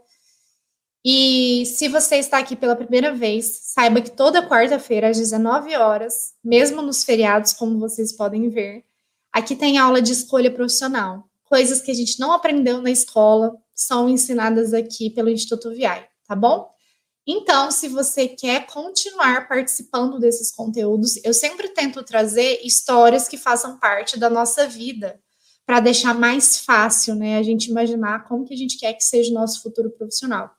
E 1.04 1.66
se 1.66 1.90
você 1.90 2.16
está 2.16 2.38
aqui 2.38 2.56
pela 2.56 2.78
primeira 2.78 3.14
vez, 3.14 3.60
saiba 3.74 4.00
que 4.00 4.12
toda 4.12 4.48
quarta-feira, 4.48 5.10
às 5.10 5.18
19 5.18 5.76
horas, 5.76 6.34
mesmo 6.42 6.82
nos 6.82 7.04
feriados, 7.04 7.52
como 7.52 7.78
vocês 7.78 8.14
podem 8.14 8.50
ver, 8.50 8.86
aqui 9.34 9.54
tem 9.54 9.78
aula 9.78 10.02
de 10.02 10.14
escolha 10.14 10.50
profissional. 10.50 11.26
Coisas 11.44 11.82
que 11.82 11.92
a 11.92 11.94
gente 11.94 12.22
não 12.22 12.32
aprendeu 12.32 12.82
na 12.82 12.90
escola 12.90 13.54
são 13.76 14.08
ensinadas 14.08 14.74
aqui 14.74 15.10
pelo 15.10 15.30
Instituto 15.30 15.72
VI, 15.72 16.06
tá 16.26 16.36
bom? 16.36 16.70
Então, 17.28 17.70
se 17.70 17.88
você 17.88 18.28
quer 18.28 18.66
continuar 18.66 19.48
participando 19.48 20.20
desses 20.20 20.52
conteúdos, 20.52 21.24
eu 21.24 21.34
sempre 21.34 21.70
tento 21.70 22.04
trazer 22.04 22.60
histórias 22.64 23.28
que 23.28 23.38
façam 23.38 23.78
parte 23.78 24.18
da 24.18 24.30
nossa 24.30 24.68
vida, 24.68 25.20
para 25.70 25.80
deixar 25.80 26.16
mais 26.16 26.58
fácil, 26.58 27.14
né, 27.14 27.38
a 27.38 27.44
gente 27.44 27.70
imaginar 27.70 28.28
como 28.28 28.44
que 28.44 28.56
a 28.56 28.58
gente 28.58 28.76
quer 28.80 28.92
que 28.94 29.04
seja 29.04 29.30
o 29.30 29.36
nosso 29.36 29.62
futuro 29.62 29.92
profissional. 29.92 30.50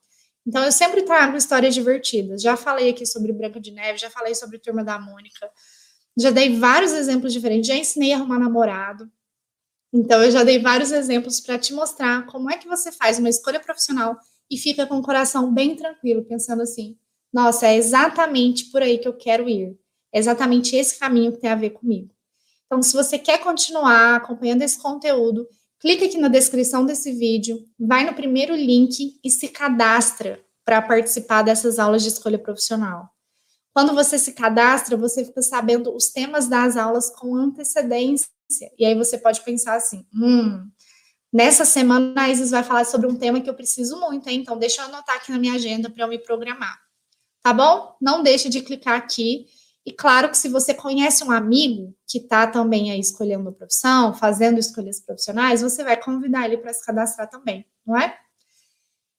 Então, 0.47 0.65
eu 0.65 0.71
sempre 0.71 1.03
trago 1.03 1.37
histórias 1.37 1.75
divertidas. 1.75 2.41
Já 2.41 2.57
falei 2.57 2.91
aqui 2.91 3.05
sobre 3.05 3.33
Branca 3.33 3.61
de 3.61 3.73
Neve, 3.73 3.99
já 3.99 4.09
falei 4.09 4.37
sobre 4.37 4.61
Turma 4.61 4.85
da 4.85 5.01
Mônica, 5.01 5.51
já 6.17 6.31
dei 6.31 6.57
vários 6.57 6.93
exemplos 6.93 7.33
diferentes, 7.33 7.67
já 7.67 7.75
ensinei 7.75 8.13
a 8.13 8.19
arrumar 8.19 8.39
namorado. 8.39 9.11
Então, 9.93 10.23
eu 10.23 10.31
já 10.31 10.45
dei 10.45 10.61
vários 10.61 10.93
exemplos 10.93 11.41
para 11.41 11.59
te 11.59 11.75
mostrar 11.75 12.27
como 12.27 12.49
é 12.49 12.57
que 12.57 12.69
você 12.69 12.93
faz 12.93 13.19
uma 13.19 13.29
escolha 13.29 13.59
profissional 13.59 14.17
e 14.51 14.59
fica 14.59 14.87
com 14.87 14.99
o 14.99 15.03
coração 15.03 15.53
bem 15.53 15.77
tranquilo, 15.77 16.25
pensando 16.25 16.63
assim: 16.63 16.97
nossa, 17.33 17.67
é 17.67 17.77
exatamente 17.77 18.67
por 18.67 18.83
aí 18.83 18.99
que 18.99 19.07
eu 19.07 19.17
quero 19.17 19.49
ir. 19.49 19.79
É 20.13 20.19
exatamente 20.19 20.75
esse 20.75 20.99
caminho 20.99 21.33
que 21.33 21.39
tem 21.39 21.51
a 21.51 21.55
ver 21.55 21.71
comigo. 21.71 22.11
Então, 22.67 22.83
se 22.83 22.93
você 22.93 23.19
quer 23.19 23.39
continuar 23.39 24.17
acompanhando 24.17 24.63
esse 24.63 24.79
conteúdo, 24.79 25.47
clica 25.79 26.05
aqui 26.05 26.19
na 26.19 26.29
descrição 26.29 26.85
desse 26.85 27.13
vídeo, 27.13 27.65
vai 27.79 28.05
no 28.05 28.15
primeiro 28.15 28.55
link 28.55 29.19
e 29.23 29.31
se 29.31 29.49
cadastra 29.49 30.41
para 30.65 30.83
participar 30.83 31.43
dessas 31.43 31.79
aulas 31.79 32.03
de 32.03 32.09
escolha 32.09 32.39
profissional. 32.39 33.09
Quando 33.73 33.95
você 33.95 34.19
se 34.19 34.33
cadastra, 34.33 34.97
você 34.97 35.25
fica 35.25 35.43
sabendo 35.43 35.95
os 35.95 36.09
temas 36.09 36.49
das 36.49 36.77
aulas 36.77 37.11
com 37.11 37.37
antecedência. 37.37 38.29
E 38.79 38.85
aí 38.85 38.95
você 38.97 39.17
pode 39.17 39.41
pensar 39.43 39.75
assim: 39.75 40.05
hum, 40.13 40.69
Nessa 41.33 41.65
semana, 41.65 42.23
a 42.23 42.29
Isis 42.29 42.51
vai 42.51 42.65
falar 42.65 42.85
sobre 42.85 43.07
um 43.07 43.15
tema 43.15 43.41
que 43.41 43.49
eu 43.49 43.55
preciso 43.55 43.99
muito, 44.01 44.29
hein? 44.29 44.41
então 44.41 44.59
deixa 44.59 44.83
eu 44.83 44.87
anotar 44.87 45.17
aqui 45.17 45.31
na 45.31 45.39
minha 45.39 45.55
agenda 45.55 45.89
para 45.89 46.05
eu 46.05 46.09
me 46.09 46.19
programar. 46.19 46.77
Tá 47.43 47.53
bom? 47.53 47.95
Não 48.01 48.23
deixe 48.23 48.49
de 48.49 48.61
clicar 48.61 48.99
aqui. 48.99 49.47
E 49.87 49.93
claro 49.93 50.29
que 50.29 50.37
se 50.37 50.49
você 50.49 50.75
conhece 50.75 51.25
um 51.25 51.31
amigo 51.31 51.95
que 52.07 52.19
está 52.19 52.47
também 52.47 52.91
aí 52.91 53.01
escolhendo 53.01 53.53
profissão, 53.53 54.13
fazendo 54.13 54.59
escolhas 54.59 55.01
profissionais, 55.01 55.63
você 55.63 55.83
vai 55.83 55.97
convidar 55.97 56.45
ele 56.45 56.59
para 56.59 56.73
se 56.73 56.85
cadastrar 56.85 57.31
também, 57.31 57.65
não 57.87 57.97
é? 57.97 58.19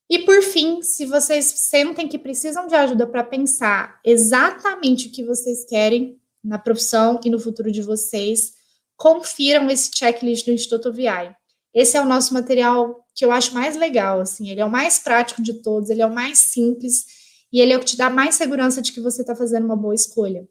E 0.09 0.19
por 0.19 0.41
fim, 0.43 0.81
se 0.83 1.05
vocês 1.05 1.45
sentem 1.45 2.07
que 2.07 2.19
precisam 2.19 2.67
de 2.67 2.75
ajuda 2.75 3.07
para 3.07 3.23
pensar 3.23 3.99
exatamente 4.05 5.07
o 5.07 5.11
que 5.11 5.23
vocês 5.23 5.65
querem 5.65 6.19
na 6.43 6.59
profissão 6.59 7.19
e 7.23 7.29
no 7.29 7.39
futuro 7.39 7.71
de 7.71 7.81
vocês, 7.81 8.53
confiram 8.97 9.69
esse 9.69 9.89
checklist 9.95 10.45
do 10.45 10.51
Instituto 10.51 10.91
VI. 10.91 11.35
Esse 11.73 11.97
é 11.97 12.01
o 12.01 12.05
nosso 12.05 12.33
material 12.33 13.05
que 13.15 13.23
eu 13.23 13.31
acho 13.31 13.53
mais 13.53 13.75
legal, 13.75 14.19
assim, 14.19 14.49
ele 14.49 14.61
é 14.61 14.65
o 14.65 14.71
mais 14.71 14.99
prático 14.99 15.41
de 15.41 15.61
todos, 15.61 15.89
ele 15.89 16.01
é 16.01 16.05
o 16.05 16.13
mais 16.13 16.39
simples 16.39 17.05
e 17.51 17.59
ele 17.59 17.73
é 17.73 17.77
o 17.77 17.79
que 17.79 17.85
te 17.85 17.97
dá 17.97 18.09
mais 18.09 18.35
segurança 18.35 18.81
de 18.81 18.91
que 18.91 19.01
você 19.01 19.21
está 19.21 19.35
fazendo 19.35 19.65
uma 19.65 19.75
boa 19.75 19.95
escolha. 19.95 20.47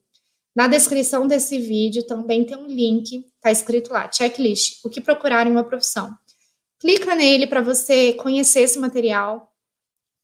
Na 0.55 0.67
descrição 0.67 1.27
desse 1.27 1.59
vídeo 1.59 2.07
também 2.07 2.45
tem 2.45 2.57
um 2.57 2.67
link, 2.67 3.25
tá 3.41 3.51
escrito 3.51 3.93
lá, 3.93 4.11
checklist, 4.11 4.81
o 4.85 4.91
que 4.91 5.01
procurar 5.01 5.47
em 5.47 5.51
uma 5.51 5.65
profissão. 5.65 6.15
Clica 6.79 7.15
nele 7.15 7.47
para 7.47 7.61
você 7.61 8.15
conhecer 8.15 8.61
esse 8.61 8.79
material. 8.79 9.53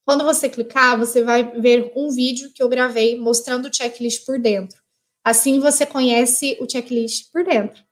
Quando 0.05 0.25
você 0.25 0.49
clicar, 0.49 0.99
você 0.99 1.23
vai 1.23 1.45
ver 1.61 1.93
um 1.95 2.11
vídeo 2.11 2.51
que 2.53 2.63
eu 2.63 2.69
gravei 2.69 3.19
mostrando 3.19 3.69
o 3.69 3.75
checklist 3.75 4.25
por 4.25 4.39
dentro. 4.39 4.81
Assim 5.25 5.61
você 5.61 5.85
conhece 5.85 6.57
o 6.61 6.71
checklist 6.71 7.31
por 7.33 7.45
dentro 7.45 7.85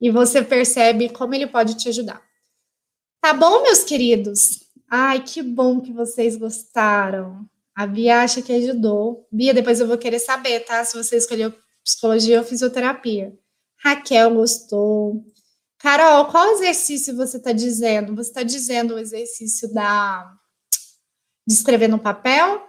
e 0.00 0.10
você 0.10 0.42
percebe 0.42 1.08
como 1.08 1.34
ele 1.34 1.46
pode 1.46 1.76
te 1.76 1.88
ajudar. 1.88 2.29
Tá 3.20 3.34
bom, 3.34 3.62
meus 3.62 3.84
queridos? 3.84 4.60
Ai, 4.90 5.22
que 5.22 5.42
bom 5.42 5.80
que 5.80 5.92
vocês 5.92 6.36
gostaram. 6.36 7.46
A 7.74 7.86
Bia 7.86 8.22
acha 8.22 8.40
que 8.40 8.50
ajudou. 8.50 9.28
Bia, 9.30 9.52
depois 9.52 9.78
eu 9.78 9.86
vou 9.86 9.98
querer 9.98 10.18
saber, 10.18 10.60
tá? 10.60 10.82
Se 10.84 10.96
você 10.96 11.18
escolheu 11.18 11.52
psicologia 11.84 12.38
ou 12.38 12.46
fisioterapia. 12.46 13.38
Raquel 13.76 14.34
gostou. 14.34 15.22
Carol, 15.78 16.26
qual 16.26 16.52
exercício 16.52 17.14
você 17.14 17.36
está 17.36 17.52
dizendo? 17.52 18.14
Você 18.16 18.30
está 18.30 18.42
dizendo 18.42 18.94
o 18.94 18.98
exercício 18.98 19.72
da 19.72 20.34
de 21.46 21.54
escrever 21.54 21.88
no 21.88 21.98
papel? 21.98 22.62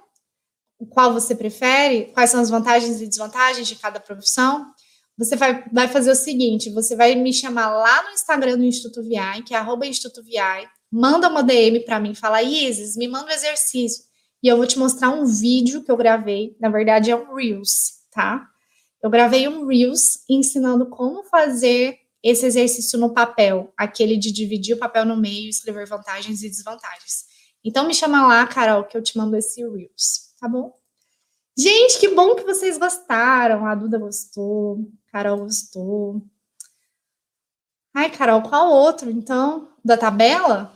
Qual 0.90 1.14
você 1.14 1.34
prefere? 1.34 2.12
Quais 2.14 2.30
são 2.30 2.42
as 2.42 2.50
vantagens 2.50 3.02
e 3.02 3.08
desvantagens 3.08 3.68
de 3.68 3.76
cada 3.76 4.00
profissão? 4.02 4.74
Você 5.24 5.36
vai, 5.36 5.64
vai 5.72 5.88
fazer 5.88 6.12
o 6.12 6.16
seguinte: 6.16 6.72
você 6.72 6.96
vai 6.96 7.14
me 7.14 7.32
chamar 7.32 7.70
lá 7.70 8.04
no 8.04 8.10
Instagram 8.10 8.58
do 8.58 8.64
Instituto 8.64 9.04
VI, 9.04 9.44
que 9.46 9.54
é 9.54 9.58
arroba 9.58 9.86
Instituto 9.86 10.24
VI, 10.24 10.68
manda 10.92 11.30
uma 11.30 11.44
DM 11.44 11.82
para 11.82 12.00
mim, 12.00 12.16
fala, 12.16 12.42
Isis, 12.42 12.98
me 12.98 13.08
manda 13.08 13.26
o 13.26 13.30
um 13.30 13.32
exercício. 13.32 14.04
E 14.44 14.48
eu 14.48 14.58
vou 14.58 14.66
te 14.66 14.80
mostrar 14.80 15.12
um 15.12 15.26
vídeo 15.26 15.84
que 15.84 15.92
eu 15.92 15.98
gravei, 15.98 16.58
na 16.60 16.70
verdade 16.70 17.12
é 17.12 17.16
um 17.16 17.36
Reels, 17.36 18.00
tá? 18.12 18.48
Eu 19.04 19.10
gravei 19.10 19.48
um 19.48 19.68
Reels 19.68 20.24
ensinando 20.28 20.88
como 20.90 21.24
fazer 21.26 22.00
esse 22.24 22.46
exercício 22.48 23.00
no 23.00 23.14
papel, 23.14 23.72
aquele 23.78 24.18
de 24.18 24.32
dividir 24.32 24.76
o 24.76 24.80
papel 24.80 25.06
no 25.06 25.16
meio 25.16 25.50
escrever 25.50 25.86
vantagens 25.86 26.42
e 26.42 26.50
desvantagens. 26.50 27.26
Então 27.64 27.86
me 27.86 27.94
chama 27.94 28.28
lá, 28.28 28.46
Carol, 28.48 28.86
que 28.86 28.98
eu 28.98 29.04
te 29.04 29.16
mando 29.16 29.38
esse 29.38 29.62
Reels, 29.62 30.34
tá 30.40 30.48
bom? 30.48 30.81
Gente, 31.62 32.00
que 32.00 32.08
bom 32.08 32.34
que 32.34 32.44
vocês 32.44 32.76
gostaram. 32.80 33.68
A 33.68 33.76
Duda 33.76 34.00
gostou, 34.00 34.92
Carol 35.12 35.38
gostou. 35.38 36.24
Ai, 37.94 38.10
Carol, 38.10 38.42
qual 38.42 38.72
outro, 38.72 39.12
então? 39.12 39.70
Da 39.86 39.96
tabela? 39.96 40.74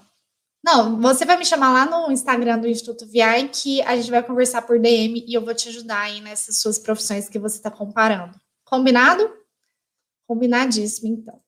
Não, 0.64 1.02
você 1.02 1.26
vai 1.26 1.38
me 1.38 1.46
chamar 1.46 1.74
lá 1.74 1.86
no 1.88 2.12
Instagram 2.12 2.60
do 2.60 2.68
Instituto 2.68 3.08
VI 3.08 3.50
que 3.52 3.82
a 3.82 3.96
gente 3.96 4.12
vai 4.12 4.22
conversar 4.22 4.62
por 4.62 4.80
DM 4.80 5.26
e 5.28 5.34
eu 5.34 5.44
vou 5.44 5.56
te 5.56 5.70
ajudar 5.70 6.02
aí 6.02 6.22
nessas 6.22 6.60
suas 6.60 6.78
profissões 6.78 7.28
que 7.28 7.40
você 7.40 7.58
está 7.58 7.72
comparando. 7.72 8.40
Combinado? 8.64 9.28
Combinadíssimo, 10.28 11.08
então. 11.08 11.42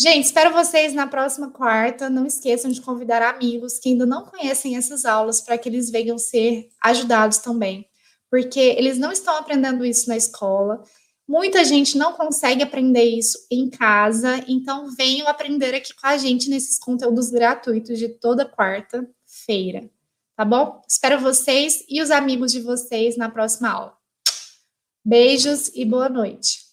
Gente, 0.00 0.26
espero 0.26 0.52
vocês 0.52 0.94
na 0.94 1.08
próxima 1.08 1.50
quarta. 1.50 2.08
Não 2.08 2.24
esqueçam 2.24 2.70
de 2.70 2.80
convidar 2.80 3.20
amigos 3.20 3.80
que 3.80 3.88
ainda 3.88 4.06
não 4.06 4.24
conhecem 4.26 4.76
essas 4.76 5.04
aulas 5.04 5.40
para 5.40 5.58
que 5.58 5.68
eles 5.68 5.90
venham 5.90 6.18
ser 6.18 6.68
ajudados 6.80 7.38
também 7.38 7.89
porque 8.30 8.60
eles 8.60 8.96
não 8.98 9.10
estão 9.10 9.36
aprendendo 9.36 9.84
isso 9.84 10.08
na 10.08 10.16
escola. 10.16 10.82
Muita 11.28 11.64
gente 11.64 11.98
não 11.98 12.12
consegue 12.12 12.62
aprender 12.62 13.04
isso 13.04 13.38
em 13.50 13.68
casa, 13.68 14.44
então 14.48 14.90
venham 14.96 15.28
aprender 15.28 15.74
aqui 15.74 15.94
com 15.94 16.06
a 16.06 16.16
gente 16.16 16.48
nesses 16.48 16.78
conteúdos 16.78 17.30
gratuitos 17.30 17.98
de 17.98 18.08
toda 18.08 18.48
quarta-feira, 18.48 19.88
tá 20.36 20.44
bom? 20.44 20.82
Espero 20.88 21.20
vocês 21.20 21.84
e 21.88 22.00
os 22.00 22.10
amigos 22.10 22.50
de 22.52 22.60
vocês 22.60 23.16
na 23.16 23.28
próxima 23.28 23.70
aula. 23.70 23.96
Beijos 25.04 25.70
e 25.74 25.84
boa 25.84 26.08
noite. 26.08 26.69